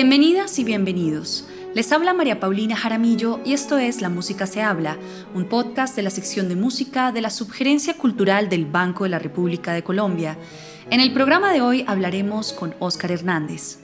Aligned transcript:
Bienvenidas 0.00 0.60
y 0.60 0.64
bienvenidos. 0.64 1.44
Les 1.74 1.90
habla 1.90 2.14
María 2.14 2.38
Paulina 2.38 2.76
Jaramillo 2.76 3.40
y 3.44 3.52
esto 3.52 3.78
es 3.78 4.00
La 4.00 4.08
Música 4.08 4.46
se 4.46 4.62
habla, 4.62 4.96
un 5.34 5.46
podcast 5.46 5.96
de 5.96 6.02
la 6.02 6.10
sección 6.10 6.48
de 6.48 6.54
música 6.54 7.10
de 7.10 7.20
la 7.20 7.30
Subgerencia 7.30 7.98
Cultural 7.98 8.48
del 8.48 8.64
Banco 8.64 9.02
de 9.02 9.10
la 9.10 9.18
República 9.18 9.72
de 9.72 9.82
Colombia. 9.82 10.38
En 10.90 11.00
el 11.00 11.12
programa 11.12 11.52
de 11.52 11.62
hoy 11.62 11.84
hablaremos 11.88 12.52
con 12.52 12.76
Óscar 12.78 13.10
Hernández. 13.10 13.80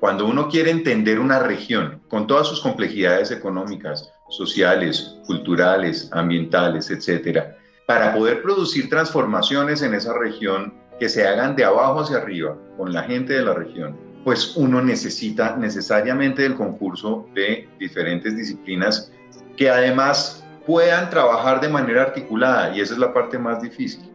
Cuando 0.00 0.26
uno 0.26 0.48
quiere 0.48 0.72
entender 0.72 1.20
una 1.20 1.38
región 1.38 2.02
con 2.08 2.26
todas 2.26 2.48
sus 2.48 2.60
complejidades 2.60 3.30
económicas, 3.30 4.12
sociales, 4.30 5.14
culturales, 5.26 6.08
ambientales, 6.10 6.90
etcétera, 6.90 7.56
para 7.86 8.12
poder 8.12 8.42
producir 8.42 8.90
transformaciones 8.90 9.80
en 9.82 9.94
esa 9.94 10.12
región 10.18 10.74
que 10.98 11.08
se 11.08 11.24
hagan 11.24 11.54
de 11.54 11.62
abajo 11.62 12.00
hacia 12.00 12.16
arriba 12.16 12.56
con 12.76 12.92
la 12.92 13.04
gente 13.04 13.34
de 13.34 13.42
la 13.42 13.54
región, 13.54 13.96
pues 14.24 14.56
uno 14.56 14.82
necesita 14.82 15.56
necesariamente 15.56 16.44
el 16.44 16.54
concurso 16.54 17.28
de 17.34 17.68
diferentes 17.78 18.36
disciplinas 18.36 19.12
que 19.56 19.68
además 19.70 20.42
puedan 20.66 21.10
trabajar 21.10 21.60
de 21.60 21.68
manera 21.68 22.02
articulada 22.02 22.74
y 22.74 22.80
esa 22.80 22.94
es 22.94 22.98
la 22.98 23.12
parte 23.12 23.38
más 23.38 23.62
difícil. 23.62 24.10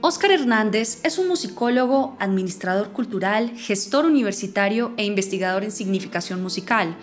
Óscar 0.00 0.30
Hernández 0.30 1.00
es 1.04 1.18
un 1.18 1.26
musicólogo, 1.26 2.16
administrador 2.20 2.90
cultural, 2.90 3.50
gestor 3.56 4.04
universitario 4.04 4.92
e 4.96 5.04
investigador 5.04 5.64
en 5.64 5.72
significación 5.72 6.42
musical. 6.42 6.94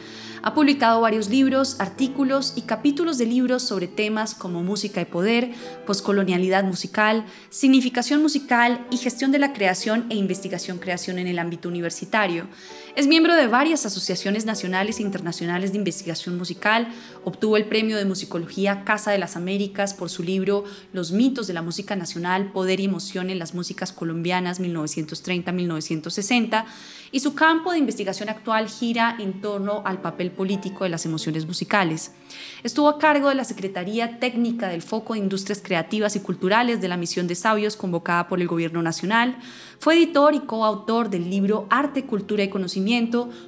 Ha 0.45 0.53
publicado 0.53 0.99
varios 0.99 1.29
libros, 1.29 1.77
artículos 1.79 2.52
y 2.57 2.63
capítulos 2.63 3.17
de 3.17 3.25
libros 3.25 3.63
sobre 3.63 3.88
temas 3.88 4.36
como 4.36 4.61
música 4.61 5.00
y 5.00 5.05
poder, 5.05 5.53
poscolonialidad 5.88 6.66
musical, 6.66 7.25
significación 7.50 8.22
musical 8.22 8.85
y 8.91 8.97
gestión 8.97 9.31
de 9.31 9.39
la 9.39 9.53
creación 9.53 10.05
e 10.09 10.16
investigación-creación 10.16 11.17
en 11.17 11.27
el 11.27 11.39
ámbito 11.39 11.69
universitario. 11.69 12.47
Es 12.95 13.08
miembro 13.08 13.36
de 13.36 13.47
varias 13.47 13.88
asociaciones 13.88 14.45
nacionales 14.45 14.99
e 14.99 15.02
internacionales 15.02 15.72
de 15.72 15.80
investigación 15.80 16.38
musical, 16.38 16.89
obtuvo 17.23 17.58
el 17.58 17.66
premio 17.66 17.97
de 17.97 18.05
musicología 18.05 18.83
Casa 18.83 19.09
de 19.09 19.17
las 19.17 19.35
Américas 19.35 19.95
por 19.95 20.11
su 20.11 20.22
libro 20.22 20.63
Los 20.91 21.11
mitos 21.11 21.47
de 21.47 21.55
la 21.55 21.63
música 21.63 21.95
nacional, 21.95 22.52
poder 22.52 22.80
y 22.80 22.85
emoción 22.85 23.31
en 23.31 23.39
las 23.39 23.55
músicas 23.55 23.91
colombianas 23.91 24.61
1930-1960 24.61 26.66
y 27.11 27.22
su 27.22 27.33
campo 27.33 27.72
de 27.72 27.80
investigación 27.80 28.30
actual 28.30 28.69
gira 28.69 29.17
en 29.19 29.41
torno 29.41 29.81
al 29.85 30.00
papel 30.00 30.30
político 30.30 30.83
de 30.83 30.91
las 30.91 31.07
emociones 31.07 31.47
musicales. 31.47 32.11
Estuvo 32.63 32.89
a 32.89 33.00
cargo 33.00 33.30
de 33.30 33.35
la 33.35 33.44
Secretaría 33.44 34.19
Técnica 34.19 34.67
del 34.67 34.83
Foco 34.83 35.13
de 35.13 35.19
Industrias 35.19 35.61
Creativas 35.63 36.16
y 36.16 36.19
Culturales 36.19 36.80
de 36.80 36.88
la 36.88 36.97
Misión 36.97 37.25
de 37.28 37.33
Sabios 37.33 37.75
convocada 37.75 38.28
por 38.28 38.39
el 38.39 38.47
Gobierno 38.47 38.83
Nacional. 38.83 39.35
Fue 39.80 39.95
editor 39.95 40.35
y 40.35 40.41
coautor 40.41 41.09
del 41.09 41.28
libro 41.30 41.66
Arte, 41.69 42.05
Cultura 42.05 42.44
y 42.44 42.50
Conocimiento, 42.50 42.83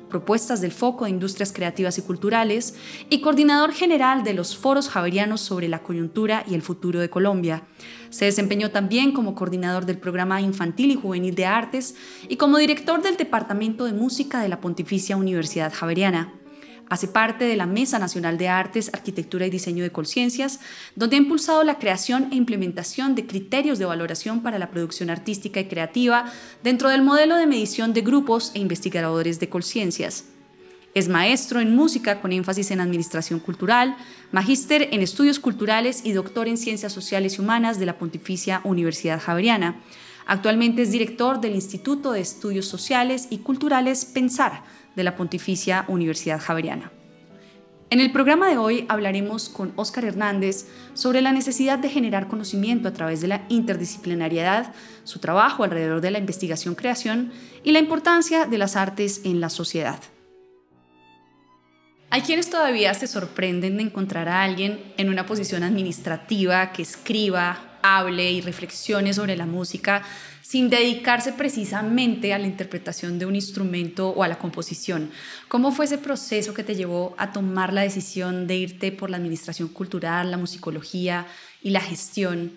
Propuestas 0.09 0.61
del 0.61 0.71
Foco 0.71 1.05
de 1.05 1.11
Industrias 1.11 1.51
Creativas 1.51 1.97
y 1.97 2.01
Culturales 2.01 2.75
y 3.09 3.21
coordinador 3.21 3.73
general 3.73 4.23
de 4.23 4.33
los 4.33 4.55
foros 4.55 4.89
javerianos 4.89 5.41
sobre 5.41 5.67
la 5.67 5.83
coyuntura 5.83 6.43
y 6.47 6.55
el 6.55 6.61
futuro 6.61 6.99
de 6.99 7.09
Colombia. 7.09 7.63
Se 8.09 8.25
desempeñó 8.25 8.71
también 8.71 9.11
como 9.11 9.35
coordinador 9.35 9.85
del 9.85 9.97
programa 9.97 10.39
infantil 10.41 10.91
y 10.91 10.95
juvenil 10.95 11.35
de 11.35 11.45
artes 11.45 11.95
y 12.29 12.37
como 12.37 12.57
director 12.57 13.01
del 13.01 13.17
Departamento 13.17 13.85
de 13.85 13.93
Música 13.93 14.41
de 14.41 14.49
la 14.49 14.61
Pontificia 14.61 15.17
Universidad 15.17 15.73
Javeriana. 15.73 16.33
Hace 16.87 17.07
parte 17.07 17.45
de 17.45 17.55
la 17.55 17.65
Mesa 17.65 17.97
Nacional 17.97 18.37
de 18.37 18.47
Artes, 18.47 18.91
Arquitectura 18.93 19.47
y 19.47 19.49
Diseño 19.49 19.81
de 19.81 19.91
Conciencias, 19.91 20.59
donde 20.95 21.15
ha 21.15 21.19
impulsado 21.19 21.63
la 21.63 21.79
creación 21.79 22.27
e 22.31 22.35
implementación 22.35 23.15
de 23.15 23.25
criterios 23.25 23.79
de 23.79 23.85
valoración 23.85 24.43
para 24.43 24.59
la 24.59 24.69
producción 24.69 25.09
artística 25.09 25.59
y 25.59 25.65
creativa 25.65 26.31
dentro 26.63 26.89
del 26.89 27.01
modelo 27.01 27.37
de 27.37 27.47
medición 27.47 27.93
de 27.93 28.01
grupos 28.01 28.51
e 28.53 28.59
investigadores 28.59 29.39
de 29.39 29.49
conciencias. 29.49 30.25
Es 30.93 31.09
maestro 31.09 31.59
en 31.59 31.75
música 31.75 32.21
con 32.21 32.31
énfasis 32.31 32.69
en 32.69 32.79
administración 32.79 33.39
cultural, 33.39 33.97
magíster 34.31 34.89
en 34.91 35.01
estudios 35.01 35.39
culturales 35.39 36.05
y 36.05 36.11
doctor 36.11 36.47
en 36.47 36.57
ciencias 36.57 36.93
sociales 36.93 37.37
y 37.37 37.41
humanas 37.41 37.79
de 37.79 37.87
la 37.87 37.97
Pontificia 37.97 38.61
Universidad 38.63 39.19
Javeriana. 39.19 39.81
Actualmente 40.27 40.83
es 40.83 40.91
director 40.91 41.41
del 41.41 41.55
Instituto 41.55 42.11
de 42.11 42.21
Estudios 42.21 42.67
Sociales 42.67 43.27
y 43.29 43.39
Culturales 43.39 44.05
Pensar 44.05 44.63
de 44.95 45.03
la 45.03 45.15
Pontificia 45.15 45.85
Universidad 45.87 46.39
Javeriana. 46.39 46.91
En 47.91 47.99
el 47.99 48.11
programa 48.11 48.49
de 48.49 48.57
hoy 48.57 48.85
hablaremos 48.89 49.47
con 49.47 49.71
Óscar 49.75 50.05
Hernández 50.05 50.67
sobre 50.95 51.21
la 51.21 51.31
necesidad 51.31 51.77
de 51.77 51.89
generar 51.89 52.27
conocimiento 52.27 52.87
a 52.87 52.93
través 52.93 53.21
de 53.21 53.27
la 53.27 53.45
interdisciplinariedad, 53.47 54.73
su 55.03 55.19
trabajo 55.19 55.63
alrededor 55.63 56.01
de 56.01 56.09
la 56.09 56.17
investigación-creación 56.17 57.31
y 57.63 57.71
la 57.71 57.79
importancia 57.79 58.47
de 58.47 58.57
las 58.57 58.75
artes 58.75 59.21
en 59.23 59.39
la 59.39 59.49
sociedad. 59.49 59.99
Hay 62.09 62.21
quienes 62.21 62.49
todavía 62.49 62.93
se 62.93 63.07
sorprenden 63.07 63.77
de 63.77 63.83
encontrar 63.83 64.29
a 64.29 64.41
alguien 64.41 64.79
en 64.97 65.09
una 65.09 65.25
posición 65.25 65.63
administrativa 65.63 66.71
que 66.71 66.81
escriba, 66.81 67.74
hable 67.85 68.31
y 68.31 68.41
reflexione 68.41 69.13
sobre 69.13 69.35
la 69.35 69.45
música 69.45 70.03
sin 70.41 70.69
dedicarse 70.69 71.33
precisamente 71.33 72.33
a 72.33 72.37
la 72.37 72.45
interpretación 72.45 73.17
de 73.17 73.25
un 73.25 73.35
instrumento 73.35 74.09
o 74.09 74.21
a 74.23 74.27
la 74.27 74.37
composición. 74.37 75.09
¿Cómo 75.47 75.71
fue 75.71 75.85
ese 75.85 75.97
proceso 75.97 76.53
que 76.53 76.63
te 76.63 76.75
llevó 76.75 77.15
a 77.17 77.31
tomar 77.31 77.73
la 77.73 77.81
decisión 77.81 78.45
de 78.45 78.55
irte 78.55 78.91
por 78.91 79.09
la 79.09 79.17
administración 79.17 79.69
cultural, 79.69 80.29
la 80.29 80.37
musicología 80.37 81.25
y 81.61 81.71
la 81.71 81.81
gestión? 81.81 82.53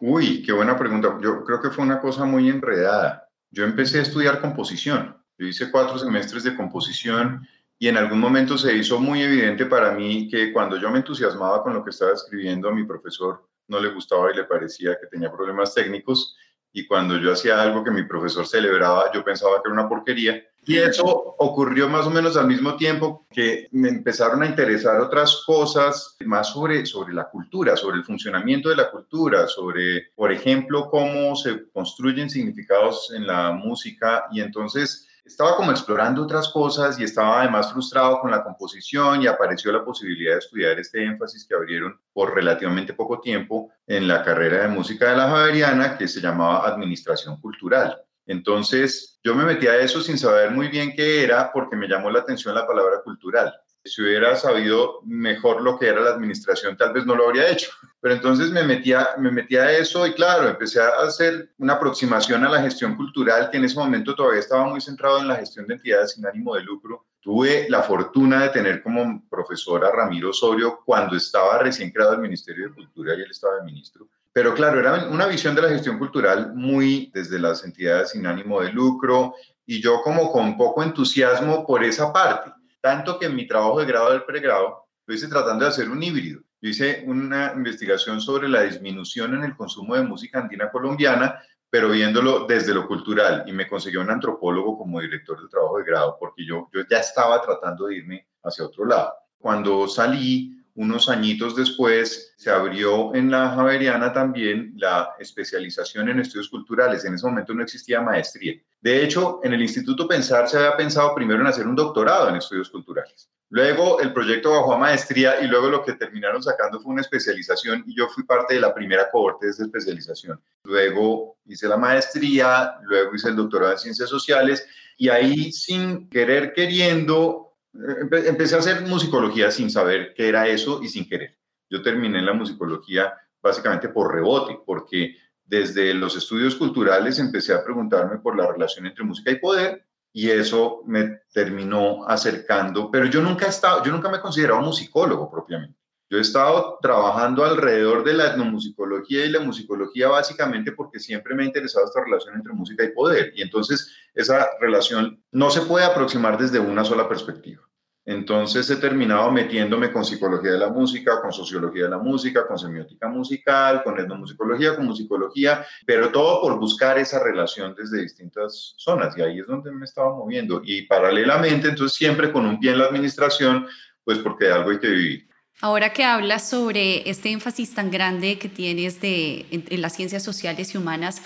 Uy, 0.00 0.42
qué 0.42 0.52
buena 0.52 0.78
pregunta. 0.78 1.18
Yo 1.22 1.44
creo 1.44 1.60
que 1.60 1.70
fue 1.70 1.84
una 1.84 2.00
cosa 2.00 2.24
muy 2.24 2.48
enredada. 2.48 3.28
Yo 3.50 3.64
empecé 3.64 3.98
a 3.98 4.02
estudiar 4.02 4.40
composición. 4.40 5.16
Yo 5.38 5.46
hice 5.46 5.70
cuatro 5.70 5.98
semestres 5.98 6.44
de 6.44 6.56
composición 6.56 7.46
y 7.78 7.88
en 7.88 7.96
algún 7.96 8.20
momento 8.20 8.58
se 8.58 8.74
hizo 8.76 8.98
muy 8.98 9.22
evidente 9.22 9.66
para 9.66 9.92
mí 9.92 10.28
que 10.28 10.52
cuando 10.52 10.78
yo 10.78 10.90
me 10.90 10.98
entusiasmaba 10.98 11.62
con 11.62 11.74
lo 11.74 11.84
que 11.84 11.90
estaba 11.90 12.12
escribiendo, 12.12 12.72
mi 12.72 12.84
profesor 12.84 13.47
no 13.68 13.80
le 13.80 13.90
gustaba 13.90 14.32
y 14.32 14.36
le 14.36 14.44
parecía 14.44 14.98
que 15.00 15.06
tenía 15.06 15.30
problemas 15.30 15.74
técnicos. 15.74 16.36
Y 16.72 16.86
cuando 16.86 17.16
yo 17.16 17.32
hacía 17.32 17.60
algo 17.60 17.82
que 17.82 17.90
mi 17.90 18.02
profesor 18.02 18.46
celebraba, 18.46 19.10
yo 19.12 19.24
pensaba 19.24 19.62
que 19.62 19.68
era 19.68 19.80
una 19.80 19.88
porquería. 19.88 20.44
Y 20.64 20.76
eso 20.76 21.04
ocurrió 21.38 21.88
más 21.88 22.06
o 22.06 22.10
menos 22.10 22.36
al 22.36 22.46
mismo 22.46 22.76
tiempo 22.76 23.26
que 23.30 23.68
me 23.70 23.88
empezaron 23.88 24.42
a 24.42 24.46
interesar 24.46 25.00
otras 25.00 25.42
cosas 25.46 26.16
más 26.26 26.52
sobre, 26.52 26.84
sobre 26.84 27.14
la 27.14 27.30
cultura, 27.30 27.74
sobre 27.74 27.96
el 27.96 28.04
funcionamiento 28.04 28.68
de 28.68 28.76
la 28.76 28.90
cultura, 28.90 29.46
sobre, 29.46 30.10
por 30.14 30.30
ejemplo, 30.30 30.90
cómo 30.90 31.34
se 31.36 31.70
construyen 31.70 32.28
significados 32.28 33.10
en 33.14 33.26
la 33.26 33.52
música. 33.52 34.26
Y 34.30 34.42
entonces 34.42 35.07
estaba 35.28 35.56
como 35.56 35.70
explorando 35.70 36.22
otras 36.22 36.48
cosas 36.48 36.98
y 36.98 37.04
estaba 37.04 37.42
además 37.42 37.70
frustrado 37.70 38.18
con 38.20 38.30
la 38.30 38.42
composición 38.42 39.22
y 39.22 39.26
apareció 39.26 39.70
la 39.70 39.84
posibilidad 39.84 40.32
de 40.32 40.38
estudiar 40.38 40.78
este 40.78 41.04
énfasis 41.04 41.46
que 41.46 41.54
abrieron 41.54 42.00
por 42.14 42.34
relativamente 42.34 42.94
poco 42.94 43.20
tiempo 43.20 43.70
en 43.86 44.08
la 44.08 44.24
carrera 44.24 44.62
de 44.62 44.68
música 44.68 45.10
de 45.10 45.16
la 45.16 45.28
Javeriana 45.28 45.98
que 45.98 46.08
se 46.08 46.22
llamaba 46.22 46.66
Administración 46.66 47.38
Cultural. 47.40 48.00
Entonces 48.26 49.20
yo 49.22 49.34
me 49.34 49.44
metí 49.44 49.66
a 49.66 49.76
eso 49.76 50.00
sin 50.00 50.18
saber 50.18 50.50
muy 50.50 50.68
bien 50.68 50.94
qué 50.96 51.22
era 51.22 51.52
porque 51.52 51.76
me 51.76 51.88
llamó 51.88 52.10
la 52.10 52.20
atención 52.20 52.54
la 52.54 52.66
palabra 52.66 53.02
cultural 53.04 53.54
si 53.88 54.02
hubiera 54.02 54.36
sabido 54.36 55.00
mejor 55.04 55.62
lo 55.62 55.78
que 55.78 55.88
era 55.88 56.00
la 56.00 56.10
administración, 56.10 56.76
tal 56.76 56.92
vez 56.92 57.06
no 57.06 57.14
lo 57.14 57.26
habría 57.26 57.50
hecho. 57.50 57.70
Pero 58.00 58.14
entonces 58.14 58.50
me 58.50 58.62
metía, 58.62 59.08
me 59.18 59.30
metía 59.30 59.64
a 59.64 59.72
eso 59.72 60.06
y 60.06 60.12
claro, 60.12 60.48
empecé 60.48 60.80
a 60.80 60.90
hacer 61.04 61.50
una 61.58 61.74
aproximación 61.74 62.44
a 62.44 62.48
la 62.48 62.62
gestión 62.62 62.96
cultural 62.96 63.50
que 63.50 63.56
en 63.56 63.64
ese 63.64 63.78
momento 63.78 64.14
todavía 64.14 64.40
estaba 64.40 64.68
muy 64.68 64.80
centrado 64.80 65.18
en 65.18 65.28
la 65.28 65.36
gestión 65.36 65.66
de 65.66 65.74
entidades 65.74 66.12
sin 66.12 66.26
ánimo 66.26 66.54
de 66.54 66.62
lucro. 66.62 67.06
Tuve 67.20 67.66
la 67.68 67.82
fortuna 67.82 68.42
de 68.42 68.50
tener 68.50 68.82
como 68.82 69.28
profesora 69.28 69.90
Ramiro 69.90 70.30
Osorio 70.30 70.80
cuando 70.84 71.16
estaba 71.16 71.58
recién 71.58 71.90
creado 71.90 72.14
el 72.14 72.20
Ministerio 72.20 72.68
de 72.68 72.74
Cultura 72.74 73.14
y 73.14 73.22
él 73.22 73.30
estaba 73.30 73.56
de 73.56 73.64
ministro. 73.64 74.06
Pero 74.32 74.54
claro, 74.54 74.78
era 74.78 75.08
una 75.08 75.26
visión 75.26 75.56
de 75.56 75.62
la 75.62 75.68
gestión 75.68 75.98
cultural 75.98 76.54
muy 76.54 77.10
desde 77.12 77.40
las 77.40 77.64
entidades 77.64 78.10
sin 78.10 78.26
ánimo 78.26 78.60
de 78.60 78.72
lucro 78.72 79.34
y 79.66 79.82
yo 79.82 80.00
como 80.02 80.30
con 80.30 80.56
poco 80.56 80.84
entusiasmo 80.84 81.66
por 81.66 81.82
esa 81.82 82.12
parte 82.12 82.52
tanto 82.80 83.18
que 83.18 83.26
en 83.26 83.36
mi 83.36 83.46
trabajo 83.46 83.80
de 83.80 83.86
grado 83.86 84.10
del 84.10 84.24
pregrado 84.24 84.86
lo 85.06 85.14
hice 85.14 85.28
tratando 85.28 85.64
de 85.64 85.70
hacer 85.70 85.88
un 85.88 86.02
híbrido. 86.02 86.40
Yo 86.60 86.70
hice 86.70 87.04
una 87.06 87.52
investigación 87.54 88.20
sobre 88.20 88.48
la 88.48 88.62
disminución 88.62 89.34
en 89.34 89.44
el 89.44 89.56
consumo 89.56 89.94
de 89.94 90.02
música 90.02 90.40
andina 90.40 90.70
colombiana, 90.70 91.40
pero 91.70 91.90
viéndolo 91.90 92.46
desde 92.46 92.74
lo 92.74 92.86
cultural 92.86 93.44
y 93.46 93.52
me 93.52 93.68
consiguió 93.68 94.00
un 94.00 94.10
antropólogo 94.10 94.78
como 94.78 95.00
director 95.00 95.38
del 95.38 95.48
trabajo 95.48 95.78
de 95.78 95.84
grado 95.84 96.16
porque 96.18 96.44
yo, 96.44 96.68
yo 96.72 96.82
ya 96.90 96.98
estaba 96.98 97.40
tratando 97.42 97.86
de 97.86 97.96
irme 97.96 98.26
hacia 98.42 98.64
otro 98.64 98.84
lado. 98.86 99.12
Cuando 99.38 99.86
salí, 99.86 100.58
unos 100.74 101.08
añitos 101.08 101.56
después, 101.56 102.34
se 102.36 102.50
abrió 102.50 103.12
en 103.14 103.30
la 103.32 103.50
Javeriana 103.50 104.12
también 104.12 104.74
la 104.76 105.10
especialización 105.18 106.08
en 106.08 106.20
estudios 106.20 106.48
culturales. 106.48 107.04
En 107.04 107.14
ese 107.14 107.26
momento 107.26 107.52
no 107.52 107.64
existía 107.64 108.00
maestría. 108.00 108.54
De 108.80 109.02
hecho, 109.02 109.40
en 109.42 109.52
el 109.52 109.62
Instituto 109.62 110.06
Pensar 110.06 110.48
se 110.48 110.56
había 110.56 110.76
pensado 110.76 111.14
primero 111.14 111.40
en 111.40 111.48
hacer 111.48 111.66
un 111.66 111.74
doctorado 111.74 112.28
en 112.28 112.36
estudios 112.36 112.70
culturales. 112.70 113.28
Luego 113.50 114.00
el 114.00 114.12
proyecto 114.12 114.52
bajó 114.52 114.74
a 114.74 114.78
maestría 114.78 115.40
y 115.40 115.46
luego 115.46 115.68
lo 115.68 115.82
que 115.82 115.94
terminaron 115.94 116.42
sacando 116.42 116.80
fue 116.80 116.92
una 116.92 117.00
especialización 117.00 117.82
y 117.86 117.96
yo 117.96 118.06
fui 118.08 118.24
parte 118.24 118.54
de 118.54 118.60
la 118.60 118.74
primera 118.74 119.10
cohorte 119.10 119.46
de 119.46 119.52
esa 119.52 119.64
especialización. 119.64 120.40
Luego 120.64 121.38
hice 121.46 121.66
la 121.66 121.78
maestría, 121.78 122.74
luego 122.82 123.14
hice 123.14 123.30
el 123.30 123.36
doctorado 123.36 123.72
en 123.72 123.78
ciencias 123.78 124.10
sociales 124.10 124.66
Y 124.98 125.08
ahí, 125.08 125.52
sin 125.52 126.10
querer, 126.10 126.52
queriendo, 126.52 127.54
empecé 127.72 128.56
a 128.56 128.58
hacer 128.58 128.82
musicología 128.82 129.50
sin 129.50 129.70
saber 129.70 130.12
qué 130.14 130.28
era 130.28 130.46
eso 130.46 130.80
y 130.82 130.88
sin 130.88 131.08
querer. 131.08 131.38
Yo 131.70 131.82
terminé 131.82 132.20
la 132.20 132.32
musicología 132.32 133.14
básicamente 133.40 133.88
por 133.88 134.12
rebote, 134.12 134.58
porque 134.66 135.16
desde 135.48 135.94
los 135.94 136.16
estudios 136.16 136.54
culturales 136.54 137.18
empecé 137.18 137.54
a 137.54 137.64
preguntarme 137.64 138.18
por 138.18 138.36
la 138.36 138.46
relación 138.46 138.86
entre 138.86 139.04
música 139.04 139.30
y 139.30 139.36
poder 139.36 139.84
y 140.12 140.30
eso 140.30 140.82
me 140.86 141.20
terminó 141.32 142.06
acercando, 142.06 142.90
pero 142.90 143.06
yo 143.06 143.22
nunca 143.22 143.46
he 143.46 143.48
estado, 143.48 143.82
yo 143.84 143.92
nunca 143.92 144.08
me 144.08 144.18
he 144.18 144.20
considerado 144.20 144.60
musicólogo 144.60 145.30
propiamente. 145.30 145.78
Yo 146.10 146.16
he 146.16 146.22
estado 146.22 146.78
trabajando 146.80 147.44
alrededor 147.44 148.02
de 148.02 148.14
la 148.14 148.28
etnomusicología 148.28 149.26
y 149.26 149.30
la 149.30 149.40
musicología 149.40 150.08
básicamente 150.08 150.72
porque 150.72 150.98
siempre 150.98 151.34
me 151.34 151.42
ha 151.42 151.46
interesado 151.46 151.84
esta 151.84 152.02
relación 152.02 152.34
entre 152.34 152.54
música 152.54 152.82
y 152.82 152.92
poder. 152.92 153.32
Y 153.34 153.42
entonces 153.42 153.94
esa 154.14 154.48
relación 154.58 155.22
no 155.32 155.50
se 155.50 155.60
puede 155.62 155.84
aproximar 155.84 156.38
desde 156.38 156.60
una 156.60 156.82
sola 156.82 157.08
perspectiva. 157.08 157.62
Entonces 158.08 158.70
he 158.70 158.76
terminado 158.76 159.30
metiéndome 159.30 159.92
con 159.92 160.02
psicología 160.02 160.52
de 160.52 160.58
la 160.58 160.70
música, 160.70 161.20
con 161.20 161.30
sociología 161.30 161.82
de 161.84 161.90
la 161.90 161.98
música, 161.98 162.46
con 162.46 162.58
semiótica 162.58 163.06
musical, 163.06 163.82
con 163.84 164.00
etnomusicología, 164.00 164.74
con 164.76 164.86
musicología, 164.86 165.66
pero 165.84 166.10
todo 166.10 166.40
por 166.40 166.58
buscar 166.58 166.96
esa 166.96 167.22
relación 167.22 167.74
desde 167.76 168.00
distintas 168.00 168.72
zonas. 168.78 169.14
Y 169.18 169.20
ahí 169.20 169.40
es 169.40 169.46
donde 169.46 169.70
me 169.72 169.84
estaba 169.84 170.16
moviendo. 170.16 170.62
Y 170.64 170.86
paralelamente, 170.86 171.68
entonces 171.68 171.98
siempre 171.98 172.32
con 172.32 172.46
un 172.46 172.58
pie 172.58 172.70
en 172.70 172.78
la 172.78 172.86
administración, 172.86 173.66
pues 174.04 174.16
porque 174.20 174.46
de 174.46 174.52
algo 174.52 174.70
hay 174.70 174.78
que 174.78 174.88
vivir. 174.88 175.28
Ahora 175.60 175.92
que 175.92 176.02
hablas 176.02 176.48
sobre 176.48 177.10
este 177.10 177.30
énfasis 177.30 177.74
tan 177.74 177.90
grande 177.90 178.38
que 178.38 178.48
tienes 178.48 179.02
de, 179.02 179.44
en, 179.50 179.82
las 179.82 179.94
ciencias 179.94 180.22
sociales 180.22 180.72
y 180.72 180.78
humanas, 180.78 181.20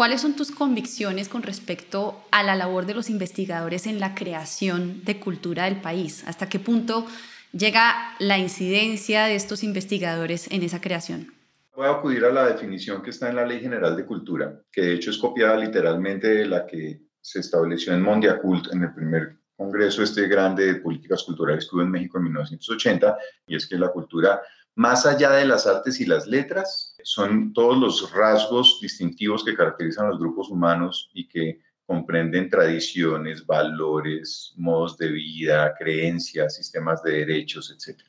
¿cuáles 0.00 0.22
son 0.22 0.34
tus 0.34 0.50
convicciones 0.50 1.28
con 1.28 1.42
respecto 1.42 2.24
a 2.30 2.42
la 2.42 2.56
labor 2.56 2.86
de 2.86 2.94
los 2.94 3.10
investigadores 3.10 3.86
en 3.86 4.00
la 4.00 4.14
creación 4.14 5.04
de 5.04 5.20
cultura 5.20 5.66
del 5.66 5.82
país? 5.82 6.24
¿Hasta 6.26 6.48
qué 6.48 6.58
punto 6.58 7.06
llega 7.52 8.14
la 8.18 8.38
incidencia 8.38 9.26
de 9.26 9.34
estos 9.34 9.62
investigadores 9.62 10.50
en 10.50 10.62
esa 10.62 10.80
creación? 10.80 11.34
Voy 11.76 11.86
a 11.86 11.90
acudir 11.90 12.24
a 12.24 12.32
la 12.32 12.46
definición 12.46 13.02
que 13.02 13.10
está 13.10 13.28
en 13.28 13.36
la 13.36 13.44
Ley 13.44 13.60
General 13.60 13.94
de 13.94 14.06
Cultura, 14.06 14.62
que 14.72 14.80
de 14.80 14.94
hecho 14.94 15.10
es 15.10 15.18
copiada 15.18 15.58
literalmente 15.58 16.28
de 16.28 16.46
la 16.46 16.66
que 16.66 17.02
se 17.20 17.40
estableció 17.40 17.92
en 17.92 18.00
Mondiacult 18.00 18.72
en 18.72 18.84
el 18.84 18.94
primer 18.94 19.36
congreso 19.54 20.02
este 20.02 20.26
grande 20.26 20.64
de 20.64 20.74
políticas 20.76 21.22
culturales 21.24 21.68
que 21.68 21.76
hubo 21.76 21.82
en 21.82 21.90
México 21.90 22.16
en 22.16 22.24
1980, 22.24 23.18
y 23.48 23.54
es 23.54 23.68
que 23.68 23.76
la 23.76 23.88
cultura, 23.88 24.40
más 24.80 25.04
allá 25.04 25.32
de 25.32 25.44
las 25.44 25.66
artes 25.66 26.00
y 26.00 26.06
las 26.06 26.26
letras, 26.26 26.96
son 27.02 27.52
todos 27.52 27.76
los 27.76 28.10
rasgos 28.12 28.78
distintivos 28.80 29.44
que 29.44 29.54
caracterizan 29.54 30.06
a 30.06 30.08
los 30.08 30.18
grupos 30.18 30.48
humanos 30.48 31.10
y 31.12 31.28
que 31.28 31.60
comprenden 31.84 32.48
tradiciones, 32.48 33.44
valores, 33.44 34.54
modos 34.56 34.96
de 34.96 35.08
vida, 35.08 35.74
creencias, 35.78 36.56
sistemas 36.56 37.02
de 37.02 37.12
derechos, 37.12 37.70
etc. 37.70 38.00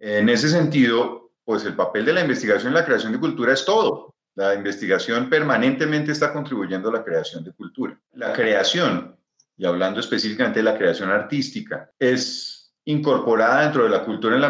En 0.00 0.28
ese 0.28 0.48
sentido, 0.48 1.30
pues 1.44 1.64
el 1.64 1.76
papel 1.76 2.04
de 2.04 2.14
la 2.14 2.22
investigación 2.22 2.72
en 2.72 2.78
la 2.80 2.84
creación 2.84 3.12
de 3.12 3.20
cultura 3.20 3.52
es 3.52 3.64
todo. 3.64 4.12
La 4.34 4.52
investigación 4.52 5.30
permanentemente 5.30 6.10
está 6.10 6.32
contribuyendo 6.32 6.88
a 6.88 6.92
la 6.94 7.04
creación 7.04 7.44
de 7.44 7.52
cultura. 7.52 8.00
La 8.14 8.32
creación 8.32 9.16
y 9.56 9.64
hablando 9.64 10.00
específicamente 10.00 10.58
de 10.58 10.64
la 10.64 10.76
creación 10.76 11.10
artística, 11.10 11.90
es 11.98 12.55
incorporada 12.86 13.62
dentro 13.62 13.82
de 13.82 13.90
la 13.90 14.04
cultura 14.04 14.36
en 14.36 14.40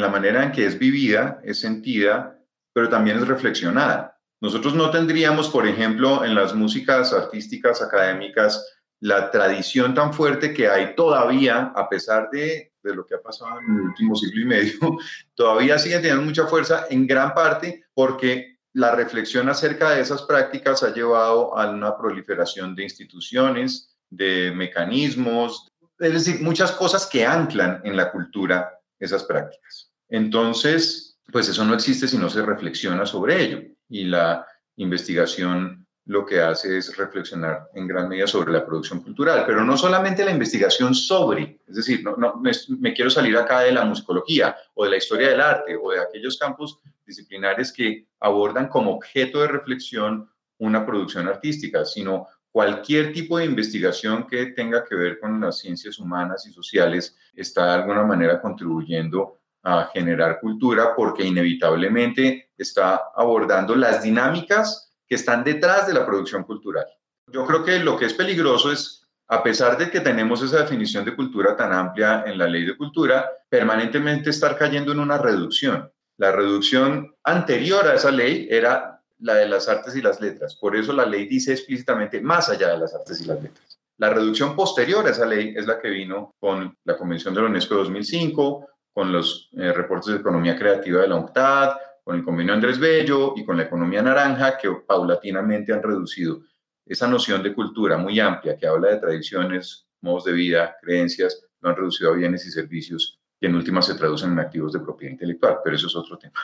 la, 0.00 0.08
manera 0.08 0.44
en 0.44 0.52
que 0.52 0.64
es 0.64 0.78
vivida, 0.78 1.40
es 1.44 1.60
sentida, 1.60 2.38
pero 2.72 2.88
también 2.88 3.18
es 3.18 3.28
reflexionada. 3.28 4.18
Nosotros 4.40 4.74
no 4.74 4.90
tendríamos, 4.90 5.48
por 5.48 5.66
ejemplo, 5.66 6.24
en 6.24 6.34
las 6.34 6.54
músicas 6.54 7.12
artísticas 7.12 7.82
académicas, 7.82 8.66
la 9.00 9.30
tradición 9.32 9.94
tan 9.94 10.14
fuerte 10.14 10.54
que 10.54 10.68
hay 10.68 10.94
todavía, 10.94 11.72
a 11.74 11.88
pesar 11.88 12.30
de, 12.30 12.72
de, 12.82 12.94
lo 12.94 13.04
que 13.04 13.16
ha 13.16 13.20
pasado 13.20 13.58
en 13.60 13.74
el 13.74 13.80
último 13.82 14.14
siglo 14.14 14.40
y 14.40 14.44
medio, 14.44 14.78
todavía 15.34 15.76
sigue 15.78 15.96
teniendo 15.96 16.22
mucha 16.22 16.46
fuerza 16.46 16.86
en 16.88 17.06
gran 17.06 17.34
parte 17.34 17.84
porque 17.94 18.58
la 18.74 18.94
reflexión 18.94 19.48
acerca 19.48 19.90
de 19.90 20.02
esas 20.02 20.22
prácticas 20.22 20.84
ha 20.84 20.94
llevado 20.94 21.58
a 21.58 21.68
una 21.68 21.96
proliferación 21.98 22.76
de 22.76 22.84
instituciones, 22.84 23.96
de 24.08 24.52
mecanismos, 24.54 25.71
es 26.02 26.12
decir, 26.12 26.42
muchas 26.42 26.72
cosas 26.72 27.06
que 27.06 27.24
anclan 27.24 27.80
en 27.84 27.96
la 27.96 28.10
cultura 28.10 28.78
esas 28.98 29.24
prácticas. 29.24 29.92
Entonces, 30.08 31.18
pues 31.30 31.48
eso 31.48 31.64
no 31.64 31.74
existe 31.74 32.08
si 32.08 32.18
no 32.18 32.28
se 32.28 32.42
reflexiona 32.42 33.06
sobre 33.06 33.42
ello. 33.42 33.62
Y 33.88 34.04
la 34.04 34.46
investigación 34.76 35.86
lo 36.04 36.26
que 36.26 36.40
hace 36.40 36.78
es 36.78 36.96
reflexionar 36.96 37.68
en 37.74 37.86
gran 37.86 38.08
medida 38.08 38.26
sobre 38.26 38.52
la 38.52 38.66
producción 38.66 39.02
cultural, 39.02 39.44
pero 39.46 39.62
no 39.64 39.76
solamente 39.76 40.24
la 40.24 40.32
investigación 40.32 40.94
sobre, 40.94 41.60
es 41.68 41.76
decir, 41.76 42.02
no, 42.02 42.16
no 42.16 42.40
me, 42.40 42.92
quiero 42.92 43.08
salir 43.08 43.36
acá 43.36 43.60
de 43.60 43.70
la 43.70 43.84
musicología 43.84 44.56
o 44.74 44.84
de 44.84 44.90
la 44.90 44.96
historia 44.96 45.28
del 45.28 45.40
arte 45.40 45.76
o 45.80 45.92
de 45.92 46.00
aquellos 46.00 46.36
campos 46.36 46.80
disciplinares 47.06 47.72
que 47.72 48.08
abordan 48.18 48.68
como 48.68 48.96
objeto 48.96 49.40
de 49.40 49.48
reflexión 49.48 50.28
una 50.58 50.84
producción 50.84 51.28
artística, 51.28 51.84
sino 51.84 52.26
cualquier 52.52 53.12
tipo 53.12 53.38
de 53.38 53.46
investigación 53.46 54.26
que 54.26 54.46
tenga 54.46 54.84
que 54.84 54.94
ver 54.94 55.18
con 55.18 55.40
las 55.40 55.58
ciencias 55.58 55.98
humanas 55.98 56.46
y 56.46 56.52
sociales 56.52 57.16
está 57.34 57.66
de 57.66 57.72
alguna 57.82 58.04
manera 58.04 58.40
contribuyendo 58.40 59.40
a 59.62 59.90
generar 59.92 60.38
cultura 60.40 60.94
porque 60.94 61.24
inevitablemente 61.24 62.50
está 62.58 63.00
abordando 63.16 63.74
las 63.74 64.02
dinámicas 64.02 64.92
que 65.08 65.14
están 65.14 65.44
detrás 65.44 65.86
de 65.86 65.94
la 65.94 66.04
producción 66.04 66.44
cultural. 66.44 66.86
Yo 67.32 67.46
creo 67.46 67.64
que 67.64 67.78
lo 67.78 67.96
que 67.96 68.06
es 68.06 68.14
peligroso 68.14 68.70
es, 68.70 69.06
a 69.28 69.42
pesar 69.42 69.78
de 69.78 69.90
que 69.90 70.00
tenemos 70.00 70.42
esa 70.42 70.58
definición 70.58 71.04
de 71.04 71.16
cultura 71.16 71.56
tan 71.56 71.72
amplia 71.72 72.24
en 72.26 72.36
la 72.36 72.46
ley 72.46 72.66
de 72.66 72.76
cultura, 72.76 73.30
permanentemente 73.48 74.30
estar 74.30 74.58
cayendo 74.58 74.92
en 74.92 75.00
una 75.00 75.16
reducción. 75.16 75.90
La 76.18 76.32
reducción 76.32 77.14
anterior 77.24 77.86
a 77.86 77.94
esa 77.94 78.10
ley 78.10 78.46
era 78.50 79.01
la 79.22 79.36
de 79.36 79.48
las 79.48 79.68
artes 79.68 79.96
y 79.96 80.02
las 80.02 80.20
letras. 80.20 80.56
Por 80.56 80.76
eso 80.76 80.92
la 80.92 81.06
ley 81.06 81.26
dice 81.26 81.52
explícitamente 81.52 82.20
más 82.20 82.48
allá 82.48 82.70
de 82.70 82.78
las 82.78 82.94
artes 82.94 83.20
y 83.20 83.24
las 83.24 83.42
letras. 83.42 83.78
La 83.98 84.10
reducción 84.10 84.56
posterior 84.56 85.06
a 85.06 85.10
esa 85.10 85.24
ley 85.24 85.54
es 85.56 85.66
la 85.66 85.80
que 85.80 85.88
vino 85.88 86.34
con 86.40 86.76
la 86.84 86.96
Convención 86.96 87.34
de 87.34 87.40
la 87.40 87.46
UNESCO 87.46 87.76
de 87.76 87.80
2005, 87.82 88.68
con 88.92 89.12
los 89.12 89.48
eh, 89.52 89.72
reportes 89.72 90.12
de 90.12 90.18
economía 90.18 90.58
creativa 90.58 91.02
de 91.02 91.08
la 91.08 91.16
UNCTAD, 91.16 91.76
con 92.02 92.16
el 92.16 92.24
convenio 92.24 92.52
Andrés 92.52 92.80
Bello 92.80 93.34
y 93.36 93.44
con 93.44 93.56
la 93.56 93.62
economía 93.62 94.02
naranja, 94.02 94.58
que 94.58 94.68
paulatinamente 94.86 95.72
han 95.72 95.82
reducido 95.82 96.42
esa 96.84 97.06
noción 97.06 97.42
de 97.42 97.54
cultura 97.54 97.96
muy 97.96 98.18
amplia 98.18 98.56
que 98.56 98.66
habla 98.66 98.88
de 98.88 98.96
tradiciones, 98.98 99.86
modos 100.00 100.24
de 100.24 100.32
vida, 100.32 100.76
creencias, 100.82 101.46
lo 101.60 101.70
han 101.70 101.76
reducido 101.76 102.10
a 102.10 102.16
bienes 102.16 102.44
y 102.44 102.50
servicios 102.50 103.20
que 103.40 103.46
en 103.46 103.54
última 103.54 103.82
se 103.82 103.94
traducen 103.94 104.32
en 104.32 104.40
activos 104.40 104.72
de 104.72 104.80
propiedad 104.80 105.12
intelectual, 105.12 105.58
pero 105.62 105.76
eso 105.76 105.86
es 105.86 105.96
otro 105.96 106.18
tema. 106.18 106.40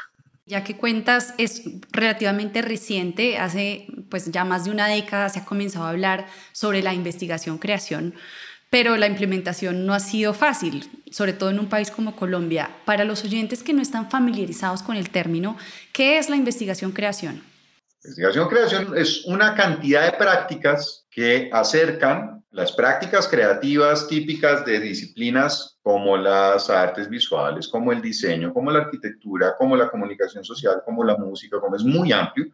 Ya 0.49 0.65
que 0.65 0.79
cuentas 0.79 1.35
es 1.37 1.63
relativamente 1.93 2.63
reciente, 2.63 3.37
hace 3.37 3.87
pues 4.09 4.31
ya 4.31 4.45
más 4.45 4.65
de 4.65 4.71
una 4.71 4.89
década 4.89 5.29
se 5.29 5.41
ha 5.41 5.45
comenzado 5.45 5.85
a 5.85 5.91
hablar 5.91 6.27
sobre 6.53 6.83
la 6.83 6.95
investigación-creación, 6.95 8.15
pero 8.71 8.97
la 8.97 9.07
implementación 9.07 9.85
no 9.85 9.93
ha 9.93 10.01
sido 10.01 10.33
fácil, 10.33 10.89
sobre 11.11 11.35
todo 11.35 11.51
en 11.51 11.59
un 11.59 11.69
país 11.69 11.91
como 11.91 12.17
Colombia. 12.17 12.71
Para 12.87 13.05
los 13.05 13.25
oyentes 13.25 13.63
que 13.63 13.75
no 13.75 13.83
están 13.83 14.11
familiarizados 14.11 14.83
con 14.83 14.97
el 14.97 15.11
término, 15.11 15.59
¿qué 15.93 16.17
es 16.17 16.31
la 16.31 16.37
investigación-creación? 16.37 17.43
Investigación-creación 18.03 18.97
es 18.97 19.27
una 19.27 19.55
cantidad 19.55 20.11
de 20.11 20.17
prácticas 20.17 21.07
que 21.11 21.51
acercan 21.53 22.38
las 22.59 22.73
prácticas 22.73 23.29
creativas 23.29 24.09
típicas 24.09 24.65
de 24.65 24.81
disciplinas 24.81 25.79
como 25.81 26.17
las 26.17 26.69
artes 26.69 27.09
visuales, 27.09 27.69
como 27.69 27.93
el 27.93 28.03
diseño, 28.03 28.53
como 28.53 28.73
la 28.73 28.81
arquitectura, 28.81 29.55
como 29.57 29.77
la 29.77 29.89
comunicación 29.89 30.43
social, 30.43 30.83
como 30.85 31.05
la 31.05 31.17
música, 31.17 31.61
como 31.61 31.77
es 31.77 31.85
muy 31.85 32.11
amplio, 32.11 32.47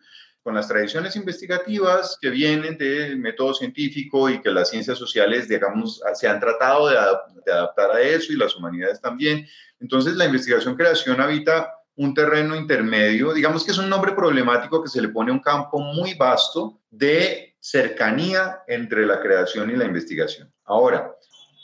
con 0.43 0.55
las 0.55 0.69
tradiciones 0.69 1.17
investigativas 1.17 2.19
que 2.21 2.29
vienen 2.29 2.77
del 2.77 3.17
método 3.17 3.55
científico 3.55 4.29
y 4.29 4.43
que 4.43 4.51
las 4.51 4.69
ciencias 4.69 4.99
sociales, 4.99 5.49
digamos, 5.49 6.03
se 6.13 6.29
han 6.29 6.39
tratado 6.39 6.89
de, 6.89 6.97
de 7.47 7.53
adaptar 7.53 7.93
a 7.93 8.01
eso 8.03 8.31
y 8.31 8.37
las 8.37 8.55
humanidades 8.55 9.01
también. 9.01 9.47
Entonces, 9.81 10.17
la 10.17 10.27
investigación-creación 10.27 11.19
habita 11.19 11.73
un 11.97 12.13
terreno 12.13 12.55
intermedio, 12.57 13.33
digamos 13.33 13.65
que 13.65 13.71
es 13.71 13.79
un 13.79 13.89
nombre 13.89 14.13
problemático 14.13 14.83
que 14.83 14.91
se 14.91 15.01
le 15.01 15.09
pone 15.09 15.31
a 15.31 15.35
un 15.35 15.41
campo 15.41 15.79
muy 15.79 16.13
vasto 16.13 16.79
de 16.91 17.54
cercanía 17.65 18.63
entre 18.67 19.07
la 19.07 19.21
creación 19.21 19.71
y 19.71 19.77
la 19.77 19.87
investigación. 19.87 20.53
Ahora, 20.67 21.15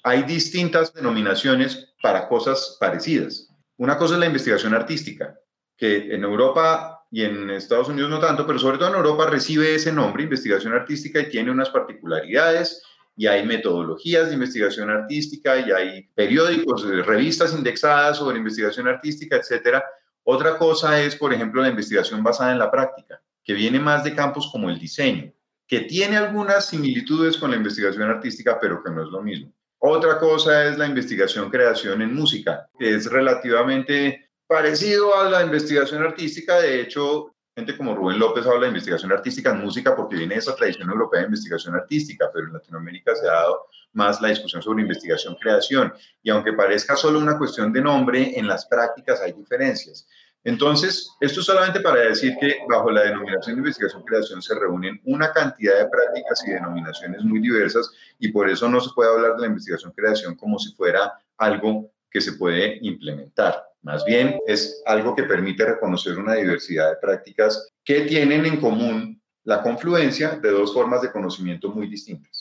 hay 0.02 0.22
distintas 0.22 0.94
denominaciones 0.94 1.92
para 2.02 2.26
cosas 2.26 2.78
parecidas. 2.80 3.48
Una 3.76 3.98
cosa 3.98 4.14
es 4.14 4.20
la 4.20 4.26
investigación 4.26 4.72
artística, 4.72 5.38
que 5.76 6.14
en 6.14 6.24
Europa 6.24 7.04
y 7.10 7.22
en 7.24 7.50
Estados 7.50 7.90
Unidos 7.90 8.08
no 8.08 8.18
tanto, 8.18 8.46
pero 8.46 8.58
sobre 8.58 8.78
todo 8.78 8.88
en 8.88 8.94
Europa 8.94 9.26
recibe 9.26 9.74
ese 9.74 9.92
nombre, 9.92 10.22
investigación 10.22 10.72
artística, 10.72 11.20
y 11.20 11.28
tiene 11.28 11.50
unas 11.50 11.68
particularidades, 11.68 12.82
y 13.14 13.26
hay 13.26 13.44
metodologías 13.44 14.28
de 14.28 14.34
investigación 14.34 14.88
artística, 14.88 15.58
y 15.58 15.70
hay 15.70 16.08
periódicos, 16.14 16.82
revistas 17.04 17.52
indexadas 17.52 18.16
sobre 18.16 18.38
investigación 18.38 18.88
artística, 18.88 19.36
etcétera, 19.36 19.84
otra 20.24 20.56
cosa 20.56 20.98
es, 21.02 21.14
por 21.14 21.34
ejemplo, 21.34 21.60
la 21.60 21.68
investigación 21.68 22.22
basada 22.22 22.52
en 22.52 22.58
la 22.58 22.70
práctica, 22.70 23.20
que 23.44 23.52
viene 23.52 23.78
más 23.78 24.02
de 24.02 24.14
campos 24.14 24.48
como 24.50 24.70
el 24.70 24.78
diseño, 24.78 25.30
que 25.70 25.82
tiene 25.82 26.16
algunas 26.16 26.66
similitudes 26.66 27.36
con 27.36 27.52
la 27.52 27.56
investigación 27.56 28.02
artística, 28.10 28.58
pero 28.60 28.82
que 28.82 28.90
no 28.90 29.04
es 29.04 29.08
lo 29.08 29.22
mismo. 29.22 29.52
Otra 29.78 30.18
cosa 30.18 30.66
es 30.66 30.76
la 30.76 30.86
investigación-creación 30.86 32.02
en 32.02 32.12
música, 32.12 32.68
que 32.76 32.96
es 32.96 33.08
relativamente 33.08 34.32
parecido 34.48 35.16
a 35.16 35.30
la 35.30 35.44
investigación 35.44 36.02
artística. 36.02 36.60
De 36.60 36.80
hecho, 36.80 37.36
gente 37.54 37.76
como 37.76 37.94
Rubén 37.94 38.18
López 38.18 38.46
habla 38.46 38.62
de 38.62 38.70
investigación 38.70 39.12
artística 39.12 39.52
en 39.52 39.60
música 39.60 39.94
porque 39.94 40.16
viene 40.16 40.34
de 40.34 40.40
esa 40.40 40.56
tradición 40.56 40.90
europea 40.90 41.20
de 41.20 41.26
investigación 41.26 41.76
artística, 41.76 42.28
pero 42.34 42.48
en 42.48 42.54
Latinoamérica 42.54 43.14
se 43.14 43.28
ha 43.28 43.32
dado 43.32 43.66
más 43.92 44.20
la 44.20 44.28
discusión 44.28 44.60
sobre 44.62 44.82
investigación-creación. 44.82 45.94
Y 46.20 46.30
aunque 46.30 46.52
parezca 46.52 46.96
solo 46.96 47.20
una 47.20 47.38
cuestión 47.38 47.72
de 47.72 47.80
nombre, 47.80 48.36
en 48.36 48.48
las 48.48 48.66
prácticas 48.66 49.20
hay 49.20 49.34
diferencias. 49.34 50.08
Entonces, 50.44 51.10
esto 51.20 51.40
es 51.40 51.46
solamente 51.46 51.80
para 51.80 52.00
decir 52.00 52.34
que 52.40 52.58
bajo 52.68 52.90
la 52.90 53.02
denominación 53.02 53.56
de 53.56 53.60
investigación-creación 53.60 54.40
se 54.40 54.54
reúnen 54.54 55.00
una 55.04 55.32
cantidad 55.32 55.78
de 55.78 55.88
prácticas 55.88 56.42
y 56.46 56.52
denominaciones 56.52 57.22
muy 57.22 57.40
diversas 57.40 57.90
y 58.18 58.28
por 58.28 58.48
eso 58.48 58.68
no 58.68 58.80
se 58.80 58.90
puede 58.94 59.10
hablar 59.10 59.34
de 59.36 59.42
la 59.42 59.48
investigación-creación 59.48 60.36
como 60.36 60.58
si 60.58 60.72
fuera 60.74 61.12
algo 61.36 61.92
que 62.10 62.22
se 62.22 62.32
puede 62.32 62.78
implementar. 62.80 63.62
Más 63.82 64.04
bien 64.04 64.38
es 64.46 64.82
algo 64.86 65.14
que 65.14 65.24
permite 65.24 65.64
reconocer 65.64 66.18
una 66.18 66.34
diversidad 66.34 66.90
de 66.90 66.96
prácticas 66.96 67.68
que 67.84 68.02
tienen 68.02 68.46
en 68.46 68.60
común 68.60 69.20
la 69.44 69.62
confluencia 69.62 70.30
de 70.30 70.50
dos 70.50 70.72
formas 70.72 71.02
de 71.02 71.12
conocimiento 71.12 71.68
muy 71.70 71.86
distintas. 71.86 72.39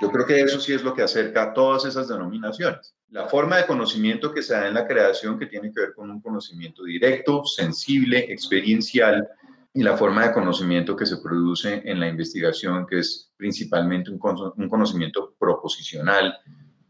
Yo 0.00 0.10
creo 0.10 0.26
que 0.26 0.40
eso 0.40 0.60
sí 0.60 0.74
es 0.74 0.82
lo 0.82 0.94
que 0.94 1.02
acerca 1.02 1.44
a 1.44 1.54
todas 1.54 1.84
esas 1.86 2.08
denominaciones. 2.08 2.94
La 3.10 3.26
forma 3.28 3.56
de 3.56 3.66
conocimiento 3.66 4.32
que 4.32 4.42
se 4.42 4.52
da 4.54 4.68
en 4.68 4.74
la 4.74 4.86
creación 4.86 5.38
que 5.38 5.46
tiene 5.46 5.72
que 5.72 5.80
ver 5.80 5.94
con 5.94 6.10
un 6.10 6.20
conocimiento 6.20 6.84
directo, 6.84 7.44
sensible, 7.44 8.30
experiencial, 8.30 9.26
y 9.72 9.82
la 9.82 9.96
forma 9.96 10.26
de 10.26 10.32
conocimiento 10.32 10.96
que 10.96 11.04
se 11.04 11.18
produce 11.18 11.82
en 11.84 12.00
la 12.00 12.08
investigación, 12.08 12.86
que 12.86 13.00
es 13.00 13.30
principalmente 13.36 14.10
un, 14.10 14.18
un 14.56 14.68
conocimiento 14.70 15.34
proposicional, 15.38 16.34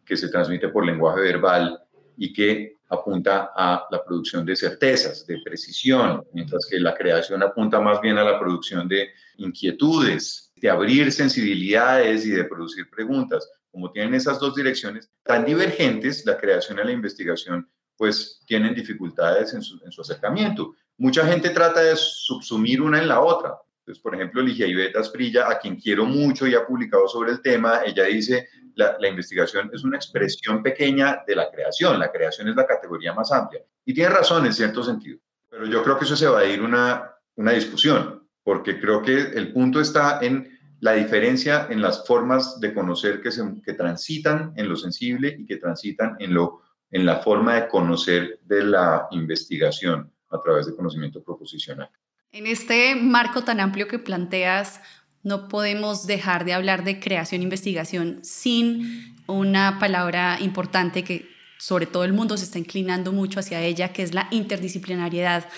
que 0.04 0.16
se 0.16 0.28
transmite 0.28 0.68
por 0.68 0.86
lenguaje 0.86 1.20
verbal 1.20 1.80
y 2.16 2.32
que 2.32 2.76
apunta 2.88 3.50
a 3.56 3.86
la 3.90 4.04
producción 4.04 4.46
de 4.46 4.54
certezas, 4.54 5.26
de 5.26 5.40
precisión, 5.44 6.24
mientras 6.32 6.66
que 6.70 6.78
la 6.78 6.94
creación 6.94 7.42
apunta 7.42 7.80
más 7.80 8.00
bien 8.00 8.18
a 8.18 8.24
la 8.24 8.38
producción 8.38 8.86
de 8.86 9.08
inquietudes, 9.38 10.45
de 10.56 10.70
abrir 10.70 11.12
sensibilidades 11.12 12.24
y 12.26 12.30
de 12.30 12.44
producir 12.44 12.88
preguntas 12.90 13.48
como 13.76 13.92
tienen 13.92 14.14
esas 14.14 14.40
dos 14.40 14.54
direcciones 14.54 15.10
tan 15.22 15.44
divergentes, 15.44 16.24
la 16.24 16.38
creación 16.38 16.78
y 16.78 16.84
la 16.84 16.92
investigación, 16.92 17.68
pues 17.94 18.40
tienen 18.46 18.74
dificultades 18.74 19.52
en 19.52 19.60
su, 19.62 20.00
acercamiento. 20.00 20.74
Mucha 20.96 21.26
gente 21.26 21.50
trata 21.50 21.82
de 21.82 21.94
subsumir 21.94 22.80
una 22.80 22.98
en 22.98 23.08
la 23.08 23.20
otra. 23.20 23.54
Entonces, 23.80 24.02
por 24.02 24.14
ejemplo, 24.14 24.40
Ligia 24.40 24.66
Iveta 24.66 25.00
Asprilla, 25.00 25.50
a 25.50 25.58
quien 25.58 25.76
quiero 25.76 26.06
mucho 26.06 26.46
y 26.46 26.54
ha 26.54 26.66
publicado 26.66 27.06
sobre 27.06 27.32
el 27.32 27.42
tema, 27.42 27.82
ella 27.84 28.04
dice, 28.04 28.48
la, 28.76 28.96
la, 28.98 29.08
investigación 29.08 29.70
es 29.74 29.84
una 29.84 29.98
expresión 29.98 30.62
pequeña 30.62 31.22
de 31.26 31.36
la 31.36 31.50
creación, 31.50 31.98
la 31.98 32.10
creación 32.10 32.48
es 32.48 32.56
la 32.56 32.66
categoría 32.66 33.12
más 33.12 33.30
amplia. 33.30 33.62
Y 33.84 33.92
tiene 33.92 34.08
razón 34.08 34.46
en 34.46 34.54
cierto 34.54 34.82
sentido, 34.82 35.18
pero 35.50 35.66
yo 35.66 35.82
creo 35.82 35.98
que 35.98 36.06
eso 36.06 36.16
se 36.16 36.26
va 36.26 36.40
a 36.40 36.46
ir 36.46 36.62
una, 36.62 37.14
una 37.34 37.52
discusión, 37.52 38.25
porque 38.46 38.78
creo 38.78 39.02
que 39.02 39.18
el 39.18 39.52
punto 39.52 39.80
está 39.80 40.20
en 40.22 40.56
la 40.78 40.92
diferencia 40.92 41.66
en 41.68 41.82
las 41.82 42.06
formas 42.06 42.60
de 42.60 42.72
conocer 42.72 43.20
que, 43.20 43.32
se, 43.32 43.42
que 43.64 43.72
transitan 43.72 44.52
en 44.54 44.68
lo 44.68 44.76
sensible 44.76 45.34
y 45.36 45.46
que 45.46 45.56
transitan 45.56 46.14
en, 46.20 46.32
lo, 46.32 46.62
en 46.92 47.04
la 47.04 47.16
forma 47.16 47.56
de 47.56 47.66
conocer 47.66 48.38
de 48.44 48.62
la 48.62 49.08
investigación 49.10 50.12
a 50.30 50.40
través 50.40 50.66
de 50.66 50.76
conocimiento 50.76 51.24
proposicional. 51.24 51.90
En 52.30 52.46
este 52.46 52.94
marco 52.94 53.42
tan 53.42 53.58
amplio 53.58 53.88
que 53.88 53.98
planteas, 53.98 54.80
no 55.24 55.48
podemos 55.48 56.06
dejar 56.06 56.44
de 56.44 56.52
hablar 56.52 56.84
de 56.84 57.00
creación 57.00 57.40
e 57.40 57.44
investigación 57.44 58.20
sin 58.22 59.16
una 59.26 59.80
palabra 59.80 60.38
importante 60.40 61.02
que 61.02 61.28
sobre 61.58 61.86
todo 61.86 62.04
el 62.04 62.12
mundo 62.12 62.36
se 62.36 62.44
está 62.44 62.60
inclinando 62.60 63.10
mucho 63.10 63.40
hacia 63.40 63.60
ella, 63.60 63.92
que 63.92 64.04
es 64.04 64.14
la 64.14 64.28
interdisciplinariedad. 64.30 65.48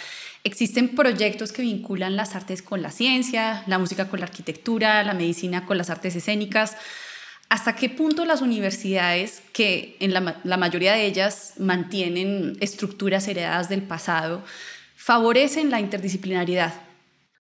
Existen 0.45 0.95
proyectos 0.95 1.53
que 1.53 1.63
vinculan 1.63 2.17
las 2.17 2.35
artes 2.35 2.63
con 2.63 2.81
la 2.81 2.91
ciencia, 2.91 3.65
la 3.67 3.79
música 3.79 4.09
con 4.09 4.21
la 4.21 4.27
arquitectura, 4.27 5.03
la 5.03 5.15
medicina 5.15 5.67
con 5.67 5.79
las 5.79 5.91
artes 5.91 6.15
escénicas. 6.15 6.77
¿Hasta 7.49 7.75
qué 7.75 7.89
punto 7.89 8.25
las 8.25 8.43
universidades, 8.43 9.43
que 9.53 9.97
en 10.01 10.13
la, 10.13 10.57
mayoría 10.59 10.93
de 10.93 11.07
ellas 11.07 11.55
mantienen 11.59 12.57
estructuras 12.61 13.27
heredadas 13.27 13.69
del 13.71 13.83
pasado, 13.83 14.43
favorecen 14.97 15.71
la 15.71 15.81
interdisciplinariedad? 15.81 16.75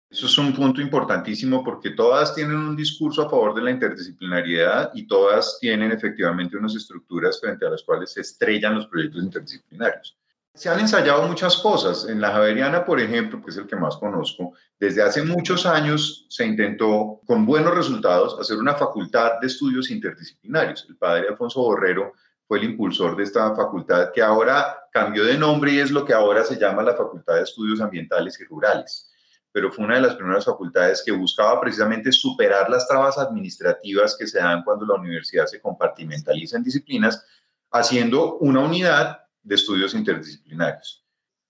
Eso 0.10 0.28
es 0.28 0.38
un 0.38 0.54
punto 0.54 0.80
importantísimo 0.80 1.62
porque 1.62 1.90
todas 1.90 2.34
tienen 2.34 2.56
un 2.56 2.78
discurso 2.78 3.24
a 3.24 3.30
favor 3.30 3.54
de 3.54 3.62
la 3.64 3.72
interdisciplinariedad 3.72 4.92
y 4.96 5.06
todas 5.06 5.58
tienen 5.60 5.92
efectivamente 5.92 6.56
unas 6.56 6.74
estructuras 6.74 7.42
frente 7.42 7.66
a 7.68 7.70
las 7.70 7.84
cuales 7.84 8.14
se 8.14 8.22
estrellan 8.22 8.76
los 8.76 8.88
proyectos 8.88 9.22
interdisciplinarios. 9.22 10.18
Se 10.58 10.70
han 10.70 10.80
ensayado 10.80 11.28
muchas 11.28 11.58
cosas. 11.58 12.10
En 12.10 12.20
la 12.20 12.32
Javeriana, 12.32 12.84
por 12.84 13.00
ejemplo, 13.00 13.40
que 13.44 13.52
es 13.52 13.58
el 13.58 13.68
que 13.68 13.76
más 13.76 13.96
conozco, 13.98 14.54
desde 14.80 15.04
hace 15.04 15.22
muchos 15.22 15.68
años 15.68 16.26
se 16.30 16.48
intentó, 16.48 17.22
con 17.28 17.46
buenos 17.46 17.76
resultados, 17.76 18.40
hacer 18.40 18.58
una 18.58 18.74
facultad 18.74 19.34
de 19.40 19.46
estudios 19.46 19.92
interdisciplinarios. 19.92 20.88
El 20.90 20.98
padre 20.98 21.28
Alfonso 21.30 21.62
Borrero 21.62 22.14
fue 22.48 22.58
el 22.58 22.64
impulsor 22.64 23.16
de 23.16 23.26
esta 23.26 23.56
facultad 23.56 24.12
que 24.12 24.24
ahora 24.24 24.80
cambió 24.92 25.26
de 25.26 25.38
nombre 25.38 25.74
y 25.74 25.80
es 25.80 25.92
lo 25.92 26.04
que 26.04 26.16
ahora 26.16 26.44
se 26.44 26.58
llama 26.58 26.82
la 26.82 26.96
Facultad 26.96 27.36
de 27.36 27.44
Estudios 27.44 27.80
Ambientales 27.80 28.40
y 28.40 28.46
Rurales. 28.46 29.12
Pero 29.52 29.72
fue 29.72 29.86
una 29.86 29.96
de 29.96 30.02
las 30.02 30.16
primeras 30.16 30.46
facultades 30.46 31.04
que 31.06 31.12
buscaba 31.12 31.62
precisamente 31.62 32.12
superar 32.12 32.68
las 32.68 32.88
trabas 32.88 33.20
administrativas 33.20 34.18
que 34.18 34.26
se 34.26 34.40
dan 34.40 34.64
cuando 34.64 34.88
la 34.88 34.96
universidad 34.96 35.46
se 35.46 35.62
compartimentaliza 35.62 36.58
en 36.58 36.64
disciplinas, 36.64 37.24
haciendo 37.70 38.38
una 38.38 38.62
unidad 38.62 39.27
de 39.48 39.56
estudios 39.56 39.94
interdisciplinarios. 39.94 41.04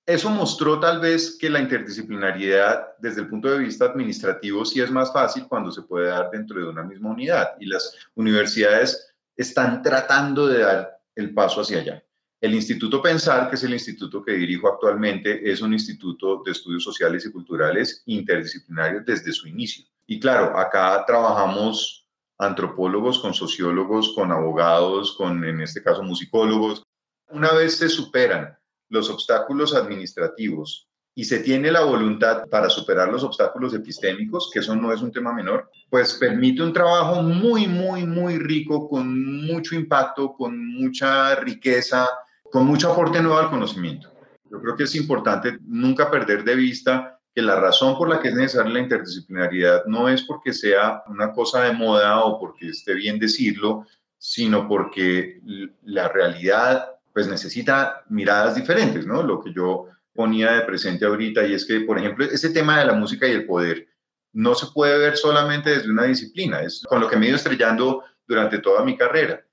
Eso 0.06 0.30
mostró 0.30 0.80
tal 0.80 1.02
vez 1.02 1.38
que 1.38 1.50
la 1.50 1.60
interdisciplinariedad 1.60 2.96
desde 3.00 3.22
el 3.22 3.28
punto 3.28 3.50
de 3.50 3.60
vista 3.60 3.86
administrativo 3.86 4.64
sí 4.64 4.80
es 4.80 4.90
más 4.90 5.12
fácil 5.12 5.48
cuando 5.50 5.72
se 5.72 5.82
puede 5.82 6.08
dar 6.08 6.32
dentro 6.32 6.60
de 6.60 6.70
una 6.70 6.84
misma 6.84 7.10
unidad 7.10 7.56
y 7.60 7.66
las 7.66 7.94
universidades 8.16 9.14
están 9.36 9.82
tratando 9.82 10.48
de 10.48 10.60
dar 10.60 11.02
el 11.16 11.34
paso 11.34 11.62
hacia 11.62 11.80
allá. 11.80 12.04
El 12.40 12.54
Instituto 12.54 13.02
Pensar, 13.02 13.50
que 13.50 13.56
es 13.56 13.64
el 13.64 13.74
instituto 13.74 14.24
que 14.24 14.34
dirijo 14.34 14.68
actualmente, 14.68 15.52
es 15.52 15.60
un 15.62 15.74
instituto 15.74 16.44
de 16.46 16.52
estudios 16.52 16.84
sociales 16.84 17.26
y 17.26 17.32
culturales 17.32 18.04
interdisciplinarios 18.06 19.04
desde 19.06 19.32
su 19.32 19.48
inicio. 19.48 19.86
Y 20.06 20.20
claro, 20.20 20.58
acá 20.58 21.04
trabajamos 21.06 22.08
antropólogos 22.38 23.20
con 23.20 23.34
sociólogos, 23.34 24.14
con 24.14 24.32
abogados, 24.32 25.18
con 25.18 25.44
en 25.44 25.62
este 25.62 25.82
caso 25.82 26.04
musicólogos, 26.04 26.84
una 27.30 27.52
vez 27.54 27.78
se 27.78 27.90
superan 27.90 28.58
los 28.90 29.10
obstáculos 29.10 29.76
administrativos 29.76 30.88
y 31.18 31.26
se 31.26 31.40
tiene 31.40 31.72
la 31.72 31.82
voluntad 31.82 32.48
para 32.48 32.70
superar 32.70 33.10
los 33.10 33.24
obstáculos 33.24 33.74
epistémicos, 33.74 34.52
que 34.54 34.60
eso 34.60 34.76
no 34.76 34.94
es 34.94 35.02
un 35.02 35.12
tema 35.12 35.34
menor, 35.34 35.70
pues 35.90 36.14
permite 36.14 36.62
un 36.62 36.74
trabajo 36.74 37.24
muy, 37.24 37.66
muy, 37.66 38.06
muy 38.06 38.38
rico, 38.38 38.88
con 38.88 39.46
mucho 39.48 39.74
impacto, 39.74 40.34
con 40.34 40.64
mucha 40.76 41.34
riqueza, 41.36 42.08
con 42.52 42.68
mucho 42.68 42.92
aporte 42.92 43.20
nuevo 43.20 43.40
al 43.40 43.50
conocimiento. 43.50 44.14
Yo 44.52 44.62
creo 44.62 44.76
que 44.76 44.84
es 44.84 44.96
importante 44.96 45.58
nunca 45.66 46.12
perder 46.12 46.44
de 46.44 46.56
vista 46.56 47.20
que 47.34 47.42
la 47.42 47.60
razón 47.60 47.98
por 47.98 48.10
la 48.10 48.20
que 48.20 48.30
es 48.30 48.36
necesaria 48.36 48.74
la 48.74 48.80
interdisciplinariedad 48.80 49.86
no 49.86 50.10
es 50.10 50.22
porque 50.24 50.54
sea 50.54 51.04
una 51.08 51.34
cosa 51.34 51.64
de 51.64 51.74
moda 51.74 52.24
o 52.24 52.40
porque 52.40 52.70
esté 52.70 52.94
bien 52.94 53.18
decirlo, 53.18 53.88
sino 54.20 54.68
porque 54.68 55.42
la 55.84 56.10
realidad 56.10 56.97
pues 57.18 57.28
necesita 57.28 58.04
miradas 58.10 58.54
diferentes, 58.54 59.08
¿no? 59.08 59.24
Lo 59.24 59.42
que 59.42 59.52
yo 59.52 59.88
ponía 60.14 60.52
de 60.52 60.62
presente 60.62 61.04
ahorita 61.04 61.48
y 61.48 61.56
es 61.56 61.66
que, 61.66 61.80
por 61.80 61.98
ejemplo, 61.98 62.24
ese 62.26 62.52
tema 62.52 62.78
de 62.78 62.86
la 62.86 62.94
música 62.94 63.28
y 63.28 63.32
el 63.32 63.48
poder 63.48 63.88
no 64.34 64.54
se 64.54 64.68
puede 64.68 65.00
ver 65.00 65.18
solamente 65.18 65.72
desde 65.72 65.90
una 65.90 66.04
disciplina, 66.04 66.62
es 66.62 66.84
con 66.88 67.00
lo 67.00 67.10
que 67.10 67.18
me 67.18 67.26
he 67.26 67.30
ido 67.30 67.38
estrellando 67.38 68.04
durante 68.28 68.60
toda 68.60 68.86
mi 68.86 68.96
carrera. 68.96 69.44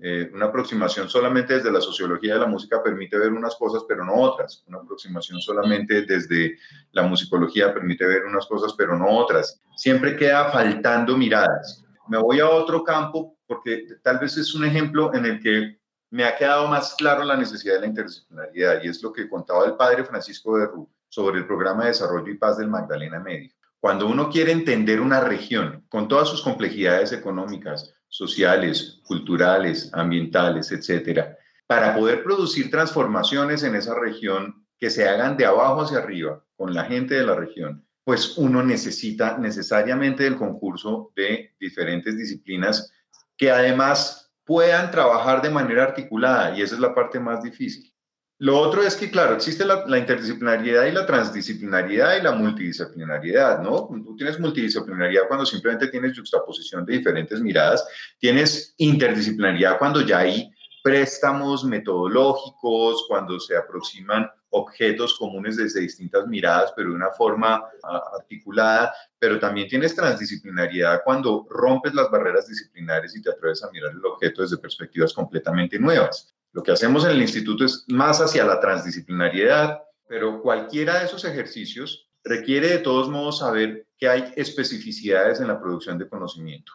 Eh, 0.00 0.32
una 0.34 0.46
aproximación 0.46 1.08
solamente 1.08 1.54
desde 1.54 1.70
la 1.70 1.80
sociología 1.80 2.34
de 2.34 2.40
la 2.40 2.48
música 2.48 2.82
permite 2.82 3.16
ver 3.16 3.30
unas 3.30 3.54
cosas, 3.54 3.84
pero 3.86 4.04
no 4.04 4.16
otras. 4.16 4.64
Una 4.66 4.78
aproximación 4.78 5.38
solamente 5.38 6.02
desde 6.02 6.58
la 6.90 7.04
musicología 7.04 7.72
permite 7.72 8.04
ver 8.04 8.24
unas 8.24 8.46
cosas, 8.48 8.74
pero 8.76 8.98
no 8.98 9.08
otras. 9.08 9.60
Siempre 9.76 10.16
queda 10.16 10.50
faltando 10.50 11.16
miradas. 11.16 11.84
Me 12.08 12.18
voy 12.18 12.40
a 12.40 12.48
otro 12.48 12.82
campo 12.82 13.38
porque 13.46 13.86
tal 14.02 14.18
vez 14.18 14.36
es 14.36 14.56
un 14.56 14.64
ejemplo 14.64 15.14
en 15.14 15.24
el 15.24 15.40
que 15.40 15.81
me 16.12 16.24
ha 16.24 16.36
quedado 16.36 16.68
más 16.68 16.94
claro 16.94 17.24
la 17.24 17.38
necesidad 17.38 17.76
de 17.76 17.80
la 17.80 17.86
interdisciplinaridad 17.86 18.84
y 18.84 18.88
es 18.88 19.02
lo 19.02 19.14
que 19.14 19.30
contaba 19.30 19.64
el 19.64 19.76
padre 19.76 20.04
Francisco 20.04 20.58
de 20.58 20.66
Rú 20.66 20.86
sobre 21.08 21.38
el 21.38 21.46
programa 21.46 21.84
de 21.84 21.88
desarrollo 21.88 22.30
y 22.30 22.36
paz 22.36 22.58
del 22.58 22.68
Magdalena 22.68 23.18
Medio. 23.18 23.50
Cuando 23.80 24.06
uno 24.06 24.28
quiere 24.28 24.52
entender 24.52 25.00
una 25.00 25.20
región 25.20 25.86
con 25.88 26.08
todas 26.08 26.28
sus 26.28 26.42
complejidades 26.42 27.12
económicas, 27.12 27.94
sociales, 28.08 29.00
culturales, 29.04 29.88
ambientales, 29.94 30.70
etcétera, 30.70 31.34
para 31.66 31.96
poder 31.96 32.22
producir 32.22 32.70
transformaciones 32.70 33.62
en 33.62 33.74
esa 33.74 33.98
región 33.98 34.66
que 34.78 34.90
se 34.90 35.08
hagan 35.08 35.38
de 35.38 35.46
abajo 35.46 35.80
hacia 35.80 35.98
arriba 35.98 36.44
con 36.56 36.74
la 36.74 36.84
gente 36.84 37.14
de 37.14 37.24
la 37.24 37.36
región, 37.36 37.86
pues 38.04 38.36
uno 38.36 38.62
necesita 38.62 39.38
necesariamente 39.38 40.26
el 40.26 40.36
concurso 40.36 41.10
de 41.16 41.54
diferentes 41.58 42.18
disciplinas 42.18 42.92
que 43.38 43.50
además 43.50 44.21
puedan 44.44 44.90
trabajar 44.90 45.42
de 45.42 45.50
manera 45.50 45.84
articulada 45.84 46.56
y 46.56 46.62
esa 46.62 46.74
es 46.74 46.80
la 46.80 46.94
parte 46.94 47.20
más 47.20 47.42
difícil. 47.42 47.92
Lo 48.38 48.58
otro 48.58 48.82
es 48.82 48.96
que, 48.96 49.08
claro, 49.08 49.36
existe 49.36 49.64
la, 49.64 49.84
interdisciplinariedad 49.96 50.86
y 50.86 50.90
la 50.90 51.06
transdisciplinariedad 51.06 52.16
y 52.16 52.22
la 52.22 52.32
multidisciplinariedad, 52.32 53.62
¿no? 53.62 53.88
Tú 54.04 54.16
tienes 54.16 54.40
multidisciplinariedad 54.40 55.28
cuando 55.28 55.46
simplemente 55.46 55.86
tienes 55.86 56.18
juxtaposición 56.18 56.84
de 56.84 56.94
diferentes 56.94 57.40
miradas, 57.40 57.86
tienes 58.18 58.74
interdisciplinariedad 58.78 59.78
cuando 59.78 60.00
ya 60.00 60.18
hay 60.18 60.50
préstamos 60.82 61.64
metodológicos, 61.64 63.04
cuando 63.06 63.38
se 63.38 63.56
aproximan 63.56 64.28
objetos 64.52 65.18
comunes 65.18 65.56
desde 65.56 65.80
distintas 65.80 66.26
miradas, 66.26 66.72
pero 66.76 66.90
de 66.90 66.96
una 66.96 67.10
forma 67.10 67.64
ah, 67.82 68.02
articulada, 68.18 68.94
pero 69.18 69.38
también 69.38 69.68
tienes 69.68 69.94
transdisciplinariedad 69.94 71.02
cuando 71.04 71.46
rompes 71.50 71.94
las 71.94 72.10
barreras 72.10 72.46
disciplinares 72.46 73.16
y 73.16 73.22
te 73.22 73.30
atreves 73.30 73.62
a 73.64 73.70
mirar 73.70 73.92
el 73.92 74.04
objeto 74.04 74.42
desde 74.42 74.58
perspectivas 74.58 75.12
completamente 75.12 75.78
nuevas. 75.78 76.34
Lo 76.52 76.62
que 76.62 76.72
hacemos 76.72 77.04
en 77.04 77.12
el 77.12 77.22
instituto 77.22 77.64
es 77.64 77.84
más 77.88 78.20
hacia 78.20 78.44
la 78.44 78.60
transdisciplinariedad, 78.60 79.82
pero 80.06 80.42
cualquiera 80.42 80.98
de 80.98 81.06
esos 81.06 81.24
ejercicios 81.24 82.08
requiere 82.24 82.68
de 82.68 82.78
todos 82.78 83.08
modos 83.08 83.38
saber 83.38 83.86
que 83.96 84.08
hay 84.08 84.32
especificidades 84.36 85.40
en 85.40 85.48
la 85.48 85.60
producción 85.60 85.98
de 85.98 86.08
conocimiento. 86.08 86.72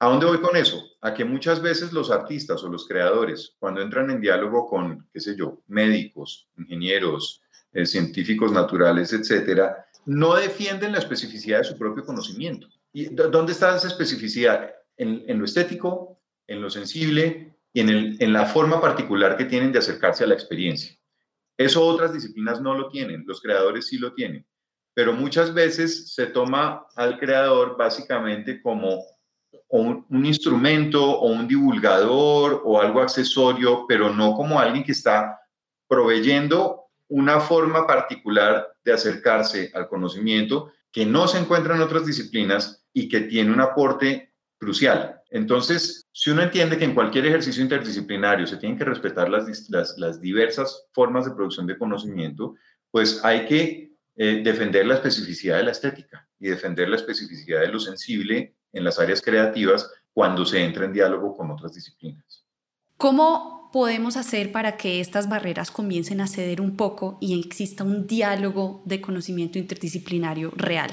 ¿A 0.00 0.08
dónde 0.08 0.26
voy 0.26 0.40
con 0.40 0.56
eso? 0.56 0.84
A 1.00 1.12
que 1.12 1.24
muchas 1.24 1.60
veces 1.60 1.92
los 1.92 2.10
artistas 2.10 2.62
o 2.62 2.68
los 2.68 2.86
creadores, 2.86 3.56
cuando 3.58 3.80
entran 3.80 4.10
en 4.10 4.20
diálogo 4.20 4.68
con, 4.68 5.08
qué 5.12 5.20
sé 5.20 5.34
yo, 5.36 5.60
médicos, 5.66 6.48
ingenieros, 6.56 7.42
eh, 7.72 7.84
científicos 7.84 8.52
naturales, 8.52 9.12
etcétera, 9.12 9.86
no 10.06 10.36
defienden 10.36 10.92
la 10.92 10.98
especificidad 10.98 11.58
de 11.58 11.64
su 11.64 11.76
propio 11.76 12.04
conocimiento. 12.04 12.68
¿Y 12.92 13.06
dónde 13.06 13.52
está 13.52 13.76
esa 13.76 13.88
especificidad? 13.88 14.72
En, 14.96 15.38
lo 15.38 15.44
estético, 15.44 16.20
en 16.46 16.62
lo 16.62 16.70
sensible 16.70 17.56
y 17.72 17.80
en, 17.80 18.16
en 18.18 18.32
la 18.32 18.46
forma 18.46 18.80
particular 18.80 19.36
que 19.36 19.44
tienen 19.44 19.72
de 19.72 19.80
acercarse 19.80 20.24
a 20.24 20.28
la 20.28 20.34
experiencia. 20.34 20.96
Eso 21.56 21.84
otras 21.84 22.12
disciplinas 22.12 22.60
no 22.60 22.74
lo 22.74 22.88
tienen, 22.88 23.24
los 23.26 23.40
creadores 23.40 23.88
sí 23.88 23.98
lo 23.98 24.14
tienen. 24.14 24.46
Pero 24.94 25.12
muchas 25.12 25.52
veces 25.52 26.14
se 26.14 26.26
toma 26.26 26.86
al 26.96 27.18
creador 27.18 27.76
básicamente 27.76 28.62
como 28.62 29.04
un, 29.68 30.06
un, 30.08 30.26
instrumento 30.26 31.04
o 31.04 31.26
un 31.28 31.46
divulgador 31.46 32.62
o 32.64 32.80
algo 32.80 33.00
accesorio, 33.00 33.84
pero 33.86 34.12
no 34.14 34.34
como 34.34 34.58
alguien 34.58 34.84
que 34.84 34.92
está 34.92 35.40
proveyendo 35.86 36.88
una 37.08 37.40
forma 37.40 37.86
particular 37.86 38.68
de 38.84 38.92
acercarse 38.92 39.70
al 39.74 39.88
conocimiento 39.88 40.72
que 40.92 41.06
no 41.06 41.28
se 41.28 41.38
encuentra 41.38 41.74
en 41.74 41.82
otras 41.82 42.06
disciplinas 42.06 42.84
y 42.92 43.08
que 43.08 43.20
tiene 43.22 43.52
un 43.52 43.60
aporte 43.60 44.32
crucial. 44.58 45.20
Entonces, 45.30 46.06
si 46.12 46.30
uno 46.30 46.42
entiende 46.42 46.78
que 46.78 46.84
en 46.84 46.94
cualquier 46.94 47.26
ejercicio 47.26 47.62
interdisciplinario 47.62 48.46
se 48.46 48.56
tienen 48.56 48.78
que 48.78 48.84
respetar 48.84 49.28
las, 49.28 49.68
las, 49.98 50.20
diversas 50.20 50.86
formas 50.92 51.26
de 51.26 51.32
producción 51.32 51.66
de 51.66 51.76
conocimiento, 51.76 52.54
pues 52.90 53.22
hay 53.24 53.46
que 53.46 53.92
eh, 54.16 54.40
defender 54.42 54.86
la 54.86 54.94
especificidad 54.94 55.58
de 55.58 55.64
la 55.64 55.72
estética 55.72 56.26
y 56.40 56.48
defender 56.48 56.88
la 56.88 56.96
especificidad 56.96 57.60
de 57.60 57.68
lo 57.68 57.78
sensible 57.78 58.56
en 58.72 58.84
las 58.84 58.98
áreas 58.98 59.22
creativas 59.22 59.90
cuando 60.12 60.44
se 60.44 60.64
entra 60.64 60.84
en 60.84 60.92
diálogo 60.92 61.36
con 61.36 61.50
otras 61.50 61.74
disciplinas. 61.74 62.44
¿Cómo 62.96 63.70
podemos 63.72 64.16
hacer 64.16 64.50
para 64.50 64.76
que 64.76 65.00
estas 65.00 65.28
barreras 65.28 65.70
comiencen 65.70 66.20
a 66.20 66.26
ceder 66.26 66.60
un 66.60 66.76
poco 66.76 67.18
y 67.20 67.38
exista 67.38 67.84
un 67.84 68.06
diálogo 68.06 68.82
de 68.84 69.00
conocimiento 69.00 69.58
interdisciplinario 69.58 70.52
real? 70.56 70.90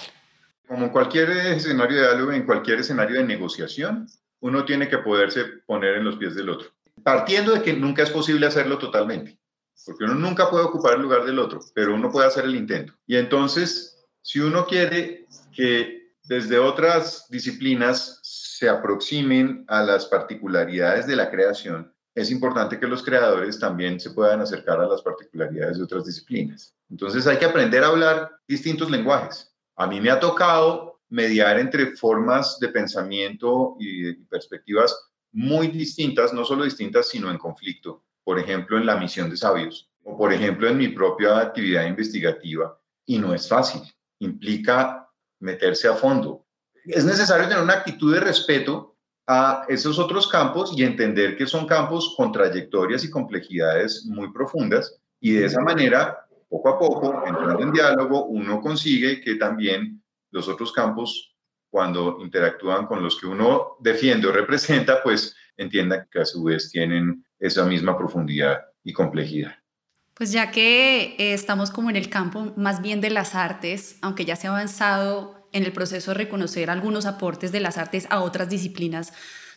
Como 0.67 0.85
en 0.85 0.91
cualquier 0.91 1.29
escenario 1.31 1.97
de 1.97 2.07
diálogo, 2.07 2.31
en 2.31 2.45
cualquier 2.45 2.79
escenario 2.79 3.17
de 3.17 3.23
negociación, 3.23 4.07
uno 4.41 4.65
tiene 4.65 4.87
que 4.87 4.99
poderse 4.99 5.45
poner 5.65 5.95
en 5.95 6.05
los 6.05 6.17
pies 6.17 6.35
del 6.35 6.49
otro, 6.49 6.69
partiendo 7.03 7.53
de 7.53 7.61
que 7.61 7.73
nunca 7.73 8.03
es 8.03 8.11
posible 8.11 8.45
hacerlo 8.45 8.77
totalmente, 8.77 9.39
porque 9.85 10.03
uno 10.03 10.15
nunca 10.15 10.49
puede 10.49 10.65
ocupar 10.65 10.95
el 10.95 11.01
lugar 11.01 11.25
del 11.25 11.39
otro, 11.39 11.59
pero 11.73 11.95
uno 11.95 12.11
puede 12.11 12.27
hacer 12.27 12.45
el 12.45 12.55
intento. 12.55 12.93
Y 13.07 13.15
entonces, 13.15 14.05
si 14.21 14.39
uno 14.39 14.65
quiere 14.65 15.25
que 15.51 16.04
desde 16.27 16.57
otras 16.59 17.27
disciplinas 17.29 18.19
se 18.23 18.67
aproximen 18.67 19.63
a 19.67 19.83
las 19.83 20.05
particularidades 20.05 21.07
de 21.07 21.15
la 21.15 21.29
creación, 21.29 21.93
es 22.15 22.31
importante 22.31 22.79
que 22.79 22.87
los 22.87 23.03
creadores 23.03 23.59
también 23.59 23.99
se 23.99 24.11
puedan 24.11 24.39
acercar 24.41 24.79
a 24.79 24.87
las 24.87 25.01
particularidades 25.01 25.77
de 25.77 25.83
otras 25.83 26.05
disciplinas. 26.05 26.73
Entonces 26.89 27.27
hay 27.27 27.37
que 27.37 27.45
aprender 27.45 27.83
a 27.83 27.87
hablar 27.87 28.31
distintos 28.47 28.89
lenguajes. 28.89 29.53
A 29.75 29.85
mí 29.85 29.99
me 29.99 30.09
ha 30.09 30.19
tocado 30.19 31.01
mediar 31.09 31.59
entre 31.59 31.95
formas 31.97 32.57
de 32.59 32.69
pensamiento 32.69 33.75
y 33.79 34.13
perspectivas 34.13 34.97
muy 35.33 35.67
distintas, 35.67 36.33
no 36.33 36.45
solo 36.45 36.63
distintas, 36.63 37.09
sino 37.09 37.29
en 37.29 37.37
conflicto. 37.37 38.05
Por 38.23 38.39
ejemplo, 38.39 38.77
en 38.77 38.85
la 38.85 38.95
misión 38.95 39.29
de 39.29 39.37
sabios 39.37 39.91
o 40.03 40.17
por 40.17 40.31
ejemplo 40.31 40.67
en 40.69 40.77
mi 40.77 40.87
propia 40.87 41.39
actividad 41.39 41.85
investigativa. 41.85 42.79
Y 43.05 43.19
no 43.19 43.33
es 43.33 43.47
fácil. 43.49 43.81
Implica 44.19 45.04
meterse 45.39 45.87
a 45.87 45.95
fondo. 45.95 46.45
Es 46.85 47.05
necesario 47.05 47.47
tener 47.47 47.63
una 47.63 47.73
actitud 47.73 48.13
de 48.13 48.19
respeto 48.19 48.95
a 49.27 49.65
esos 49.67 49.97
otros 49.97 50.27
campos 50.27 50.73
y 50.77 50.83
entender 50.83 51.35
que 51.35 51.47
son 51.47 51.65
campos 51.65 52.13
con 52.15 52.31
trayectorias 52.31 53.03
y 53.03 53.09
complejidades 53.09 54.05
muy 54.05 54.31
profundas 54.31 54.99
y 55.19 55.33
de 55.33 55.45
esa 55.45 55.61
manera, 55.61 56.27
poco 56.47 56.69
a 56.69 56.77
poco, 56.77 57.23
entrando 57.25 57.63
en 57.63 57.71
diálogo, 57.71 58.25
uno 58.25 58.61
consigue 58.61 59.21
que 59.21 59.35
también 59.35 60.03
los 60.29 60.47
otros 60.47 60.71
campos, 60.71 61.35
cuando 61.71 62.19
interactúan 62.21 62.85
con 62.85 63.01
los 63.01 63.19
que 63.19 63.25
uno 63.25 63.77
defiende 63.79 64.27
o 64.27 64.31
representa, 64.31 65.01
pues 65.01 65.35
entiendan 65.57 66.07
que 66.11 66.19
a 66.19 66.25
su 66.25 66.43
vez 66.43 66.69
tienen 66.69 67.25
esa 67.39 67.65
misma 67.65 67.97
profundidad 67.97 68.61
y 68.83 68.93
complejidad. 68.93 69.55
Pues 70.15 70.31
ya 70.31 70.49
que 70.49 71.15
eh, 71.17 71.33
estamos 71.33 71.71
como 71.71 71.89
en 71.89 71.97
el 71.97 72.09
campo 72.09 72.53
más 72.55 72.81
bien 72.81 73.01
de 73.01 73.09
las 73.09 73.35
artes, 73.35 73.97
aunque 74.01 74.23
ya 74.23 74.37
se 74.37 74.47
ha 74.47 74.51
avanzado 74.51 75.45
en 75.51 75.65
el 75.65 75.73
proceso 75.73 76.11
de 76.11 76.15
reconocer 76.15 76.69
algunos 76.69 77.05
aportes 77.05 77.51
de 77.51 77.59
las 77.59 77.77
artes 77.77 78.07
a 78.09 78.21
otras 78.21 78.47
disciplinas, 78.47 79.11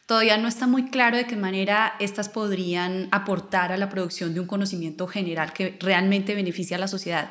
todavía 0.07 0.37
no 0.37 0.49
está 0.49 0.67
muy 0.67 0.91
claro 0.91 1.17
de 1.17 1.29
qué 1.29 1.37
manera 1.37 1.95
estas 2.01 2.29
podrían 2.29 3.07
aportar 3.13 3.71
a 3.71 3.77
la 3.77 3.89
producción 3.89 4.35
de 4.35 4.41
un 4.41 4.49
conocimiento 4.49 5.07
general 5.07 5.53
que 5.53 5.77
realmente 5.79 6.35
beneficie 6.35 6.75
a 6.75 6.81
la 6.81 6.89
sociedad. 6.89 7.31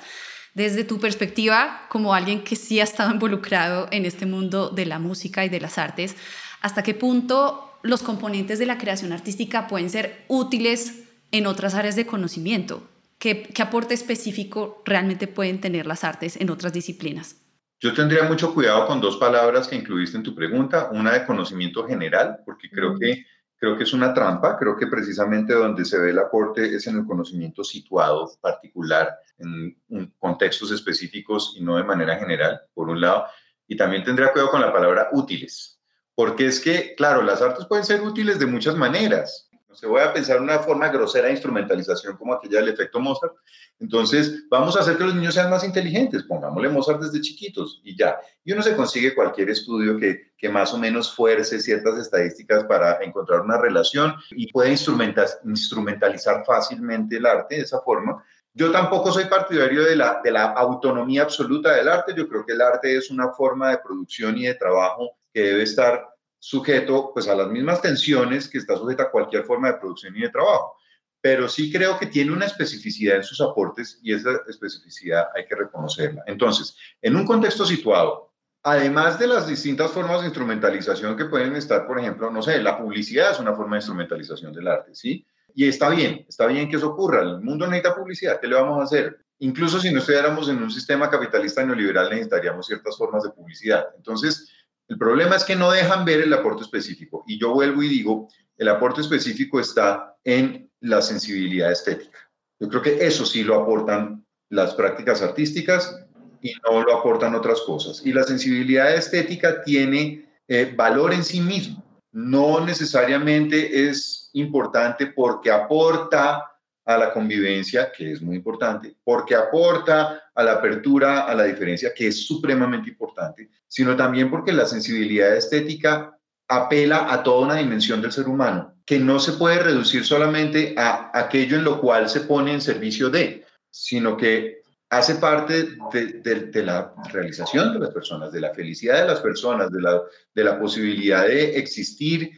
Desde 0.53 0.85
tu 0.85 0.97
perspectiva, 1.01 1.85
como 1.89 2.13
alguien 2.13 2.45
que 2.45 2.55
sí 2.55 2.79
ha 2.79 2.85
estado 2.85 3.11
involucrado 3.11 3.89
en 3.91 4.05
este 4.05 4.25
mundo 4.25 4.69
de 4.69 4.85
la 4.85 4.99
música 4.99 5.43
y 5.43 5.49
de 5.49 5.59
las 5.59 5.77
artes, 5.77 6.15
¿hasta 6.61 6.81
qué 6.81 6.93
punto 6.93 7.77
los 7.83 8.03
componentes 8.03 8.57
de 8.57 8.67
la 8.67 8.77
creación 8.77 9.11
artística 9.11 9.67
pueden 9.67 9.89
ser 9.89 10.23
útiles 10.29 11.03
en 11.31 11.45
otras 11.45 11.75
áreas 11.75 11.97
de 11.97 12.05
conocimiento? 12.05 12.87
¿Qué, 13.19 13.49
aporte 13.59 13.95
específico 13.95 14.83
realmente 14.85 15.27
pueden 15.27 15.59
tener 15.59 15.87
las 15.87 16.03
artes 16.03 16.39
en 16.39 16.51
otras 16.51 16.71
disciplinas? 16.71 17.37
Yo 17.79 17.93
tendría 17.93 18.23
mucho 18.23 18.53
cuidado 18.53 18.87
con 18.87 19.01
dos 19.01 19.17
palabras 19.17 19.67
que 19.67 19.75
incluiste 19.75 20.17
en 20.17 20.23
tu 20.23 20.35
pregunta, 20.35 20.89
una 20.91 21.13
de 21.13 21.25
conocimiento 21.25 21.87
general, 21.87 22.39
porque 22.45 22.69
creo 22.69 22.97
que, 22.97 23.25
creo 23.57 23.77
que 23.77 23.83
es 23.83 23.93
una 23.93 24.13
trampa, 24.13 24.57
creo 24.57 24.77
que 24.77 24.87
precisamente 24.87 25.53
donde 25.53 25.85
se 25.85 25.99
ve 25.99 26.11
el 26.11 26.19
aporte 26.19 26.75
es 26.75 26.85
en 26.87 26.97
el 26.97 27.05
conocimiento 27.05 27.63
situado, 27.63 28.31
particular, 28.39 29.15
en 29.39 29.75
contextos 30.19 30.71
específicos 30.71 31.55
y 31.57 31.63
no 31.63 31.77
de 31.77 31.83
manera 31.83 32.17
general, 32.17 32.61
por 32.73 32.89
un 32.89 33.01
lado, 33.01 33.25
y 33.67 33.75
también 33.75 34.03
tendría 34.03 34.31
cuidado 34.31 34.51
con 34.51 34.61
la 34.61 34.73
palabra 34.73 35.09
útiles, 35.11 35.79
porque 36.15 36.47
es 36.47 36.59
que, 36.59 36.95
claro, 36.95 37.21
las 37.21 37.41
artes 37.41 37.65
pueden 37.65 37.85
ser 37.85 38.01
útiles 38.01 38.39
de 38.39 38.45
muchas 38.45 38.75
maneras, 38.75 39.46
se 39.77 39.85
voy 39.85 40.01
a 40.01 40.11
pensar 40.11 40.41
una 40.41 40.57
forma 40.57 40.89
grosera 40.89 41.27
de 41.27 41.33
instrumentalización 41.33 42.17
como 42.17 42.33
aquella 42.33 42.61
del 42.61 42.69
efecto 42.69 42.99
Mozart. 42.99 43.35
Entonces, 43.79 44.49
vamos 44.49 44.75
a 44.75 44.79
hacer 44.79 44.97
que 44.97 45.03
los 45.03 45.13
niños 45.13 45.35
sean 45.35 45.51
más 45.51 45.63
inteligentes, 45.63 46.23
pongámosle 46.23 46.69
Mozart 46.69 46.99
desde 46.99 47.21
chiquitos 47.21 47.79
y 47.83 47.95
ya. 47.95 48.19
Y 48.43 48.53
uno 48.53 48.63
se 48.63 48.75
consigue 48.75 49.13
cualquier 49.13 49.51
estudio 49.51 49.99
que, 49.99 50.31
que 50.35 50.49
más 50.49 50.73
o 50.73 50.79
menos 50.79 51.15
fuerce 51.15 51.59
ciertas 51.59 51.99
estadísticas 51.99 52.63
para 52.63 53.03
encontrar 53.03 53.41
una 53.41 53.59
relación 53.59 54.15
y 54.31 54.51
puede 54.51 54.71
instrumentalizar 54.71 56.43
fácilmente 56.43 57.17
el 57.17 57.27
arte 57.27 57.57
de 57.57 57.61
esa 57.61 57.79
forma. 57.81 58.23
Yo 58.53 58.71
tampoco 58.71 59.11
soy 59.11 59.25
partidario 59.25 59.83
de 59.83 59.95
la, 59.95 60.21
de 60.23 60.31
la 60.31 60.45
autonomía 60.53 61.21
absoluta 61.21 61.75
del 61.75 61.87
arte. 61.87 62.15
Yo 62.17 62.27
creo 62.27 62.43
que 62.43 62.53
el 62.53 62.61
arte 62.61 62.97
es 62.97 63.11
una 63.11 63.29
forma 63.29 63.69
de 63.69 63.77
producción 63.77 64.39
y 64.39 64.47
de 64.47 64.55
trabajo 64.55 65.11
que 65.31 65.41
debe 65.41 65.61
estar 65.61 66.16
sujeto 66.39 67.11
pues 67.13 67.27
a 67.27 67.35
las 67.35 67.47
mismas 67.49 67.81
tensiones 67.81 68.47
que 68.47 68.57
está 68.57 68.77
sujeta 68.77 69.03
a 69.03 69.11
cualquier 69.11 69.43
forma 69.43 69.71
de 69.71 69.79
producción 69.79 70.15
y 70.15 70.21
de 70.21 70.29
trabajo. 70.29 70.75
Pero 71.19 71.49
sí 71.49 71.71
creo 71.71 71.97
que 71.97 72.05
tiene 72.05 72.31
una 72.31 72.45
especificidad 72.45 73.17
en 73.17 73.23
sus 73.23 73.41
aportes 73.41 73.99
y 74.01 74.13
esa 74.13 74.31
especificidad 74.47 75.27
hay 75.35 75.45
que 75.45 75.55
reconocerla. 75.55 76.23
Entonces, 76.27 76.75
en 77.01 77.15
un 77.15 77.25
contexto 77.25 77.65
situado, 77.65 78.33
además 78.63 79.17
de 79.17 79.27
las 79.27 79.47
distintas 79.47 79.91
formas 79.91 80.21
de 80.21 80.27
instrumentalización 80.27 81.17
que 81.17 81.25
pueden 81.25 81.55
estar, 81.55 81.87
por 81.87 81.99
ejemplo, 81.99 82.29
no 82.29 82.41
sé, 82.41 82.61
la 82.61 82.77
publicidad 82.77 83.31
es 83.31 83.39
una 83.39 83.55
forma 83.55 83.75
de 83.75 83.79
instrumentalización 83.79 84.53
del 84.53 84.67
arte, 84.67 84.93
¿sí? 84.93 85.25
Y 85.55 85.67
está 85.67 85.89
bien, 85.89 86.25
está 86.29 86.45
bien 86.45 86.69
que 86.69 86.75
eso 86.75 86.89
ocurra. 86.89 87.21
El 87.21 87.41
mundo 87.41 87.65
necesita 87.65 87.95
publicidad, 87.95 88.39
¿qué 88.39 88.47
le 88.47 88.55
vamos 88.55 88.79
a 88.79 88.83
hacer? 88.83 89.17
incluso 89.39 89.79
si 89.79 89.91
no 89.91 89.99
estuviéramos 89.99 90.49
en 90.49 90.61
un 90.61 90.71
sistema 90.71 91.09
capitalista 91.09 91.63
neoliberal, 91.63 92.09
necesitaríamos 92.09 92.65
ciertas 92.65 92.97
formas 92.97 93.23
de 93.23 93.29
publicidad. 93.29 93.87
Entonces, 93.95 94.51
el 94.87 94.97
problema 94.97 95.35
es 95.35 95.43
que 95.43 95.55
no 95.55 95.71
dejan 95.71 96.05
ver 96.05 96.21
el 96.21 96.33
aporte 96.33 96.63
específico. 96.63 97.23
Y 97.27 97.39
yo 97.39 97.53
vuelvo 97.53 97.83
y 97.83 97.89
digo, 97.89 98.29
el 98.57 98.69
aporte 98.69 99.01
específico 99.01 99.59
está 99.59 100.15
en 100.23 100.69
la 100.79 101.01
sensibilidad 101.01 101.71
estética. 101.71 102.17
Yo 102.59 102.69
creo 102.69 102.81
que 102.81 103.05
eso 103.05 103.25
sí 103.25 103.43
lo 103.43 103.55
aportan 103.55 104.25
las 104.49 104.73
prácticas 104.73 105.21
artísticas 105.21 106.05
y 106.41 106.53
no 106.65 106.83
lo 106.83 106.97
aportan 106.97 107.35
otras 107.35 107.61
cosas. 107.61 108.01
Y 108.05 108.13
la 108.13 108.23
sensibilidad 108.23 108.93
estética 108.93 109.61
tiene 109.63 110.29
eh, 110.47 110.73
valor 110.75 111.13
en 111.13 111.23
sí 111.23 111.41
mismo. 111.41 111.83
No 112.11 112.65
necesariamente 112.65 113.89
es 113.89 114.29
importante 114.33 115.07
porque 115.07 115.51
aporta 115.51 116.46
a 116.87 116.97
la 116.97 117.11
convivencia, 117.11 117.91
que 117.91 118.13
es 118.13 118.21
muy 118.21 118.37
importante, 118.37 118.95
porque 119.03 119.35
aporta 119.35 120.23
a 120.33 120.43
la 120.43 120.53
apertura, 120.53 121.25
a 121.25 121.35
la 121.35 121.43
diferencia, 121.43 121.93
que 121.93 122.07
es 122.07 122.25
supremamente 122.25 122.89
importante, 122.89 123.49
sino 123.67 123.95
también 123.97 124.31
porque 124.31 124.53
la 124.53 124.65
sensibilidad 124.65 125.35
estética 125.35 126.17
apela 126.47 127.11
a 127.11 127.23
toda 127.23 127.45
una 127.45 127.55
dimensión 127.55 128.01
del 128.01 128.13
ser 128.13 128.29
humano, 128.29 128.73
que 128.85 128.99
no 128.99 129.19
se 129.19 129.33
puede 129.33 129.59
reducir 129.59 130.05
solamente 130.05 130.75
a 130.77 131.11
aquello 131.13 131.57
en 131.57 131.65
lo 131.65 131.81
cual 131.81 132.07
se 132.07 132.21
pone 132.21 132.53
en 132.53 132.61
servicio 132.61 133.09
de, 133.09 133.43
sino 133.69 134.15
que 134.15 134.61
hace 134.89 135.15
parte 135.15 135.67
de, 135.91 136.63
la 136.63 136.93
realización 137.11 137.73
de 137.73 137.79
las 137.79 137.89
personas, 137.89 138.31
de 138.31 138.39
la 138.39 138.53
felicidad 138.53 139.01
de 139.01 139.07
las 139.07 139.19
personas, 139.19 139.69
de 139.73 139.81
la, 139.81 140.01
de 140.33 140.43
la 140.45 140.57
posibilidad 140.57 141.27
de 141.27 141.57
existir 141.57 142.31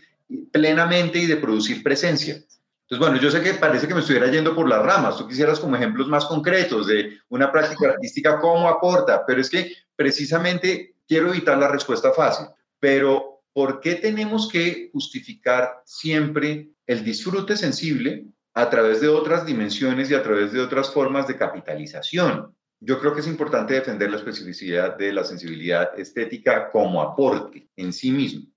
plenamente 0.51 1.19
y 1.19 1.27
de 1.27 1.37
producir 1.37 1.83
presencia. 1.83 2.41
Entonces, 2.89 3.07
bueno, 3.07 3.21
yo 3.21 3.29
sé 3.29 3.43
que 3.43 3.53
parece 3.53 3.87
que 3.87 3.93
me 3.93 3.99
estuviera 3.99 4.31
yendo 4.31 4.55
por 4.55 4.67
las 4.67 4.83
ramas. 4.83 5.15
Tú 5.15 5.27
quisieras 5.27 5.59
como 5.59 5.75
ejemplos 5.75 6.07
más 6.07 6.25
concretos 6.25 6.87
de 6.87 7.19
una 7.29 7.51
práctica 7.51 7.89
artística, 7.89 8.39
cómo 8.39 8.67
aporta, 8.67 9.23
pero 9.27 9.39
es 9.39 9.47
que 9.47 9.73
precisamente 9.95 10.95
quiero 11.07 11.29
evitar 11.29 11.59
la 11.59 11.67
respuesta 11.67 12.11
fácil. 12.13 12.47
Pero, 12.79 13.43
¿por 13.53 13.79
qué 13.79 13.93
tenemos 13.93 14.49
que 14.49 14.89
justificar 14.91 15.83
siempre 15.85 16.71
el 16.87 17.03
disfrute 17.03 17.55
sensible 17.57 18.25
a 18.55 18.71
través 18.71 19.01
de 19.01 19.07
otras 19.07 19.45
dimensiones 19.45 20.09
y 20.09 20.15
a 20.15 20.23
través 20.23 20.51
de 20.51 20.59
otras 20.59 20.89
formas 20.91 21.27
de 21.27 21.37
capitalización? 21.37 22.55
Yo 22.79 22.99
creo 22.99 23.13
que 23.13 23.19
es 23.19 23.27
importante 23.27 23.75
defender 23.75 24.09
la 24.09 24.17
especificidad 24.17 24.97
de 24.97 25.13
la 25.13 25.23
sensibilidad 25.23 25.91
estética 25.99 26.71
como 26.71 27.03
aporte 27.03 27.69
en 27.75 27.93
sí 27.93 28.09
mismo. 28.09 28.47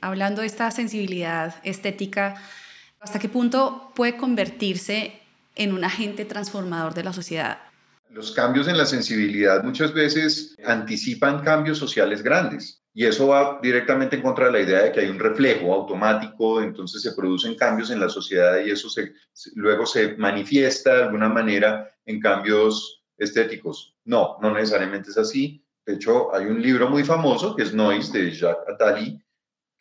Hablando 0.00 0.42
de 0.42 0.46
esta 0.46 0.70
sensibilidad 0.70 1.56
estética, 1.64 2.40
¿Hasta 3.02 3.18
qué 3.18 3.28
punto 3.28 3.90
puede 3.96 4.16
convertirse 4.16 5.20
en 5.56 5.72
un 5.72 5.82
agente 5.82 6.24
transformador 6.24 6.94
de 6.94 7.02
la 7.02 7.12
sociedad? 7.12 7.58
Los 8.10 8.30
cambios 8.30 8.68
en 8.68 8.78
la 8.78 8.86
sensibilidad 8.86 9.64
muchas 9.64 9.92
veces 9.92 10.54
anticipan 10.64 11.42
cambios 11.42 11.78
sociales 11.78 12.22
grandes 12.22 12.80
y 12.94 13.06
eso 13.06 13.26
va 13.26 13.58
directamente 13.60 14.14
en 14.14 14.22
contra 14.22 14.46
de 14.46 14.52
la 14.52 14.60
idea 14.60 14.82
de 14.82 14.92
que 14.92 15.00
hay 15.00 15.08
un 15.08 15.18
reflejo 15.18 15.74
automático, 15.74 16.62
entonces 16.62 17.02
se 17.02 17.12
producen 17.12 17.56
cambios 17.56 17.90
en 17.90 17.98
la 17.98 18.08
sociedad 18.08 18.64
y 18.64 18.70
eso 18.70 18.88
luego 19.56 19.84
se 19.84 20.16
manifiesta 20.16 20.94
de 20.94 21.02
alguna 21.02 21.28
manera 21.28 21.90
en 22.06 22.20
cambios 22.20 23.02
estéticos. 23.18 23.96
No, 24.04 24.38
no 24.40 24.54
necesariamente 24.54 25.10
es 25.10 25.18
así. 25.18 25.64
De 25.84 25.94
hecho, 25.94 26.32
hay 26.32 26.46
un 26.46 26.62
libro 26.62 26.88
muy 26.88 27.02
famoso 27.02 27.56
que 27.56 27.64
es 27.64 27.74
Noise 27.74 28.16
de 28.16 28.30
Jacques 28.30 28.68
Attali, 28.72 29.20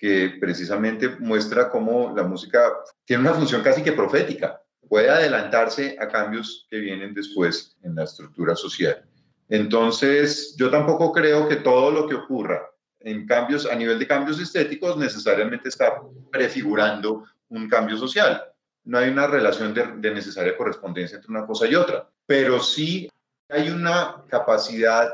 que 0.01 0.37
precisamente 0.39 1.09
muestra 1.19 1.69
cómo 1.69 2.11
la 2.15 2.23
música 2.23 2.73
tiene 3.05 3.21
una 3.21 3.35
función 3.35 3.61
casi 3.61 3.83
que 3.83 3.91
profética, 3.91 4.59
puede 4.89 5.11
adelantarse 5.11 5.95
a 5.99 6.07
cambios 6.07 6.65
que 6.71 6.79
vienen 6.79 7.13
después 7.13 7.77
en 7.83 7.93
la 7.93 8.05
estructura 8.05 8.55
social. 8.55 9.05
Entonces, 9.47 10.55
yo 10.57 10.71
tampoco 10.71 11.11
creo 11.11 11.47
que 11.47 11.57
todo 11.57 11.91
lo 11.91 12.07
que 12.07 12.15
ocurra 12.15 12.67
en 12.99 13.27
cambios 13.27 13.67
a 13.67 13.75
nivel 13.75 13.99
de 13.99 14.07
cambios 14.07 14.39
estéticos 14.39 14.97
necesariamente 14.97 15.69
está 15.69 16.01
prefigurando 16.31 17.25
un 17.49 17.69
cambio 17.69 17.95
social. 17.95 18.41
No 18.83 18.97
hay 18.97 19.09
una 19.11 19.27
relación 19.27 19.71
de, 19.75 19.85
de 19.97 20.11
necesaria 20.15 20.57
correspondencia 20.57 21.17
entre 21.17 21.29
una 21.29 21.45
cosa 21.45 21.67
y 21.67 21.75
otra, 21.75 22.09
pero 22.25 22.59
sí 22.59 23.07
hay 23.49 23.69
una 23.69 24.23
capacidad 24.29 25.13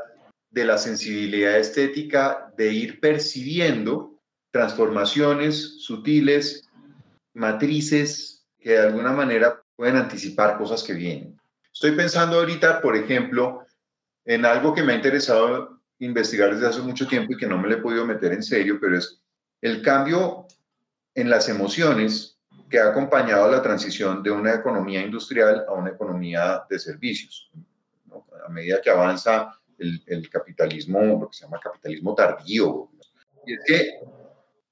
de 0.50 0.64
la 0.64 0.78
sensibilidad 0.78 1.58
estética 1.58 2.50
de 2.56 2.72
ir 2.72 3.00
percibiendo 3.00 4.17
transformaciones 4.50 5.82
sutiles, 5.82 6.68
matrices 7.34 8.46
que 8.58 8.70
de 8.70 8.78
alguna 8.78 9.12
manera 9.12 9.62
pueden 9.76 9.96
anticipar 9.96 10.58
cosas 10.58 10.82
que 10.82 10.94
vienen. 10.94 11.38
Estoy 11.72 11.92
pensando 11.92 12.38
ahorita, 12.38 12.80
por 12.80 12.96
ejemplo, 12.96 13.64
en 14.24 14.44
algo 14.44 14.74
que 14.74 14.82
me 14.82 14.92
ha 14.92 14.96
interesado 14.96 15.80
investigar 16.00 16.52
desde 16.52 16.66
hace 16.66 16.80
mucho 16.80 17.06
tiempo 17.06 17.32
y 17.32 17.36
que 17.36 17.46
no 17.46 17.58
me 17.58 17.68
le 17.68 17.74
he 17.74 17.78
podido 17.78 18.04
meter 18.04 18.32
en 18.32 18.42
serio, 18.42 18.78
pero 18.80 18.98
es 18.98 19.20
el 19.60 19.82
cambio 19.82 20.46
en 21.14 21.30
las 21.30 21.48
emociones 21.48 22.38
que 22.68 22.78
ha 22.78 22.88
acompañado 22.88 23.50
la 23.50 23.62
transición 23.62 24.22
de 24.22 24.30
una 24.30 24.54
economía 24.54 25.00
industrial 25.02 25.64
a 25.68 25.72
una 25.72 25.90
economía 25.90 26.64
de 26.68 26.78
servicios. 26.78 27.50
A 28.46 28.48
medida 28.50 28.80
que 28.80 28.90
avanza 28.90 29.58
el, 29.78 30.02
el, 30.06 30.28
capitalismo, 30.28 31.00
lo 31.00 31.28
que 31.28 31.36
se 31.36 31.44
llama 31.44 31.60
capitalismo 31.60 32.14
tardío. 32.14 32.90
Y 33.46 33.54
es 33.54 33.60
que 33.66 34.00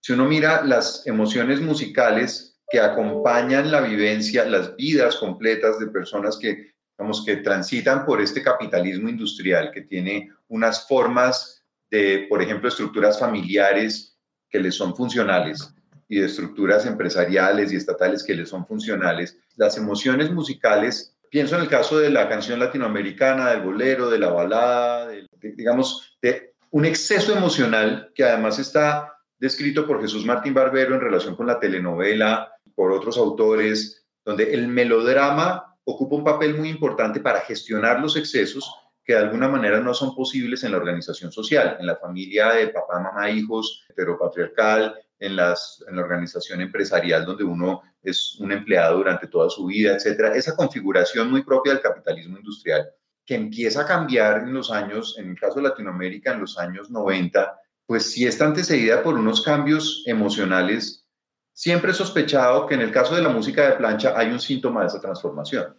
si 0.07 0.13
uno 0.13 0.25
mira 0.27 0.65
las 0.65 1.05
emociones 1.09 1.61
musicales 1.61 2.61
que 2.71 2.79
acompañan 2.79 3.73
la 3.73 3.81
vivencia, 3.81 4.45
las 4.45 4.77
vidas 4.77 5.17
completas 5.17 5.81
de 5.81 5.89
personas 5.89 6.39
que, 6.41 6.75
digamos, 6.97 7.25
que 7.25 7.39
transitan 7.39 8.07
por 8.07 8.21
este 8.21 8.41
capitalismo 8.41 9.09
industrial, 9.09 9.73
que 9.75 9.81
tiene 9.81 10.31
unas 10.47 10.87
formas 10.87 11.65
de, 11.91 12.25
por 12.29 12.41
ejemplo, 12.41 12.69
estructuras 12.69 13.19
familiares 13.19 14.17
que 14.49 14.61
les 14.61 14.77
son 14.77 14.95
funcionales 14.95 15.75
y 16.09 16.21
de 16.21 16.27
estructuras 16.27 16.87
empresariales 16.87 17.73
y 17.73 17.77
estatales 17.77 18.23
que 18.23 18.37
les 18.37 18.49
son 18.49 18.65
funcionales, 18.65 19.37
las 19.57 19.77
emociones 19.77 20.31
musicales, 20.31 21.17
pienso 21.33 21.57
en 21.57 21.63
el 21.63 21.69
caso 21.69 21.99
de 21.99 22.11
la 22.11 22.29
canción 22.29 22.61
latinoamericana, 22.61 23.51
del 23.51 23.63
bolero, 23.63 24.09
de 24.09 24.21
la 24.21 24.29
balada, 24.29 25.09
digamos, 25.41 26.17
de 26.23 26.55
un 26.71 26.85
exceso 26.85 27.37
emocional 27.37 28.13
que 28.15 28.23
además 28.23 28.61
está 28.61 29.16
descrito 29.39 29.87
por 29.87 30.01
Jesús 30.01 30.25
Martín 30.25 30.55
Barbero 30.55 30.95
en 30.95 31.01
relación 31.01 31.37
con 31.37 31.47
la 31.47 31.61
telenovela, 31.61 32.53
por 32.75 32.93
otros 32.93 33.17
autores, 33.17 34.07
donde 34.25 34.55
el 34.55 34.69
melodrama 34.69 35.77
ocupa 35.85 36.17
un 36.17 36.25
papel 36.25 36.55
muy 36.55 36.69
importante 36.69 37.21
para 37.21 37.41
gestionar 37.41 38.01
los 38.01 38.17
excesos 38.17 38.71
que 39.05 39.13
de 39.13 39.21
alguna 39.21 39.47
manera 39.47 39.81
no 39.81 39.95
son 39.95 40.17
posibles 40.17 40.65
en 40.65 40.73
la 40.73 40.79
organización 40.79 41.31
social, 41.31 41.77
en 41.79 41.87
la 41.87 41.97
familia 41.97 42.53
de 42.53 42.69
papá, 42.69 42.99
mamá, 42.99 43.31
hijos, 43.31 43.85
heteropatriarcal, 43.89 44.97
en, 45.19 45.31
en 45.31 45.37
la 45.37 45.57
organización 46.03 46.61
empresarial 46.61 47.25
donde 47.25 47.45
uno 47.45 47.83
es 48.03 48.37
un 48.41 48.51
empleado 48.51 48.99
durante 48.99 49.29
toda 49.29 49.49
su 49.49 49.67
vida, 49.67 49.95
etcétera. 49.95 50.35
Esa 50.35 50.57
configuración 50.57 51.31
muy 51.31 51.45
propia 51.45 51.73
del 51.73 51.83
capitalismo 51.83 52.37
industrial 52.37 52.91
que 53.25 53.37
empieza 53.37 53.83
a 53.83 53.87
cambiar 53.87 54.39
en 54.43 54.53
los 54.53 54.71
años, 54.71 55.17
en 55.19 55.31
el 55.31 55.39
caso 55.39 55.57
de 55.57 55.69
Latinoamérica, 55.69 56.33
en 56.33 56.41
los 56.41 56.59
años 56.59 56.91
90, 56.91 57.61
pues 57.87 58.11
sí 58.11 58.27
está 58.27 58.47
antecedida 58.47 59.03
por 59.03 59.15
unos 59.15 59.43
cambios 59.43 60.03
emocionales. 60.07 61.05
Siempre 61.53 61.93
he 61.93 61.95
sospechado 61.95 62.67
que 62.67 62.75
en 62.75 62.81
el 62.81 62.91
caso 62.91 63.15
de 63.15 63.23
la 63.23 63.29
música 63.29 63.69
de 63.69 63.77
plancha 63.77 64.15
hay 64.17 64.31
un 64.31 64.41
síntoma 64.41 64.83
de 64.83 64.89
esa 64.89 65.01
transformación, 65.01 65.77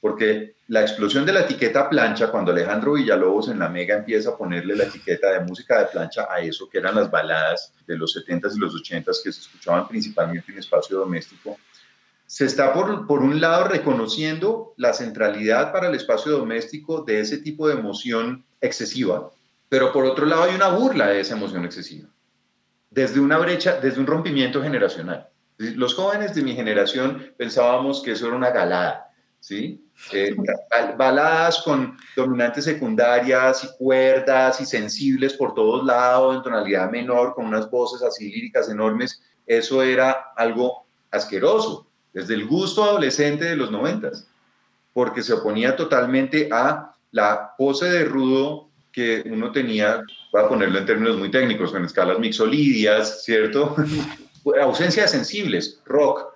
porque 0.00 0.56
la 0.68 0.82
explosión 0.82 1.24
de 1.24 1.32
la 1.32 1.40
etiqueta 1.40 1.88
plancha, 1.88 2.30
cuando 2.30 2.50
Alejandro 2.50 2.94
Villalobos 2.94 3.48
en 3.48 3.60
la 3.60 3.68
Mega 3.68 3.96
empieza 3.96 4.30
a 4.30 4.36
ponerle 4.36 4.74
la 4.74 4.84
etiqueta 4.84 5.30
de 5.32 5.40
música 5.40 5.78
de 5.78 5.86
plancha 5.86 6.26
a 6.28 6.40
eso, 6.40 6.68
que 6.68 6.78
eran 6.78 6.96
las 6.96 7.10
baladas 7.10 7.72
de 7.86 7.96
los 7.96 8.16
70s 8.16 8.56
y 8.56 8.58
los 8.58 8.74
80s 8.74 9.22
que 9.22 9.32
se 9.32 9.40
escuchaban 9.40 9.86
principalmente 9.86 10.50
en 10.50 10.58
espacio 10.58 10.98
doméstico, 10.98 11.56
se 12.26 12.44
está 12.44 12.72
por, 12.72 13.06
por 13.06 13.22
un 13.22 13.40
lado 13.40 13.68
reconociendo 13.68 14.74
la 14.76 14.92
centralidad 14.92 15.70
para 15.70 15.88
el 15.88 15.94
espacio 15.94 16.32
doméstico 16.32 17.02
de 17.02 17.20
ese 17.20 17.38
tipo 17.38 17.68
de 17.68 17.74
emoción 17.74 18.44
excesiva, 18.60 19.30
pero 19.68 19.92
por 19.92 20.04
otro 20.04 20.26
lado 20.26 20.44
hay 20.44 20.54
una 20.54 20.68
burla 20.68 21.08
de 21.08 21.20
esa 21.20 21.36
emoción 21.36 21.64
excesiva, 21.64 22.08
desde 22.90 23.20
una 23.20 23.38
brecha, 23.38 23.80
desde 23.80 24.00
un 24.00 24.06
rompimiento 24.06 24.62
generacional. 24.62 25.28
Los 25.58 25.94
jóvenes 25.94 26.34
de 26.34 26.42
mi 26.42 26.54
generación 26.54 27.32
pensábamos 27.36 28.02
que 28.02 28.12
eso 28.12 28.26
era 28.26 28.36
una 28.36 28.50
galada, 28.50 29.10
¿sí? 29.40 29.82
Eh, 30.12 30.36
baladas 30.98 31.62
con 31.62 31.96
dominantes 32.14 32.64
secundarias 32.64 33.64
y 33.64 33.76
cuerdas 33.78 34.60
y 34.60 34.66
sensibles 34.66 35.32
por 35.32 35.54
todos 35.54 35.84
lados, 35.86 36.36
en 36.36 36.42
tonalidad 36.42 36.90
menor, 36.90 37.34
con 37.34 37.46
unas 37.46 37.70
voces 37.70 38.02
así 38.02 38.30
líricas 38.30 38.68
enormes, 38.68 39.22
eso 39.46 39.82
era 39.82 40.32
algo 40.36 40.86
asqueroso, 41.10 41.86
desde 42.12 42.34
el 42.34 42.46
gusto 42.46 42.84
adolescente 42.84 43.46
de 43.46 43.56
los 43.56 43.70
noventas, 43.70 44.28
porque 44.92 45.22
se 45.22 45.32
oponía 45.32 45.76
totalmente 45.76 46.50
a 46.52 46.94
la 47.10 47.54
pose 47.56 47.86
de 47.86 48.04
rudo 48.04 48.68
que 48.96 49.22
uno 49.26 49.52
tenía, 49.52 50.02
voy 50.32 50.42
a 50.42 50.48
ponerlo 50.48 50.78
en 50.78 50.86
términos 50.86 51.18
muy 51.18 51.30
técnicos, 51.30 51.70
con 51.70 51.84
escalas 51.84 52.18
mixolidias, 52.18 53.22
¿cierto? 53.24 53.76
Ausencia 54.62 55.02
de 55.02 55.08
sensibles, 55.08 55.82
rock. 55.84 56.34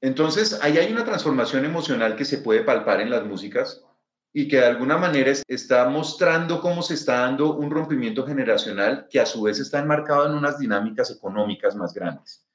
Entonces, 0.00 0.58
ahí 0.62 0.78
hay 0.78 0.90
una 0.90 1.04
transformación 1.04 1.66
emocional 1.66 2.16
que 2.16 2.24
se 2.24 2.38
puede 2.38 2.62
palpar 2.62 3.02
en 3.02 3.10
las 3.10 3.26
músicas 3.26 3.84
y 4.32 4.48
que 4.48 4.56
de 4.56 4.64
alguna 4.64 4.96
manera 4.96 5.34
está 5.46 5.86
mostrando 5.90 6.62
cómo 6.62 6.80
se 6.80 6.94
está 6.94 7.18
dando 7.18 7.52
un 7.52 7.70
rompimiento 7.70 8.26
generacional 8.26 9.06
que 9.10 9.20
a 9.20 9.26
su 9.26 9.42
vez 9.42 9.58
está 9.58 9.80
enmarcado 9.80 10.28
en 10.28 10.32
unas 10.32 10.58
dinámicas 10.58 11.10
económicas 11.10 11.76
más 11.76 11.92
grandes. 11.92 12.46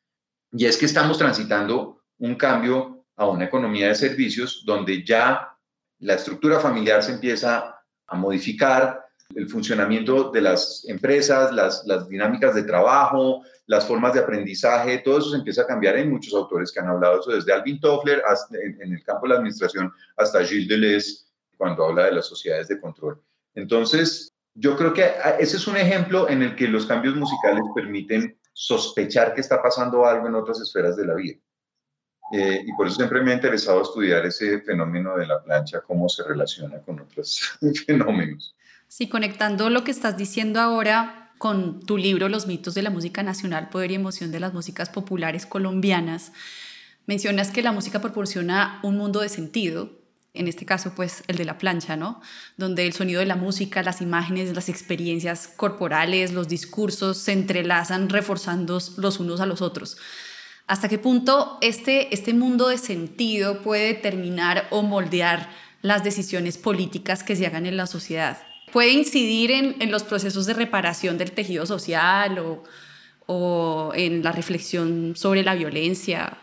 Y 0.51 0.65
es 0.65 0.77
que 0.77 0.87
estamos 0.87 1.19
transitando 1.19 2.01
un 2.17 2.33
cambio 2.35 3.05
a 3.15 3.27
una 3.27 3.45
economía 3.45 3.89
de 3.89 3.95
servicios 3.95 4.63
donde 4.65 5.05
ya 5.05 5.55
la 5.99 6.15
estructura 6.15 6.59
familiar 6.59 7.03
se 7.03 7.11
empieza 7.11 7.79
a 8.07 8.15
modificar, 8.15 9.02
el 9.35 9.49
funcionamiento 9.49 10.31
de 10.31 10.41
las 10.41 10.85
empresas, 10.87 11.51
las, 11.53 11.85
dinámicas 12.07 12.55
de 12.55 12.63
trabajo, 12.63 13.41
las 13.65 13.85
formas 13.87 14.13
de 14.13 14.19
aprendizaje, 14.19 14.99
todo 14.99 15.19
eso 15.19 15.35
empieza 15.35 15.63
a 15.63 15.67
cambiar. 15.67 15.95
Hay 15.95 16.07
muchos 16.07 16.33
autores 16.33 16.71
que 16.71 16.79
han 16.79 16.87
hablado 16.87 17.15
de 17.15 17.19
eso, 17.21 17.31
desde 17.31 17.53
Alvin 17.53 17.79
Toffler 17.79 18.21
en, 18.51 18.93
el 18.93 19.03
campo 19.03 19.23
de 19.23 19.29
la 19.29 19.35
administración 19.39 19.91
hasta 20.17 20.43
Gilles 20.43 20.67
Deleuze 20.67 21.25
cuando 21.57 21.85
habla 21.85 22.05
de 22.05 22.13
las 22.13 22.27
sociedades 22.27 22.67
de 22.67 22.79
control. 22.79 23.21
Entonces, 23.55 24.33
yo 24.55 24.75
creo 24.77 24.93
que 24.93 25.11
ese 25.39 25.57
es 25.57 25.67
un 25.67 25.77
ejemplo 25.77 26.29
en 26.29 26.43
el 26.43 26.55
que 26.55 26.67
los 26.67 26.85
cambios 26.85 27.15
musicales 27.15 27.63
permiten 27.73 28.37
sospechar 28.51 29.33
que 29.33 29.41
está 29.41 29.61
pasando 29.61 30.05
algo 30.05 30.27
en 30.27 30.35
otras 30.35 30.59
esferas 30.61 30.95
de 30.95 31.05
la 31.05 31.15
vida. 31.15 31.39
Eh, 32.31 32.63
y 32.65 32.73
por 32.73 32.87
eso 32.87 32.97
siempre 32.97 33.21
me 33.21 33.31
ha 33.31 33.35
interesado 33.35 33.81
estudiar 33.81 34.25
ese 34.25 34.59
fenómeno 34.61 35.17
de 35.17 35.27
la 35.27 35.43
plancha, 35.43 35.81
cómo 35.81 36.07
se 36.09 36.23
relaciona 36.23 36.79
con 36.81 36.99
otros 36.99 37.57
fenómenos. 37.85 38.55
Sí, 38.95 39.09
conectando 39.09 39.71
lo 39.71 39.83
que 39.83 39.89
estás 39.89 40.17
diciendo 40.17 40.59
ahora 40.61 41.31
con 41.39 41.83
tu 41.83 41.97
libro 41.97 42.29
Los 42.29 42.45
mitos 42.45 42.75
de 42.75 42.83
la 42.83 42.91
música 42.91 43.23
nacional, 43.23 43.69
poder 43.69 43.89
y 43.89 43.95
emoción 43.95 44.31
de 44.31 44.39
las 44.39 44.53
músicas 44.53 44.89
populares 44.89 45.47
colombianas, 45.47 46.31
mencionas 47.07 47.49
que 47.49 47.63
la 47.63 47.71
música 47.71 48.01
proporciona 48.01 48.79
un 48.83 48.97
mundo 48.97 49.21
de 49.21 49.29
sentido, 49.29 49.89
en 50.35 50.47
este 50.47 50.67
caso 50.67 50.93
pues 50.95 51.23
el 51.25 51.37
de 51.37 51.45
la 51.45 51.57
plancha, 51.57 51.97
¿no? 51.97 52.21
Donde 52.55 52.85
el 52.85 52.93
sonido 52.93 53.19
de 53.19 53.25
la 53.25 53.35
música, 53.35 53.81
las 53.81 53.99
imágenes, 53.99 54.53
las 54.53 54.69
experiencias 54.69 55.47
corporales, 55.47 56.31
los 56.31 56.47
discursos 56.47 57.17
se 57.17 57.31
entrelazan 57.31 58.09
reforzando 58.09 58.79
los 58.97 59.19
unos 59.19 59.41
a 59.41 59.47
los 59.47 59.63
otros. 59.63 59.97
¿Hasta 60.67 60.87
qué 60.87 60.99
punto 60.99 61.57
este, 61.61 62.13
este 62.13 62.35
mundo 62.35 62.67
de 62.67 62.77
sentido 62.77 63.63
puede 63.63 63.87
determinar 63.87 64.67
o 64.69 64.83
moldear 64.83 65.49
las 65.81 66.03
decisiones 66.03 66.59
políticas 66.59 67.23
que 67.23 67.35
se 67.35 67.47
hagan 67.47 67.65
en 67.65 67.75
la 67.75 67.87
sociedad? 67.87 68.52
Puede 68.73 68.89
incidir 68.89 69.51
en, 69.51 69.91
los 69.91 70.03
procesos 70.03 70.47
de 70.47 70.55
reparación 70.55 71.17
del 71.17 71.31
tejido 71.31 71.65
social 71.65 72.63
o, 73.27 73.91
en 73.95 74.23
la 74.23 74.31
reflexión 74.31 75.15
sobre 75.15 75.43
la 75.43 75.53
violencia? 75.53 76.37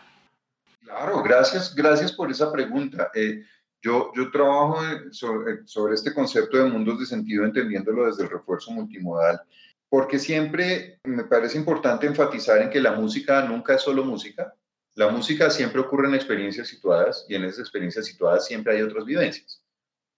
Claro, 0.81 1.21
gracias, 1.21 1.75
gracias 1.75 2.13
por 2.13 2.31
esa 2.31 2.51
pregunta. 2.51 3.11
Eh, 3.13 3.43
yo, 3.81 4.11
yo 4.15 4.31
trabajo 4.31 4.79
sobre, 5.11 5.67
sobre, 5.67 5.95
este 5.95 6.13
concepto 6.13 6.57
de 6.57 6.69
mundos 6.69 6.99
de 6.99 7.05
sentido 7.05 7.43
entendiéndolo 7.43 8.07
desde 8.07 8.23
el 8.23 8.29
refuerzo 8.29 8.71
multimodal, 8.71 9.41
porque 9.89 10.17
siempre 10.17 10.99
me 11.03 11.25
parece 11.25 11.57
importante 11.57 12.07
enfatizar 12.07 12.61
en 12.61 12.69
que 12.69 12.79
la 12.79 12.93
música 12.93 13.41
nunca 13.43 13.75
es 13.75 13.81
solo 13.81 14.05
música. 14.05 14.53
La 14.95 15.09
música 15.09 15.49
siempre 15.49 15.81
ocurre 15.81 16.07
en 16.07 16.15
experiencias 16.15 16.67
situadas 16.67 17.25
y 17.27 17.35
en 17.35 17.43
esas 17.43 17.59
experiencias 17.59 18.05
situadas 18.05 18.45
siempre 18.45 18.75
hay 18.75 18.81
otras 18.81 19.05
vivencias 19.05 19.60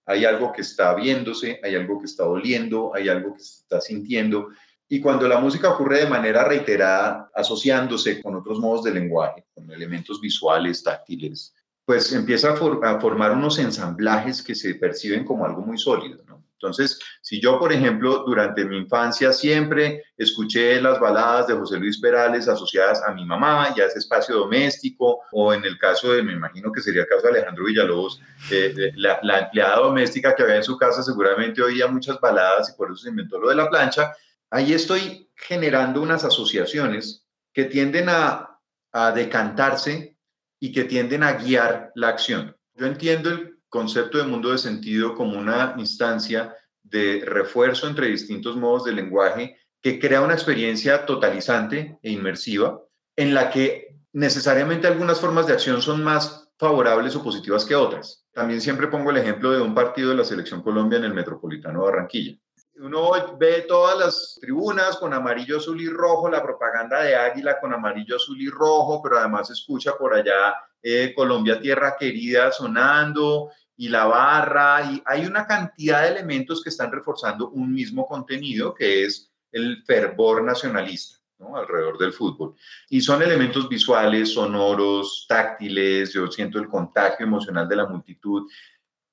hay 0.06 0.24
algo 0.24 0.52
que 0.52 0.62
está 0.62 0.94
viéndose, 0.94 1.60
hay 1.62 1.74
algo 1.74 1.98
que 1.98 2.06
está 2.06 2.24
oliendo, 2.24 2.94
hay 2.94 3.08
algo 3.08 3.34
que 3.34 3.40
se 3.40 3.60
está 3.60 3.80
sintiendo. 3.80 4.48
Y 4.88 5.00
cuando 5.00 5.26
la 5.26 5.40
música 5.40 5.70
ocurre 5.70 6.00
de 6.00 6.06
manera 6.08 6.44
reiterada, 6.44 7.30
asociándose 7.34 8.22
con 8.22 8.34
otros 8.36 8.60
modos 8.60 8.84
de 8.84 8.92
lenguaje, 8.92 9.44
con 9.54 9.70
elementos 9.70 10.20
visuales, 10.20 10.82
táctiles, 10.82 11.54
pues 11.84 12.12
empieza 12.12 12.52
a, 12.52 13.00
formar 13.00 13.32
unos 13.32 13.58
ensamblajes 13.58 14.42
que 14.42 14.54
se 14.54 14.74
perciben 14.74 15.24
como 15.24 15.44
algo 15.44 15.62
muy 15.62 15.78
sólido. 15.78 16.22
¿no? 16.26 16.33
Entonces, 16.60 16.98
si 17.20 17.40
yo, 17.40 17.58
por 17.58 17.72
ejemplo, 17.72 18.24
durante 18.26 18.64
mi 18.64 18.78
infancia 18.78 19.32
siempre 19.32 20.04
escuché 20.16 20.80
las 20.80 20.98
baladas 20.98 21.46
de 21.46 21.54
José 21.54 21.76
Luis 21.76 22.00
Perales 22.00 22.48
asociadas 22.48 23.02
a 23.02 23.12
mi 23.12 23.24
mamá 23.24 23.74
y 23.76 23.80
a 23.80 23.86
ese 23.86 23.98
espacio 23.98 24.36
doméstico, 24.36 25.20
o 25.32 25.52
en 25.52 25.64
el 25.64 25.76
caso 25.78 26.12
de, 26.12 26.22
me 26.22 26.32
imagino 26.32 26.72
que 26.72 26.80
sería 26.80 27.02
el 27.02 27.08
caso 27.08 27.22
de 27.22 27.30
Alejandro 27.30 27.64
Villalobos, 27.64 28.20
eh, 28.50 28.92
la, 28.96 29.18
la, 29.22 29.40
empleada 29.40 29.76
doméstica 29.76 30.34
que 30.34 30.42
había 30.42 30.56
en 30.56 30.64
su 30.64 30.78
casa 30.78 31.02
seguramente 31.02 31.62
oía 31.62 31.86
muchas 31.86 32.20
baladas 32.20 32.70
y 32.70 32.76
por 32.76 32.90
eso 32.90 32.96
se 32.96 33.10
inventó 33.10 33.38
lo 33.38 33.48
de 33.48 33.56
la 33.56 33.68
plancha, 33.68 34.12
ahí 34.50 34.72
estoy 34.72 35.28
generando 35.36 36.00
unas 36.00 36.24
asociaciones 36.24 37.26
que 37.52 37.64
tienden 37.64 38.08
a, 38.08 38.58
a 38.92 39.12
decantarse 39.12 40.16
y 40.60 40.72
que 40.72 40.84
tienden 40.84 41.22
a 41.22 41.32
guiar 41.32 41.90
la 41.94 42.08
acción. 42.08 42.56
Yo 42.74 42.86
entiendo 42.86 43.30
el 43.30 43.53
concepto 43.74 44.18
de 44.18 44.24
mundo 44.24 44.52
de 44.52 44.58
sentido 44.58 45.16
como 45.16 45.36
una 45.36 45.74
instancia 45.78 46.56
de 46.84 47.24
refuerzo 47.26 47.88
entre 47.88 48.06
distintos 48.06 48.56
modos 48.56 48.84
de 48.84 48.92
lenguaje 48.92 49.56
que 49.82 49.98
crea 49.98 50.20
una 50.20 50.34
experiencia 50.34 51.04
totalizante 51.04 51.98
e 52.00 52.12
inmersiva 52.12 52.80
en 53.16 53.34
la 53.34 53.50
que 53.50 53.96
necesariamente 54.12 54.86
algunas 54.86 55.18
formas 55.18 55.48
de 55.48 55.54
acción 55.54 55.82
son 55.82 56.04
más 56.04 56.52
favorables 56.56 57.16
o 57.16 57.24
positivas 57.24 57.64
que 57.64 57.74
otras. 57.74 58.24
También 58.32 58.60
siempre 58.60 58.86
pongo 58.86 59.10
el 59.10 59.16
ejemplo 59.16 59.50
de 59.50 59.60
un 59.60 59.74
partido 59.74 60.10
de 60.10 60.18
la 60.18 60.24
Selección 60.24 60.62
Colombia 60.62 60.98
en 60.98 61.06
el 61.06 61.14
Metropolitano 61.14 61.80
de 61.80 61.90
Barranquilla. 61.90 62.38
Uno 62.76 63.10
ve 63.38 63.62
todas 63.62 63.98
las 63.98 64.38
tribunas 64.40 64.98
con 64.98 65.12
amarillo, 65.12 65.58
azul 65.58 65.80
y 65.80 65.88
rojo, 65.88 66.30
la 66.30 66.44
propaganda 66.44 67.02
de 67.02 67.16
Águila 67.16 67.58
con 67.60 67.74
amarillo, 67.74 68.16
azul 68.16 68.40
y 68.40 68.48
rojo, 68.48 69.00
pero 69.02 69.18
además 69.18 69.50
escucha 69.50 69.96
por 69.98 70.14
allá 70.14 70.54
eh, 70.80 71.12
Colombia 71.16 71.58
Tierra 71.58 71.96
Querida 71.98 72.52
sonando 72.52 73.50
y 73.76 73.88
la 73.88 74.04
barra, 74.04 74.92
y 74.92 75.02
hay 75.04 75.26
una 75.26 75.46
cantidad 75.46 76.02
de 76.02 76.08
elementos 76.08 76.62
que 76.62 76.70
están 76.70 76.92
reforzando 76.92 77.50
un 77.50 77.72
mismo 77.72 78.06
contenido 78.06 78.74
que 78.74 79.04
es 79.04 79.32
el 79.52 79.82
fervor 79.84 80.42
nacionalista. 80.42 81.18
alrededor 81.54 81.98
del 81.98 82.12
fútbol. 82.12 82.54
Y 82.88 83.02
son 83.02 83.20
elementos 83.20 83.68
visuales, 83.68 84.32
sonoros, 84.32 85.26
táctiles, 85.28 86.12
yo 86.14 86.30
siento 86.30 86.58
el 86.58 86.68
contagio 86.68 87.26
emocional 87.26 87.68
de 87.68 87.76
la 87.76 87.86
multitud. 87.86 88.48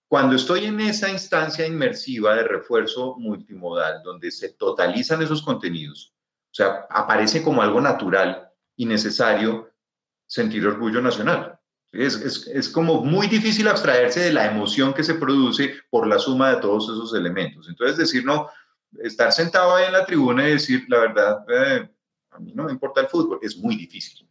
Cuando 0.07 0.35
estoy 0.35 0.65
en 0.65 0.79
esa 0.79 1.09
instancia 1.09 1.65
inmersiva 1.65 2.35
de 2.35 2.43
refuerzo 2.43 3.15
multimodal, 3.17 4.01
donde 4.03 4.31
se 4.31 4.53
totalizan 4.53 5.21
esos 5.21 5.41
contenidos, 5.41 6.13
o 6.51 6.53
sea, 6.53 6.85
aparece 6.89 7.43
como 7.43 7.61
algo 7.61 7.81
natural 7.81 8.49
y 8.75 8.85
necesario 8.85 9.71
sentir 10.25 10.65
orgullo 10.65 11.01
nacional. 11.01 11.50
Es, 11.91 12.47
es, 12.47 12.69
como 12.69 13.03
muy 13.03 13.27
difícil 13.27 13.67
abstraerse 13.67 14.21
de 14.21 14.31
la 14.31 14.49
emoción 14.49 14.93
que 14.93 15.03
se 15.03 15.15
produce 15.15 15.75
por 15.89 16.07
la 16.07 16.19
suma 16.19 16.55
de 16.55 16.61
todos 16.61 16.85
esos 16.85 17.13
elementos. 17.13 17.67
Entonces, 17.67 17.97
decir, 17.97 18.23
no, 18.23 18.49
estar 19.03 19.33
sentado 19.33 19.75
ahí 19.75 19.85
en 19.87 19.93
la 19.93 20.05
tribuna 20.05 20.47
y 20.47 20.53
decir, 20.53 20.85
la 20.87 20.99
verdad, 20.99 21.45
eh, 21.49 21.89
a 22.31 22.39
mí 22.39 22.53
no 22.55 22.63
me 22.63 22.71
importa 22.71 23.01
el 23.01 23.07
fútbol, 23.07 23.39
es 23.41 23.57
muy 23.57 23.75
difícil. 23.75 24.25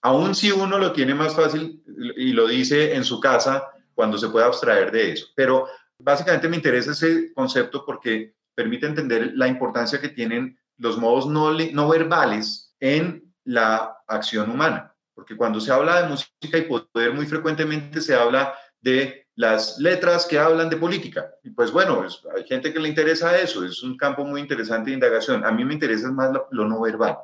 Aún 0.00 0.34
si 0.34 0.50
uno 0.50 0.78
lo 0.78 0.92
tiene 0.92 1.14
más 1.14 1.34
fácil 1.34 1.82
y 2.16 2.32
lo 2.32 2.46
dice 2.46 2.94
en 2.94 3.04
su 3.04 3.20
casa 3.20 3.68
cuando 3.94 4.16
se 4.16 4.28
puede 4.28 4.46
abstraer 4.46 4.90
de 4.90 5.12
eso. 5.12 5.26
Pero 5.34 5.66
básicamente 5.98 6.48
me 6.48 6.56
interesa 6.56 6.92
ese 6.92 7.32
concepto 7.34 7.84
porque 7.84 8.34
permite 8.54 8.86
entender 8.86 9.32
la 9.34 9.48
importancia 9.48 10.00
que 10.00 10.08
tienen 10.08 10.58
los 10.78 10.96
modos 10.96 11.26
no, 11.26 11.52
no 11.52 11.88
verbales 11.88 12.74
en 12.80 13.34
la 13.44 13.98
acción 14.06 14.50
humana 14.50 14.95
porque 15.16 15.34
cuando 15.34 15.58
se 15.60 15.72
habla 15.72 16.02
de 16.02 16.08
música 16.10 16.58
y 16.58 16.62
poder, 16.62 17.14
muy 17.14 17.24
frecuentemente 17.24 18.02
se 18.02 18.14
habla 18.14 18.54
de 18.82 19.26
las 19.34 19.78
letras 19.78 20.26
que 20.26 20.38
hablan 20.38 20.68
de 20.68 20.76
política. 20.76 21.30
Y 21.42 21.50
pues 21.50 21.72
bueno, 21.72 22.06
hay 22.36 22.44
gente 22.44 22.72
que 22.72 22.78
le 22.78 22.90
interesa 22.90 23.36
eso, 23.38 23.64
es 23.64 23.82
un 23.82 23.96
campo 23.96 24.24
muy 24.24 24.42
interesante 24.42 24.90
de 24.90 24.94
indagación. 24.94 25.44
A 25.46 25.50
mí 25.50 25.64
me 25.64 25.72
interesa 25.72 26.12
más 26.12 26.32
lo, 26.50 26.68
no 26.68 26.82
verbal. 26.82 27.16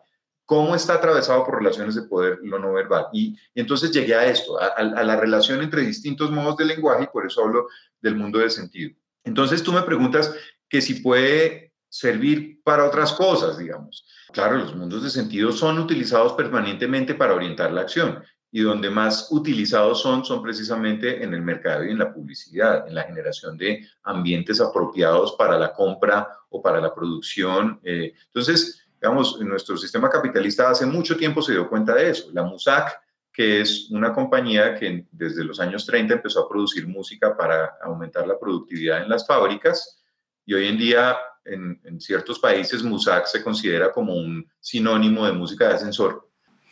¿Cómo 0.46 0.74
está 0.74 0.94
atravesado 0.94 1.44
por 1.44 1.58
relaciones 1.58 1.94
de 1.94 2.02
poder 2.02 2.38
lo 2.42 2.58
no 2.58 2.72
verbal? 2.72 3.08
Y, 3.12 3.36
entonces 3.54 3.92
llegué 3.92 4.14
a 4.14 4.26
esto, 4.26 4.58
a, 4.58 4.68
a 4.68 5.04
la 5.04 5.16
relación 5.16 5.62
entre 5.62 5.82
distintos 5.82 6.30
modos 6.30 6.56
de 6.56 6.64
lenguaje 6.64 7.04
y 7.04 7.12
por 7.12 7.26
eso 7.26 7.44
hablo 7.44 7.68
del 8.00 8.16
mundo 8.16 8.38
del 8.38 8.50
sentido. 8.50 8.96
Entonces 9.22 9.62
tú 9.62 9.70
me 9.70 9.82
preguntas 9.82 10.34
que 10.66 10.80
si 10.80 10.94
puede 10.94 11.71
servir 11.92 12.62
para 12.64 12.86
otras 12.86 13.12
cosas, 13.12 13.58
digamos. 13.58 14.06
Claro, 14.32 14.56
los 14.56 14.74
mundos 14.74 15.02
de 15.02 15.10
sentido 15.10 15.52
son 15.52 15.78
utilizados 15.78 16.32
permanentemente 16.32 17.14
para 17.14 17.34
orientar 17.34 17.70
la 17.70 17.82
acción 17.82 18.24
y 18.50 18.62
donde 18.62 18.88
más 18.88 19.28
utilizados 19.30 20.00
son 20.00 20.24
son 20.24 20.42
precisamente 20.42 21.22
en 21.22 21.34
el 21.34 21.42
mercado 21.42 21.84
y 21.84 21.90
en 21.90 21.98
la 21.98 22.12
publicidad, 22.12 22.88
en 22.88 22.94
la 22.94 23.02
generación 23.02 23.58
de 23.58 23.86
ambientes 24.04 24.58
apropiados 24.58 25.32
para 25.32 25.58
la 25.58 25.74
compra 25.74 26.28
o 26.48 26.62
para 26.62 26.80
la 26.80 26.94
producción. 26.94 27.78
Eh, 27.84 28.14
entonces, 28.24 28.86
digamos, 28.98 29.38
nuestro 29.40 29.76
sistema 29.76 30.08
capitalista 30.08 30.70
hace 30.70 30.86
mucho 30.86 31.18
tiempo 31.18 31.42
se 31.42 31.52
dio 31.52 31.68
cuenta 31.68 31.94
de 31.94 32.08
eso. 32.08 32.30
La 32.32 32.42
MUSAC, 32.42 33.02
que 33.30 33.60
es 33.60 33.90
una 33.90 34.14
compañía 34.14 34.76
que 34.76 35.06
desde 35.10 35.44
los 35.44 35.60
años 35.60 35.84
30 35.84 36.14
empezó 36.14 36.40
a 36.40 36.48
producir 36.48 36.86
música 36.86 37.36
para 37.36 37.76
aumentar 37.82 38.26
la 38.26 38.38
productividad 38.38 39.02
en 39.02 39.10
las 39.10 39.26
fábricas 39.26 40.02
y 40.46 40.54
hoy 40.54 40.68
en 40.68 40.78
día 40.78 41.16
en, 41.44 42.00
ciertos 42.00 42.38
países 42.38 42.82
Musac 42.82 43.26
se 43.26 43.42
considera 43.42 43.92
como 43.92 44.14
un 44.14 44.48
sinónimo 44.60 45.26
de 45.26 45.32
música 45.32 45.68
de 45.68 45.74
ascensor. 45.74 46.28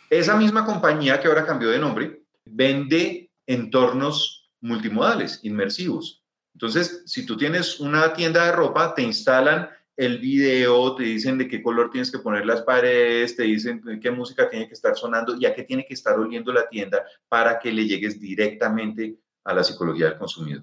Esa 0.08 0.36
misma 0.36 0.64
compañía 0.64 1.20
que 1.20 1.28
ahora 1.28 1.46
cambió 1.46 1.70
de 1.70 1.78
nombre 1.78 2.22
vende 2.44 3.30
entornos 3.46 4.50
multimodales, 4.60 5.40
inmersivos. 5.42 6.22
Entonces, 6.54 7.02
si 7.06 7.24
tú 7.24 7.36
tienes 7.36 7.80
una 7.80 8.12
tienda 8.12 8.46
de 8.46 8.52
ropa, 8.52 8.94
te 8.94 9.02
instalan 9.02 9.70
el 9.96 10.18
video, 10.18 10.94
te 10.94 11.04
dicen 11.04 11.38
de 11.38 11.46
qué 11.46 11.62
color 11.62 11.90
tienes 11.90 12.10
que 12.10 12.18
poner 12.18 12.46
las 12.46 12.62
paredes, 12.62 13.36
te 13.36 13.42
dicen 13.44 14.00
qué 14.00 14.10
música 14.10 14.48
tiene 14.48 14.66
que 14.66 14.74
estar 14.74 14.96
sonando 14.96 15.36
y 15.36 15.46
a 15.46 15.54
qué 15.54 15.62
tiene 15.62 15.84
que 15.84 15.94
estar 15.94 16.18
oliendo 16.18 16.52
la 16.52 16.68
tienda 16.68 17.04
para 17.28 17.58
que 17.58 17.72
le 17.72 17.86
llegues 17.86 18.18
directamente 18.18 19.16
a 19.44 19.54
la 19.54 19.62
psicología 19.62 20.06
del 20.06 20.18
consumidor. 20.18 20.62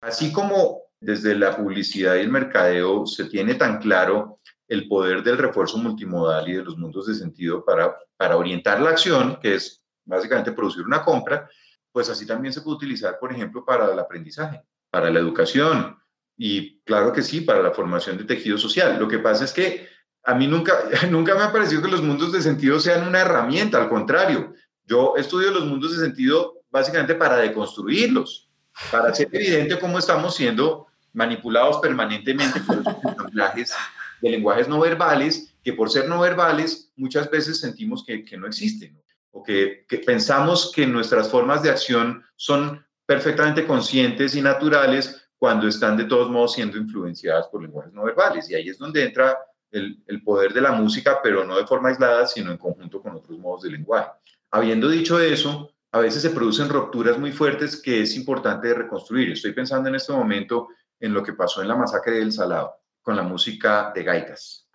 Así 0.00 0.32
como 0.32 0.83
desde 1.04 1.34
la 1.34 1.56
publicidad 1.56 2.16
y 2.16 2.20
el 2.20 2.30
mercadeo 2.30 3.06
se 3.06 3.26
tiene 3.26 3.54
tan 3.54 3.78
claro 3.78 4.40
el 4.66 4.88
poder 4.88 5.22
del 5.22 5.36
refuerzo 5.36 5.76
multimodal 5.76 6.48
y 6.48 6.54
de 6.54 6.64
los 6.64 6.78
mundos 6.78 7.06
de 7.06 7.14
sentido 7.14 7.64
para, 7.64 7.94
para 8.16 8.36
orientar 8.36 8.80
la 8.80 8.90
acción, 8.90 9.38
que 9.40 9.56
es 9.56 9.82
básicamente 10.04 10.52
producir 10.52 10.84
una 10.84 11.04
compra, 11.04 11.48
pues 11.92 12.08
así 12.08 12.26
también 12.26 12.52
se 12.52 12.62
puede 12.62 12.76
utilizar, 12.76 13.18
por 13.20 13.32
ejemplo, 13.32 13.64
para 13.64 13.92
el 13.92 13.98
aprendizaje, 13.98 14.62
para 14.90 15.10
la 15.10 15.20
educación 15.20 15.98
y 16.36 16.80
claro 16.80 17.12
que 17.12 17.22
sí, 17.22 17.42
para 17.42 17.62
la 17.62 17.72
formación 17.72 18.16
de 18.16 18.24
tejido 18.24 18.56
social. 18.56 18.98
Lo 18.98 19.06
que 19.06 19.18
pasa 19.18 19.44
es 19.44 19.52
que 19.52 19.86
a 20.24 20.34
mí 20.34 20.46
nunca, 20.46 20.72
nunca 21.10 21.34
me 21.34 21.42
ha 21.42 21.52
parecido 21.52 21.82
que 21.82 21.90
los 21.90 22.02
mundos 22.02 22.32
de 22.32 22.40
sentido 22.40 22.80
sean 22.80 23.06
una 23.06 23.20
herramienta, 23.20 23.80
al 23.80 23.90
contrario, 23.90 24.54
yo 24.86 25.14
estudio 25.16 25.50
los 25.50 25.66
mundos 25.66 25.96
de 25.96 26.04
sentido 26.04 26.62
básicamente 26.70 27.14
para 27.14 27.36
deconstruirlos, 27.36 28.50
para 28.90 29.10
hacer 29.10 29.28
evidente 29.30 29.78
cómo 29.78 29.98
estamos 29.98 30.34
siendo 30.34 30.88
manipulados 31.14 31.78
permanentemente 31.78 32.60
por 32.60 32.80
esos 32.80 33.32
mensajes 33.32 33.74
de 34.20 34.30
lenguajes 34.30 34.68
no 34.68 34.80
verbales, 34.80 35.54
que 35.62 35.72
por 35.72 35.90
ser 35.90 36.08
no 36.08 36.20
verbales 36.20 36.92
muchas 36.96 37.30
veces 37.30 37.60
sentimos 37.60 38.04
que, 38.04 38.24
que 38.24 38.36
no 38.36 38.46
existen, 38.46 39.00
o 39.30 39.42
que, 39.42 39.86
que 39.88 39.98
pensamos 39.98 40.72
que 40.74 40.86
nuestras 40.86 41.30
formas 41.30 41.62
de 41.62 41.70
acción 41.70 42.24
son 42.36 42.84
perfectamente 43.06 43.66
conscientes 43.66 44.34
y 44.34 44.42
naturales 44.42 45.28
cuando 45.38 45.68
están 45.68 45.96
de 45.96 46.04
todos 46.04 46.30
modos 46.30 46.54
siendo 46.54 46.78
influenciadas 46.78 47.48
por 47.48 47.62
lenguajes 47.62 47.92
no 47.92 48.04
verbales. 48.04 48.48
Y 48.50 48.54
ahí 48.54 48.68
es 48.68 48.78
donde 48.78 49.04
entra 49.04 49.36
el, 49.70 50.02
el, 50.06 50.22
poder 50.22 50.52
de 50.52 50.60
la 50.60 50.72
música, 50.72 51.20
pero 51.22 51.44
no 51.44 51.56
de 51.56 51.66
forma 51.66 51.90
aislada, 51.90 52.26
sino 52.26 52.50
en 52.50 52.58
conjunto 52.58 53.02
con 53.02 53.14
otros 53.14 53.38
modos 53.38 53.62
de 53.62 53.70
lenguaje. 53.70 54.10
Habiendo 54.50 54.88
dicho 54.88 55.20
eso, 55.20 55.70
a 55.92 55.98
veces 55.98 56.22
se 56.22 56.30
producen 56.30 56.68
rupturas 56.68 57.18
muy 57.18 57.30
fuertes 57.30 57.80
que 57.80 58.02
es 58.02 58.16
importante 58.16 58.72
reconstruir. 58.72 59.32
Estoy 59.32 59.52
pensando 59.52 59.88
en 59.88 59.96
este 59.96 60.12
momento 60.12 60.68
en 61.04 61.12
lo 61.12 61.22
que 61.22 61.34
pasó 61.34 61.60
en 61.60 61.68
la 61.68 61.76
masacre 61.76 62.14
del 62.14 62.32
Salado 62.32 62.76
con 63.02 63.14
la 63.14 63.22
música 63.22 63.92
de 63.94 64.02
gaitas. 64.02 64.66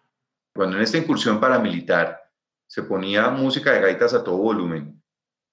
Cuando 0.53 0.77
en 0.77 0.83
esta 0.83 0.99
incursión 0.99 1.39
paramilitar 1.39 2.21
se 2.67 2.83
ponía 2.83 3.29
música 3.29 3.71
de 3.71 3.81
gaitas 3.81 4.13
a 4.13 4.23
todo 4.23 4.37
volumen, 4.37 5.01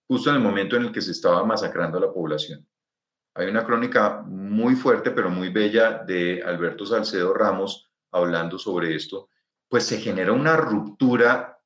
justo 0.06 0.28
en 0.28 0.36
el 0.36 0.42
momento 0.42 0.76
en 0.76 0.84
el 0.84 0.92
que 0.92 1.00
se 1.00 1.12
estaba 1.12 1.44
masacrando 1.44 1.96
a 1.96 2.02
la 2.02 2.12
población. 2.12 2.68
Hay 3.34 3.48
una 3.48 3.64
crónica 3.64 4.22
muy 4.26 4.76
fuerte, 4.76 5.10
pero 5.10 5.30
muy 5.30 5.48
bella, 5.48 6.04
de 6.06 6.42
Alberto 6.42 6.84
Salcedo 6.84 7.32
Ramos 7.32 7.90
hablando 8.12 8.58
sobre 8.58 8.94
esto, 8.94 9.30
pues 9.68 9.84
se 9.84 9.98
genera 9.98 10.32
una 10.32 10.56
ruptura 10.56 11.58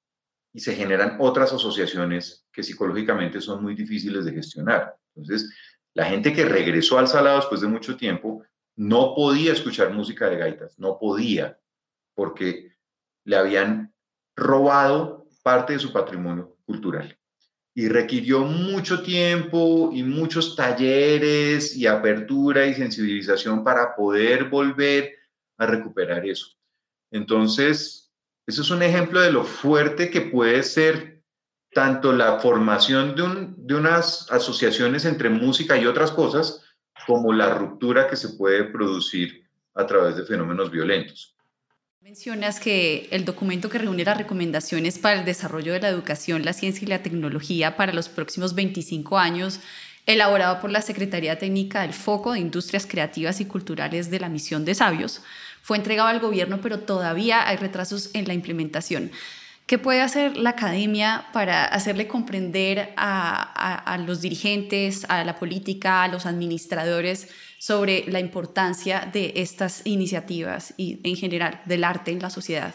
y 0.52 0.60
se 0.60 0.74
generan 0.74 1.16
otras 1.18 1.52
asociaciones 1.52 2.46
que 2.52 2.62
psicológicamente 2.62 3.40
son 3.40 3.62
muy 3.62 3.74
difíciles 3.74 4.24
de 4.24 4.32
gestionar. 4.32 4.96
Entonces, 5.16 5.52
la 5.94 6.04
gente 6.04 6.32
que 6.32 6.44
regresó 6.44 6.98
al 6.98 7.08
Salado 7.08 7.36
después 7.36 7.60
de 7.60 7.66
mucho 7.66 7.96
tiempo 7.96 8.44
no 8.76 9.14
podía 9.14 9.52
escuchar 9.52 9.92
música 9.92 10.28
de 10.28 10.36
gaitas, 10.36 10.78
no 10.78 10.98
podía, 10.98 11.58
porque 12.14 12.72
le 13.24 13.36
habían 13.36 13.94
robado 14.36 15.28
parte 15.42 15.74
de 15.74 15.78
su 15.78 15.92
patrimonio 15.92 16.56
cultural. 16.64 17.16
Y 17.74 17.88
requirió 17.88 18.40
mucho 18.40 19.02
tiempo 19.02 19.90
y 19.92 20.02
muchos 20.02 20.56
talleres 20.56 21.76
y 21.76 21.86
apertura 21.86 22.66
y 22.66 22.74
sensibilización 22.74 23.62
para 23.62 23.94
poder 23.94 24.48
volver 24.48 25.14
a 25.56 25.66
recuperar 25.66 26.26
eso. 26.26 26.48
Entonces, 27.12 28.12
eso 28.46 28.62
es 28.62 28.70
un 28.70 28.82
ejemplo 28.82 29.20
de 29.20 29.32
lo 29.32 29.44
fuerte 29.44 30.10
que 30.10 30.22
puede 30.22 30.62
ser 30.62 31.22
tanto 31.72 32.12
la 32.12 32.40
formación 32.40 33.14
de, 33.14 33.54
de 33.56 33.74
unas 33.74 34.30
asociaciones 34.30 35.04
entre 35.04 35.28
música 35.28 35.76
y 35.78 35.86
otras 35.86 36.10
cosas, 36.10 36.62
como 37.06 37.32
la 37.32 37.54
ruptura 37.54 38.08
que 38.08 38.16
se 38.16 38.30
puede 38.30 38.64
producir 38.64 39.44
a 39.74 39.86
través 39.86 40.16
de 40.16 40.24
fenómenos 40.24 40.70
violentos. 40.70 41.34
Mencionas 42.00 42.60
que 42.60 43.08
el 43.10 43.24
documento 43.24 43.68
que 43.68 43.78
reúne 43.78 44.04
las 44.04 44.16
recomendaciones 44.16 44.98
para 44.98 45.20
el 45.20 45.24
desarrollo 45.24 45.72
de 45.72 45.80
la 45.80 45.88
educación, 45.88 46.44
la 46.44 46.54
ciencia 46.54 46.84
y 46.84 46.88
la 46.88 47.02
tecnología 47.02 47.76
para 47.76 47.92
los 47.92 48.08
próximos 48.08 48.54
25 48.54 49.18
años, 49.18 49.60
elaborado 50.06 50.60
por 50.60 50.70
la 50.70 50.80
Secretaría 50.80 51.38
Técnica 51.38 51.82
del 51.82 51.92
Foco 51.92 52.32
de 52.32 52.40
Industrias 52.40 52.86
Creativas 52.86 53.40
y 53.40 53.44
Culturales 53.44 54.10
de 54.10 54.18
la 54.18 54.28
Misión 54.28 54.64
de 54.64 54.74
Sabios, 54.74 55.22
fue 55.62 55.76
entregado 55.76 56.08
al 56.08 56.20
gobierno, 56.20 56.60
pero 56.62 56.80
todavía 56.80 57.46
hay 57.46 57.58
retrasos 57.58 58.10
en 58.14 58.26
la 58.26 58.34
implementación. 58.34 59.10
¿Qué 59.70 59.78
puede 59.78 60.00
hacer 60.00 60.36
la 60.36 60.50
academia 60.50 61.26
para 61.32 61.64
hacerle 61.64 62.08
comprender 62.08 62.92
a, 62.96 64.04
los 64.04 64.20
dirigentes, 64.20 65.06
a 65.08 65.22
la 65.22 65.38
política, 65.38 66.02
a 66.02 66.08
los 66.08 66.26
administradores 66.26 67.28
sobre 67.60 68.04
la 68.08 68.18
importancia 68.18 69.08
de 69.12 69.32
estas 69.36 69.86
iniciativas 69.86 70.74
y 70.76 70.98
en 71.08 71.14
general 71.14 71.62
del 71.66 71.84
arte 71.84 72.10
en 72.10 72.18
la 72.18 72.30
sociedad? 72.30 72.74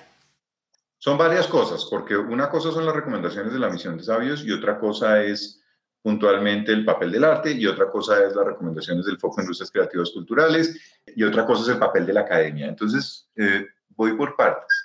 Son 0.97 1.17
varias 1.17 1.47
cosas, 1.47 1.85
porque 1.91 2.15
una 2.15 2.49
cosa 2.49 2.71
son 2.71 2.85
las 2.85 2.95
recomendaciones 2.95 3.51
de 3.51 3.59
la 3.59 3.69
misión 3.69 3.97
de 3.97 4.03
sabios 4.05 4.45
y 4.45 4.53
otra 4.53 4.79
cosa 4.79 5.21
es 5.21 5.61
puntualmente 6.01 6.71
el 6.71 6.85
papel 6.85 7.11
del 7.11 7.25
arte 7.25 7.51
y 7.51 7.67
otra 7.67 7.91
cosa 7.91 8.25
es 8.25 8.33
las 8.33 8.45
recomendaciones 8.45 9.05
del 9.05 9.17
Foco 9.17 9.35
de 9.35 9.43
Industrias 9.43 9.69
Creativas 9.69 10.11
Culturales 10.11 10.79
y 11.13 11.23
otra 11.23 11.45
cosa 11.45 11.63
es 11.63 11.67
el 11.67 11.77
papel 11.77 12.05
de 12.05 12.13
la 12.13 12.21
academia. 12.21 12.67
Entonces, 12.67 13.27
eh, 13.35 13.65
voy 13.97 14.13
por 14.15 14.37
partes. 14.37 14.84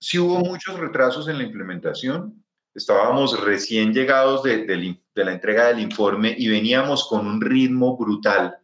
Sí 0.00 0.18
hubo 0.18 0.38
muchos 0.40 0.78
retrasos 0.78 1.28
en 1.28 1.38
la 1.38 1.44
implementación. 1.44 2.44
Estábamos 2.74 3.40
recién 3.44 3.92
llegados 3.92 4.44
de, 4.44 4.64
de, 4.64 5.24
la 5.24 5.32
entrega 5.32 5.66
del 5.66 5.80
informe 5.80 6.34
y 6.38 6.48
veníamos 6.48 7.08
con 7.08 7.26
un 7.26 7.40
ritmo 7.40 7.96
brutal 7.96 8.58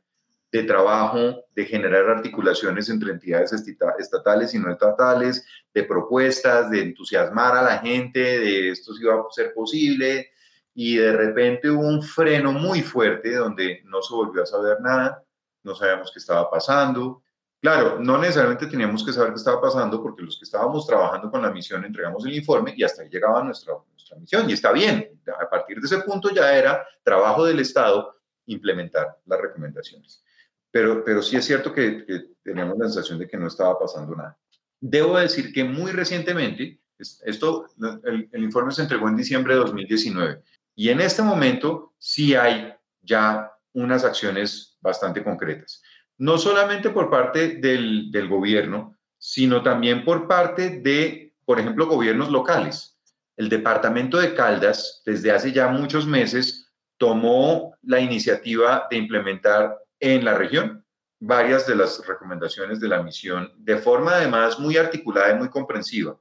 de 0.52 0.62
trabajo, 0.62 1.44
de 1.52 1.64
generar 1.64 2.08
articulaciones 2.08 2.88
entre 2.88 3.10
entidades 3.10 3.52
estatales 3.98 4.54
y 4.54 4.60
no 4.60 4.70
estatales, 4.70 5.44
de 5.74 5.82
propuestas, 5.82 6.70
de 6.70 6.82
entusiasmar 6.82 7.56
a 7.56 7.62
la 7.62 7.78
gente, 7.78 8.20
de 8.20 8.70
esto 8.70 8.94
sí 8.94 9.02
va 9.02 9.14
a 9.14 9.24
ser 9.32 9.52
posible, 9.52 10.30
y 10.72 10.98
de 10.98 11.12
repente 11.12 11.68
hubo 11.68 11.80
un 11.80 12.00
freno 12.00 12.52
muy 12.52 12.82
fuerte 12.82 13.34
donde 13.34 13.82
no 13.86 14.00
se 14.00 14.14
volvió 14.14 14.44
a 14.44 14.46
saber 14.46 14.80
nada, 14.80 15.24
no 15.64 15.74
sabíamos 15.74 16.12
qué 16.12 16.20
estaba 16.20 16.48
pasando, 16.48 17.23
Claro, 17.64 17.98
no 17.98 18.18
necesariamente 18.18 18.66
teníamos 18.66 19.02
que 19.02 19.10
saber 19.10 19.30
qué 19.30 19.38
estaba 19.38 19.58
pasando 19.58 20.02
porque 20.02 20.22
los 20.22 20.38
que 20.38 20.44
estábamos 20.44 20.86
trabajando 20.86 21.30
con 21.30 21.40
la 21.40 21.50
misión 21.50 21.82
entregamos 21.82 22.26
el 22.26 22.34
informe 22.34 22.74
y 22.76 22.84
hasta 22.84 23.00
ahí 23.00 23.08
llegaba 23.08 23.42
nuestra, 23.42 23.72
nuestra 23.90 24.18
misión. 24.18 24.50
Y 24.50 24.52
está 24.52 24.70
bien, 24.70 25.18
a 25.26 25.48
partir 25.48 25.80
de 25.80 25.86
ese 25.86 26.00
punto 26.00 26.28
ya 26.28 26.54
era 26.54 26.86
trabajo 27.02 27.42
del 27.46 27.60
Estado 27.60 28.20
implementar 28.44 29.16
las 29.24 29.40
recomendaciones. 29.40 30.22
Pero, 30.70 31.02
pero 31.02 31.22
sí 31.22 31.36
es 31.36 31.46
cierto 31.46 31.72
que, 31.72 32.04
teníamos 32.42 32.76
la 32.76 32.84
sensación 32.84 33.18
de 33.18 33.26
que 33.26 33.38
no 33.38 33.46
estaba 33.46 33.78
pasando 33.78 34.14
nada. 34.14 34.38
Debo 34.78 35.16
decir 35.16 35.50
que 35.50 35.64
muy 35.64 35.90
recientemente, 35.92 36.82
esto, 36.98 37.70
el, 38.04 38.28
el 38.30 38.44
informe 38.44 38.72
se 38.72 38.82
entregó 38.82 39.08
en 39.08 39.16
diciembre 39.16 39.54
de 39.54 39.60
2019 39.60 40.42
y 40.74 40.90
en 40.90 41.00
este 41.00 41.22
momento 41.22 41.94
sí 41.96 42.34
hay 42.34 42.74
ya 43.00 43.50
unas 43.72 44.04
acciones 44.04 44.76
bastante 44.82 45.24
concretas 45.24 45.82
no 46.18 46.38
solamente 46.38 46.90
por 46.90 47.10
parte 47.10 47.56
del, 47.56 48.28
gobierno, 48.28 48.96
sino 49.18 49.62
también 49.62 50.04
por 50.04 50.28
parte 50.28 50.80
de, 50.80 51.34
por 51.44 51.58
ejemplo, 51.58 51.86
gobiernos 51.86 52.30
locales. 52.30 52.98
El 53.36 53.48
departamento 53.48 54.18
de 54.18 54.34
Caldas, 54.34 55.02
desde 55.04 55.32
hace 55.32 55.52
ya 55.52 55.68
muchos 55.68 56.06
meses, 56.06 56.72
tomó 56.98 57.74
la 57.82 58.00
iniciativa 58.00 58.86
de 58.90 58.96
implementar 58.96 59.76
en 59.98 60.24
la 60.24 60.34
región 60.34 60.84
varias 61.18 61.66
de 61.66 61.74
las 61.74 62.06
recomendaciones 62.06 62.80
de 62.80 62.88
la 62.88 63.02
misión, 63.02 63.52
de 63.56 63.78
forma 63.78 64.12
además 64.12 64.58
muy 64.58 64.76
articulada 64.76 65.32
y 65.32 65.38
muy 65.38 65.48
comprensiva. 65.48 66.18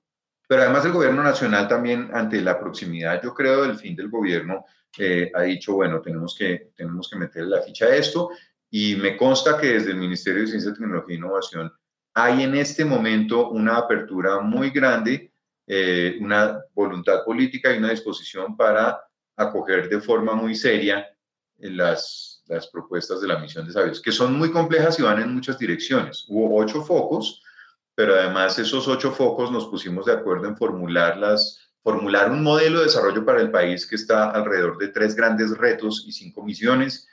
Pero 0.47 0.63
además 0.63 0.85
el 0.85 0.91
gobierno 0.91 1.23
nacional 1.23 1.67
también, 1.67 2.09
ante 2.13 2.41
la 2.41 2.59
proximidad, 2.59 3.21
yo 3.21 3.33
creo, 3.33 3.63
del 3.63 3.77
fin 3.77 3.95
del 3.95 4.09
gobierno, 4.09 4.65
eh, 4.97 5.31
ha 5.33 5.41
dicho, 5.41 5.73
bueno, 5.73 6.01
tenemos 6.01 6.35
que, 6.37 6.71
tenemos 6.75 7.09
que 7.09 7.17
meter 7.17 7.43
la 7.43 7.61
ficha 7.61 7.85
a 7.85 7.95
esto 7.95 8.29
y 8.75 8.95
me 8.95 9.15
consta 9.15 9.55
que 9.59 9.67
desde 9.67 9.91
el 9.91 9.97
Ministerio 9.97 10.41
de 10.41 10.47
Ciencia, 10.47 10.73
Tecnología 10.73 11.13
e 11.13 11.17
Innovación 11.19 11.71
hay 12.15 12.41
en 12.41 12.55
este 12.55 12.83
momento 12.83 13.51
una 13.51 13.77
apertura 13.77 14.39
muy 14.39 14.71
grande, 14.71 15.31
eh, 15.67 16.17
una 16.19 16.59
voluntad 16.73 17.23
política 17.23 17.71
y 17.71 17.77
una 17.77 17.91
disposición 17.91 18.57
para 18.57 18.99
acoger 19.35 19.89
de 19.89 20.01
forma 20.01 20.33
muy 20.33 20.55
seria 20.55 21.05
las, 21.59 22.43
las 22.47 22.65
propuestas 22.65 23.21
de 23.21 23.27
la 23.27 23.37
misión 23.37 23.67
de 23.67 23.73
sabios, 23.73 24.01
que 24.01 24.11
son 24.11 24.39
muy 24.39 24.49
complejas 24.49 24.97
y 24.97 25.03
van 25.03 25.21
en 25.21 25.35
muchas 25.35 25.59
direcciones. 25.59 26.25
Hubo 26.27 26.57
ocho 26.57 26.81
focos, 26.81 27.43
pero 27.93 28.15
además 28.15 28.57
esos 28.57 28.87
ocho 28.87 29.11
focos 29.11 29.51
nos 29.51 29.67
pusimos 29.67 30.07
de 30.07 30.13
acuerdo 30.13 30.47
en 30.47 30.57
formular 30.57 32.31
un 32.31 32.41
modelo 32.41 32.79
de 32.79 32.85
desarrollo 32.85 33.23
para 33.23 33.39
el 33.39 33.51
país 33.51 33.85
que 33.85 33.97
está 33.97 34.31
alrededor 34.31 34.79
de 34.79 34.87
tres 34.87 35.15
grandes 35.15 35.55
retos 35.59 36.05
y 36.07 36.11
cinco 36.11 36.43
misiones 36.43 37.07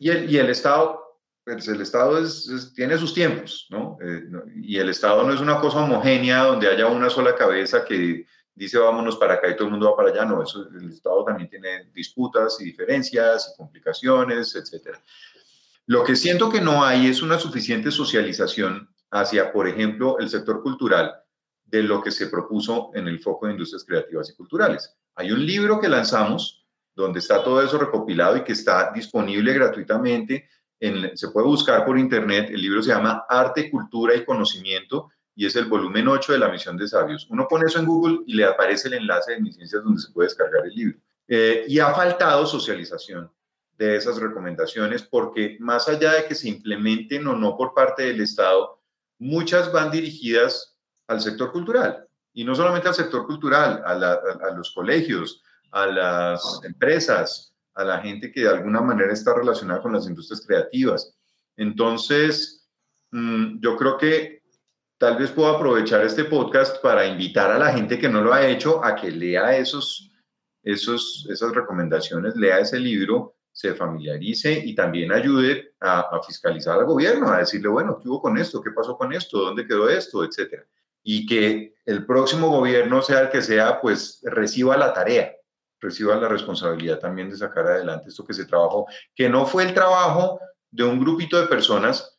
y 0.00 0.38
el, 0.38 0.48
Estado 0.48 0.98
pues 1.44 1.68
el 1.68 1.80
Estado 1.80 2.18
tiene 2.74 2.96
sus 2.96 3.12
tiempos, 3.12 3.66
¿no? 3.70 3.98
Eh, 4.02 4.22
y 4.56 4.78
el 4.78 4.88
Estado 4.88 5.22
no 5.24 5.34
es 5.34 5.40
una 5.40 5.60
cosa 5.60 5.84
homogénea 5.84 6.44
donde 6.44 6.68
haya 6.68 6.86
una 6.86 7.10
sola 7.10 7.34
cabeza 7.36 7.84
que 7.84 8.26
dice 8.54 8.78
vámonos 8.78 9.16
para 9.16 9.34
acá 9.34 9.50
y 9.50 9.56
todo 9.56 9.66
el 9.66 9.72
mundo 9.72 9.90
va 9.90 9.96
para 9.96 10.10
allá, 10.10 10.24
no, 10.24 10.42
eso, 10.42 10.66
el 10.74 10.90
Estado 10.90 11.24
también 11.24 11.50
tiene 11.50 11.90
disputas 11.92 12.58
y 12.60 12.64
diferencias 12.64 13.52
y 13.52 13.56
complicaciones, 13.58 14.54
etc. 14.54 14.96
Lo 15.86 16.02
que 16.02 16.16
siento 16.16 16.50
que 16.50 16.62
no 16.62 16.82
hay 16.82 17.06
es 17.06 17.20
una 17.20 17.38
suficiente 17.38 17.90
socialización 17.90 18.88
hacia, 19.10 19.52
por 19.52 19.68
ejemplo, 19.68 20.18
el 20.18 20.30
sector 20.30 20.62
cultural 20.62 21.14
de 21.64 21.82
lo 21.82 22.02
que 22.02 22.10
se 22.10 22.28
propuso 22.28 22.90
en 22.94 23.06
el 23.06 23.20
foco 23.20 23.46
de 23.46 23.52
industrias 23.52 23.84
creativas 23.84 24.30
y 24.30 24.34
culturales. 24.34 24.96
Hay 25.14 25.30
un 25.30 25.44
libro 25.44 25.78
que 25.78 25.88
lanzamos 25.88 26.59
donde 26.94 27.18
está 27.20 27.42
todo 27.42 27.62
eso 27.62 27.78
recopilado 27.78 28.36
y 28.36 28.44
que 28.44 28.52
está 28.52 28.92
disponible 28.92 29.52
gratuitamente. 29.52 30.48
se 31.14 31.28
puede 31.28 31.46
buscar 31.46 31.84
por 31.84 31.98
internet. 31.98 32.50
El 32.50 32.62
libro 32.62 32.82
se 32.82 32.90
llama 32.90 33.24
Arte, 33.28 33.70
Cultura 33.70 34.14
y 34.14 34.24
Conocimiento 34.24 35.10
y 35.34 35.46
es 35.46 35.56
el 35.56 35.66
volumen 35.66 36.08
8 36.08 36.32
de 36.32 36.38
la 36.38 36.48
misión 36.48 36.76
de 36.76 36.88
sabios. 36.88 37.26
Uno 37.30 37.46
pone 37.48 37.66
eso 37.66 37.78
en 37.78 37.86
Google 37.86 38.20
y 38.26 38.34
le 38.34 38.44
aparece 38.44 38.88
el 38.88 38.94
enlace 38.94 39.32
de 39.32 39.40
mis 39.40 39.56
ciencias 39.56 39.82
donde 39.82 40.00
se 40.00 40.12
puede 40.12 40.28
descargar 40.28 40.66
el 40.66 40.74
libro. 40.74 40.98
Eh, 41.28 41.64
y 41.68 41.78
ha 41.78 41.94
faltado 41.94 42.44
socialización 42.44 43.30
de 43.78 43.96
esas 43.96 44.18
recomendaciones 44.18 45.02
porque 45.02 45.56
más 45.60 45.88
allá 45.88 46.12
de 46.12 46.26
que 46.26 46.34
se 46.34 46.48
implementen 46.48 47.26
o 47.26 47.36
no 47.36 47.56
por 47.56 47.72
parte 47.72 48.02
del 48.02 48.20
Estado, 48.20 48.80
muchas 49.18 49.72
van 49.72 49.90
dirigidas 49.90 50.76
al 51.06 51.20
sector 51.20 51.52
cultural. 51.52 52.06
Y 52.32 52.44
no 52.44 52.54
solamente 52.54 52.88
al 52.88 52.94
sector 52.94 53.26
cultural, 53.26 53.82
a, 53.84 54.50
los 54.54 54.72
colegios, 54.72 55.42
a 55.72 55.86
las 55.86 56.60
empresas, 56.64 57.54
a 57.74 57.84
la 57.84 57.98
gente 58.00 58.32
que 58.32 58.42
de 58.42 58.48
alguna 58.48 58.80
manera 58.80 59.12
está 59.12 59.34
relacionada 59.34 59.82
con 59.82 59.92
las 59.92 60.06
industrias 60.06 60.44
creativas. 60.46 61.16
Entonces, 61.56 62.68
mm, 63.10 63.60
yo 63.60 63.76
creo 63.76 63.98
que 63.98 64.42
tal 64.98 65.16
vez 65.16 65.30
puedo 65.30 65.50
aprovechar 65.50 66.04
este 66.04 66.24
podcast 66.24 66.82
para 66.82 67.06
invitar 67.06 67.50
a 67.50 67.58
la 67.58 67.72
gente 67.72 67.98
que 67.98 68.08
no 68.08 68.22
lo 68.22 68.32
ha 68.32 68.46
hecho 68.46 68.84
a 68.84 68.94
que 68.96 69.10
lea 69.10 69.56
esos, 69.56 70.10
esos, 70.62 71.26
esas 71.30 71.54
recomendaciones, 71.54 72.36
lea 72.36 72.58
ese 72.58 72.78
libro, 72.78 73.36
se 73.52 73.74
familiarice 73.74 74.62
y 74.64 74.74
también 74.74 75.12
ayude 75.12 75.74
a, 75.80 76.00
a 76.00 76.22
fiscalizar 76.22 76.78
al 76.78 76.86
gobierno, 76.86 77.28
a 77.28 77.38
decirle, 77.38 77.68
bueno, 77.68 77.98
¿qué 78.00 78.08
hubo 78.08 78.22
con 78.22 78.38
esto? 78.38 78.62
¿Qué 78.62 78.70
pasó 78.70 78.96
con 78.96 79.12
esto? 79.12 79.38
¿Dónde 79.38 79.66
quedó 79.66 79.88
esto? 79.88 80.24
Etcétera 80.24 80.64
y 81.02 81.26
que 81.26 81.74
el 81.86 82.06
próximo 82.06 82.50
gobierno, 82.50 83.02
sea 83.02 83.20
el 83.20 83.30
que 83.30 83.42
sea, 83.42 83.80
pues 83.80 84.20
reciba 84.22 84.76
la 84.76 84.92
tarea, 84.92 85.34
reciba 85.80 86.16
la 86.16 86.28
responsabilidad 86.28 86.98
también 86.98 87.30
de 87.30 87.36
sacar 87.36 87.66
adelante 87.66 88.08
esto 88.08 88.24
que 88.24 88.34
se 88.34 88.44
trabajó, 88.44 88.86
que 89.14 89.28
no 89.28 89.46
fue 89.46 89.64
el 89.64 89.74
trabajo 89.74 90.40
de 90.70 90.84
un 90.84 91.00
grupito 91.00 91.40
de 91.40 91.46
personas, 91.46 92.18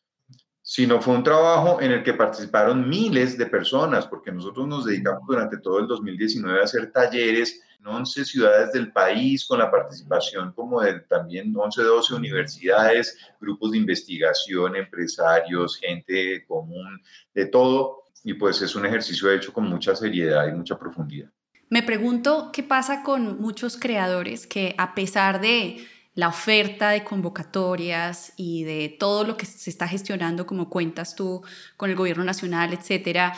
sino 0.62 1.02
fue 1.02 1.16
un 1.16 1.24
trabajo 1.24 1.82
en 1.82 1.92
el 1.92 2.04
que 2.04 2.14
participaron 2.14 2.88
miles 2.88 3.38
de 3.38 3.46
personas, 3.48 4.08
porque 4.08 4.32
nosotros 4.32 4.68
nos 4.68 4.86
dedicamos 4.86 5.24
durante 5.28 5.58
todo 5.58 5.80
el 5.80 5.88
2019 5.88 6.62
a 6.62 6.64
hacer 6.64 6.92
talleres 6.92 7.62
en 7.80 7.88
11 7.88 8.26
ciudades 8.26 8.72
del 8.72 8.92
país, 8.92 9.46
con 9.46 9.60
la 9.60 9.72
participación 9.72 10.54
como 10.54 10.82
de 10.82 11.00
también 11.02 11.54
11, 11.56 11.82
12 11.82 12.14
universidades, 12.14 13.18
grupos 13.40 13.72
de 13.72 13.80
investigación, 13.80 14.76
empresarios, 14.76 15.78
gente 15.78 16.46
común, 16.48 17.02
de 17.34 17.48
todo, 17.48 18.04
y 18.24 18.36
pues 18.36 18.62
es 18.62 18.76
un 18.76 18.86
ejercicio 18.86 19.32
hecho 19.32 19.52
con 19.52 19.68
mucha 19.68 19.96
seriedad 19.96 20.48
y 20.48 20.52
mucha 20.52 20.78
profundidad. 20.78 21.32
Me 21.72 21.84
pregunto 21.84 22.52
qué 22.52 22.64
pasa 22.64 23.02
con 23.02 23.40
muchos 23.40 23.78
creadores 23.78 24.46
que 24.46 24.76
a 24.78 24.94
pesar 24.94 25.40
de 25.40 25.88
la 26.14 26.28
oferta 26.28 26.90
de 26.90 27.06
convocatorias 27.06 28.34
y 28.36 28.66
de 28.66 28.90
todo 29.00 29.24
lo 29.24 29.38
que 29.38 29.46
se 29.46 29.70
está 29.70 29.88
gestionando, 29.88 30.46
como 30.46 30.70
cuentas 30.70 31.16
tú, 31.16 31.42
con 31.78 31.90
el 31.90 31.96
gobierno 31.96 32.26
nacional, 32.26 32.74
etcétera, 32.74 33.34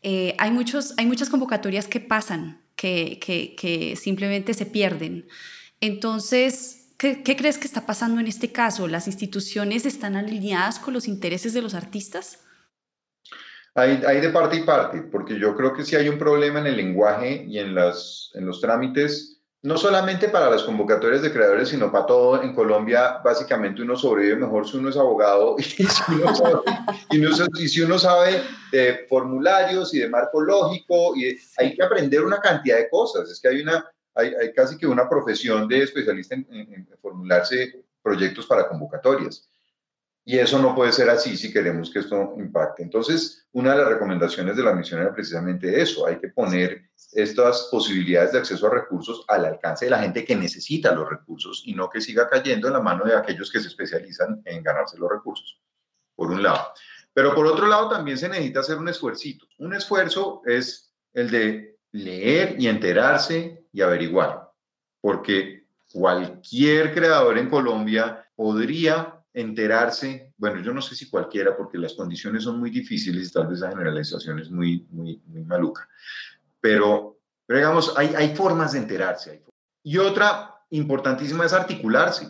eh, 0.00 0.36
hay, 0.38 0.52
muchos, 0.52 0.94
hay 0.96 1.06
muchas 1.06 1.28
convocatorias 1.28 1.88
que 1.88 1.98
pasan, 1.98 2.62
que, 2.76 3.18
que, 3.18 3.96
simplemente 3.96 4.54
se 4.54 4.66
pierden. 4.66 5.26
Entonces, 5.80 6.92
¿qué, 6.98 7.24
¿qué 7.24 7.34
crees 7.34 7.58
que 7.58 7.66
está 7.66 7.84
pasando 7.84 8.20
en 8.20 8.28
este 8.28 8.52
caso? 8.52 8.86
¿Las 8.86 9.08
instituciones 9.08 9.86
están 9.86 10.14
alineadas 10.14 10.78
con 10.78 10.94
los 10.94 11.08
intereses 11.08 11.52
de 11.52 11.62
los 11.62 11.74
artistas? 11.74 12.38
Hay, 13.74 14.20
de 14.20 14.28
parte 14.28 14.56
y 14.56 14.62
parte, 14.64 15.00
porque 15.00 15.38
yo 15.38 15.56
creo 15.56 15.72
que 15.72 15.84
si 15.84 15.96
hay 15.96 16.08
un 16.08 16.18
problema 16.18 16.60
en 16.60 16.66
el 16.66 16.76
lenguaje 16.76 17.44
y 17.48 17.58
en, 17.58 17.74
las, 17.74 18.30
en 18.34 18.44
los 18.44 18.60
trámites, 18.60 19.40
no 19.62 19.78
solamente 19.78 20.28
para 20.28 20.50
las 20.50 20.64
convocatorias 20.64 21.22
de 21.22 21.32
creadores, 21.32 21.70
sino 21.70 21.90
para 21.90 22.04
todo. 22.04 22.42
En 22.42 22.54
Colombia, 22.54 23.20
básicamente 23.24 23.80
uno 23.80 23.96
sobrevive 23.96 24.36
mejor 24.36 24.68
si 24.68 24.76
uno 24.76 24.90
es 24.90 24.96
abogado 24.96 25.56
y 25.58 25.62
si 25.62 25.84
uno 26.08 26.34
sabe, 26.34 26.60
y 27.58 27.68
si 27.68 27.80
uno 27.80 27.98
sabe 27.98 28.42
de 28.72 29.06
formularios 29.08 29.94
y 29.94 30.00
de 30.00 30.08
marco 30.08 30.40
lógico. 30.40 31.16
Y 31.16 31.38
hay 31.56 31.74
que 31.74 31.82
aprender 31.82 32.24
una 32.24 32.40
cantidad 32.40 32.76
de 32.76 32.90
cosas. 32.90 33.30
Es 33.30 33.40
que 33.40 33.48
hay, 33.48 33.62
una, 33.62 33.86
hay, 34.14 34.34
hay 34.34 34.52
casi 34.52 34.76
que 34.76 34.86
una 34.86 35.08
profesión 35.08 35.66
de 35.66 35.84
especialista 35.84 36.34
en 36.34 36.88
formularse 37.00 37.84
proyectos 38.02 38.46
para 38.46 38.68
convocatorias. 38.68 39.48
Y 40.24 40.38
eso 40.38 40.60
no 40.60 40.74
puede 40.74 40.92
ser 40.92 41.10
así 41.10 41.36
si 41.36 41.52
queremos 41.52 41.90
que 41.90 41.98
esto 41.98 42.34
impacte. 42.36 42.82
Entonces, 42.82 43.48
una 43.52 43.72
de 43.72 43.78
las 43.78 43.88
recomendaciones 43.88 44.56
de 44.56 44.62
la 44.62 44.72
misión 44.72 45.00
era 45.00 45.12
precisamente 45.12 45.82
eso. 45.82 46.06
Hay 46.06 46.20
que 46.20 46.28
poner 46.28 46.90
estas 47.12 47.68
posibilidades 47.70 48.32
de 48.32 48.38
acceso 48.38 48.66
a 48.68 48.70
recursos 48.70 49.24
al 49.26 49.44
alcance 49.44 49.86
de 49.86 49.90
la 49.90 49.98
gente 49.98 50.24
que 50.24 50.36
necesita 50.36 50.94
los 50.94 51.10
recursos 51.10 51.62
y 51.66 51.74
no 51.74 51.90
que 51.90 52.00
siga 52.00 52.28
cayendo 52.28 52.68
en 52.68 52.74
la 52.74 52.80
mano 52.80 53.04
de 53.04 53.16
aquellos 53.16 53.50
que 53.50 53.60
se 53.60 53.68
especializan 53.68 54.42
en 54.44 54.62
ganarse 54.62 54.96
los 54.96 55.10
recursos, 55.10 55.60
por 56.14 56.30
un 56.30 56.42
lado. 56.42 56.68
Pero 57.12 57.34
por 57.34 57.46
otro 57.46 57.66
lado, 57.66 57.88
también 57.88 58.16
se 58.16 58.28
necesita 58.28 58.60
hacer 58.60 58.78
un 58.78 58.88
esfuercito. 58.88 59.46
Un 59.58 59.74
esfuerzo 59.74 60.42
es 60.46 60.94
el 61.12 61.30
de 61.30 61.78
leer 61.90 62.56
y 62.58 62.68
enterarse 62.68 63.66
y 63.72 63.82
averiguar, 63.82 64.50
porque 65.00 65.66
cualquier 65.92 66.94
creador 66.94 67.36
en 67.38 67.50
Colombia 67.50 68.26
podría 68.34 69.21
enterarse, 69.34 70.32
bueno, 70.36 70.60
yo 70.60 70.72
no 70.72 70.82
sé 70.82 70.94
si 70.94 71.08
cualquiera, 71.08 71.56
porque 71.56 71.78
las 71.78 71.94
condiciones 71.94 72.44
son 72.44 72.60
muy 72.60 72.70
difíciles 72.70 73.28
y 73.28 73.32
tal 73.32 73.46
vez 73.46 73.60
la 73.60 73.70
generalización 73.70 74.38
es 74.38 74.50
muy, 74.50 74.86
muy, 74.90 75.22
muy 75.26 75.44
maluca, 75.44 75.88
pero, 76.60 77.18
pero 77.46 77.58
digamos, 77.58 77.94
hay, 77.96 78.14
hay 78.14 78.36
formas 78.36 78.72
de 78.72 78.78
enterarse. 78.78 79.42
Y 79.82 79.98
otra 79.98 80.54
importantísima 80.70 81.46
es 81.46 81.52
articularse. 81.52 82.28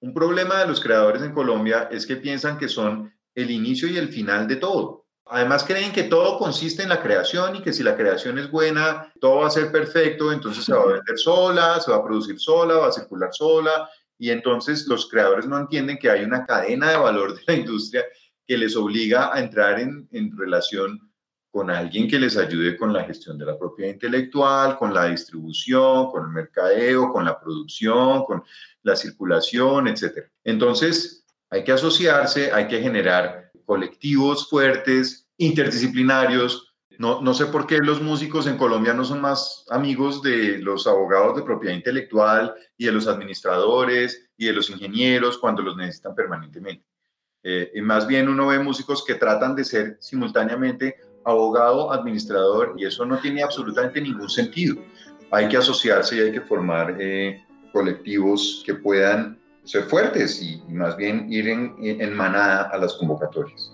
Un 0.00 0.12
problema 0.12 0.58
de 0.58 0.66
los 0.66 0.80
creadores 0.80 1.22
en 1.22 1.32
Colombia 1.32 1.88
es 1.90 2.06
que 2.06 2.16
piensan 2.16 2.58
que 2.58 2.68
son 2.68 3.12
el 3.34 3.50
inicio 3.50 3.88
y 3.88 3.96
el 3.96 4.08
final 4.08 4.46
de 4.46 4.56
todo. 4.56 5.06
Además 5.26 5.64
creen 5.64 5.92
que 5.92 6.02
todo 6.02 6.38
consiste 6.38 6.82
en 6.82 6.90
la 6.90 7.02
creación 7.02 7.56
y 7.56 7.62
que 7.62 7.72
si 7.72 7.82
la 7.82 7.96
creación 7.96 8.38
es 8.38 8.50
buena, 8.50 9.10
todo 9.20 9.36
va 9.36 9.46
a 9.46 9.50
ser 9.50 9.72
perfecto, 9.72 10.30
entonces 10.30 10.64
se 10.64 10.74
va 10.74 10.82
a 10.82 10.86
vender 10.86 11.18
sola, 11.18 11.80
se 11.80 11.90
va 11.90 11.96
a 11.96 12.04
producir 12.04 12.38
sola, 12.38 12.74
va 12.74 12.88
a 12.88 12.92
circular 12.92 13.30
sola 13.32 13.88
y 14.18 14.30
entonces 14.30 14.86
los 14.86 15.08
creadores 15.08 15.46
no 15.46 15.58
entienden 15.58 15.98
que 15.98 16.10
hay 16.10 16.24
una 16.24 16.44
cadena 16.44 16.90
de 16.90 16.96
valor 16.96 17.34
de 17.34 17.42
la 17.46 17.54
industria 17.54 18.04
que 18.46 18.58
les 18.58 18.76
obliga 18.76 19.34
a 19.34 19.40
entrar 19.40 19.80
en, 19.80 20.08
relación 20.36 21.10
con 21.50 21.70
alguien 21.70 22.08
que 22.08 22.18
les 22.18 22.36
ayude 22.36 22.76
con 22.76 22.92
la 22.92 23.04
gestión 23.04 23.38
de 23.38 23.46
la 23.46 23.58
propiedad 23.58 23.92
intelectual, 23.92 24.76
con 24.76 24.92
la 24.92 25.06
distribución, 25.06 26.10
con 26.10 26.24
el 26.24 26.30
mercadeo, 26.30 27.12
con 27.12 27.24
la 27.24 27.40
producción, 27.40 28.24
con 28.24 28.42
la 28.82 28.96
circulación, 28.96 29.88
etc. 29.88 30.26
Entonces, 30.42 31.24
hay 31.50 31.62
que 31.62 31.72
asociarse, 31.72 32.52
hay 32.52 32.66
que 32.66 32.80
generar 32.80 33.52
colectivos 33.64 34.48
fuertes, 34.50 35.28
interdisciplinarios, 35.38 36.73
no, 36.98 37.34
sé 37.34 37.46
por 37.46 37.66
qué 37.66 37.78
los 37.78 38.00
músicos 38.00 38.46
en 38.46 38.56
Colombia 38.56 38.94
no 38.94 39.04
son 39.04 39.20
más 39.20 39.64
amigos 39.70 40.22
de 40.22 40.58
los 40.58 40.86
abogados 40.86 41.36
de 41.36 41.42
propiedad 41.42 41.74
intelectual 41.74 42.54
y 42.76 42.86
de 42.86 42.92
los 42.92 43.06
administradores 43.06 44.30
y 44.36 44.46
de 44.46 44.52
los 44.52 44.70
ingenieros 44.70 45.38
cuando 45.38 45.62
los 45.62 45.76
necesitan 45.76 46.14
permanentemente. 46.14 46.84
Eh, 47.42 47.70
y 47.74 47.80
más 47.80 48.06
bien 48.06 48.28
uno 48.28 48.46
ve 48.46 48.58
músicos 48.58 49.04
que 49.04 49.14
tratan 49.14 49.54
de 49.54 49.64
ser 49.64 49.98
simultáneamente 50.00 50.96
abogado, 51.24 51.92
administrador, 51.92 52.74
y 52.76 52.86
eso 52.86 53.04
no 53.04 53.18
tiene 53.18 53.42
absolutamente 53.42 54.00
ningún 54.00 54.28
sentido. 54.28 54.76
Hay 55.30 55.48
que 55.48 55.56
asociarse 55.56 56.16
y 56.16 56.20
hay 56.20 56.32
que 56.32 56.40
formar 56.40 56.96
eh, 57.00 57.44
colectivos 57.72 58.62
que 58.64 58.74
puedan 58.74 59.38
ser 59.64 59.84
fuertes 59.84 60.42
y, 60.42 60.62
más 60.68 60.96
bien 60.96 61.32
ir 61.32 61.48
en 61.48 62.14
manada 62.14 62.68
a 62.70 62.78
las 62.78 62.94
convocatorias. 62.94 63.73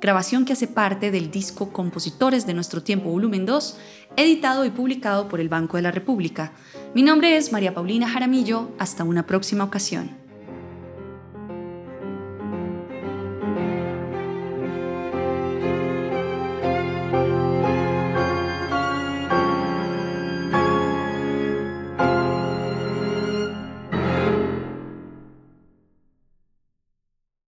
grabación 0.00 0.44
que 0.44 0.52
hace 0.52 0.66
parte 0.66 1.10
del 1.10 1.30
disco 1.30 1.72
Compositores 1.72 2.46
de 2.46 2.54
Nuestro 2.54 2.82
Tiempo 2.82 3.10
Volumen 3.10 3.46
2, 3.46 3.78
editado 4.16 4.64
y 4.64 4.70
publicado 4.70 5.28
por 5.28 5.40
el 5.40 5.48
Banco 5.48 5.76
de 5.76 5.82
la 5.82 5.90
República. 5.90 6.52
Mi 6.94 7.02
nombre 7.02 7.36
es 7.36 7.52
María 7.52 7.74
Paulina 7.74 8.08
Jaramillo, 8.08 8.70
hasta 8.78 9.04
una 9.04 9.26
próxima 9.26 9.64
ocasión. 9.64 10.25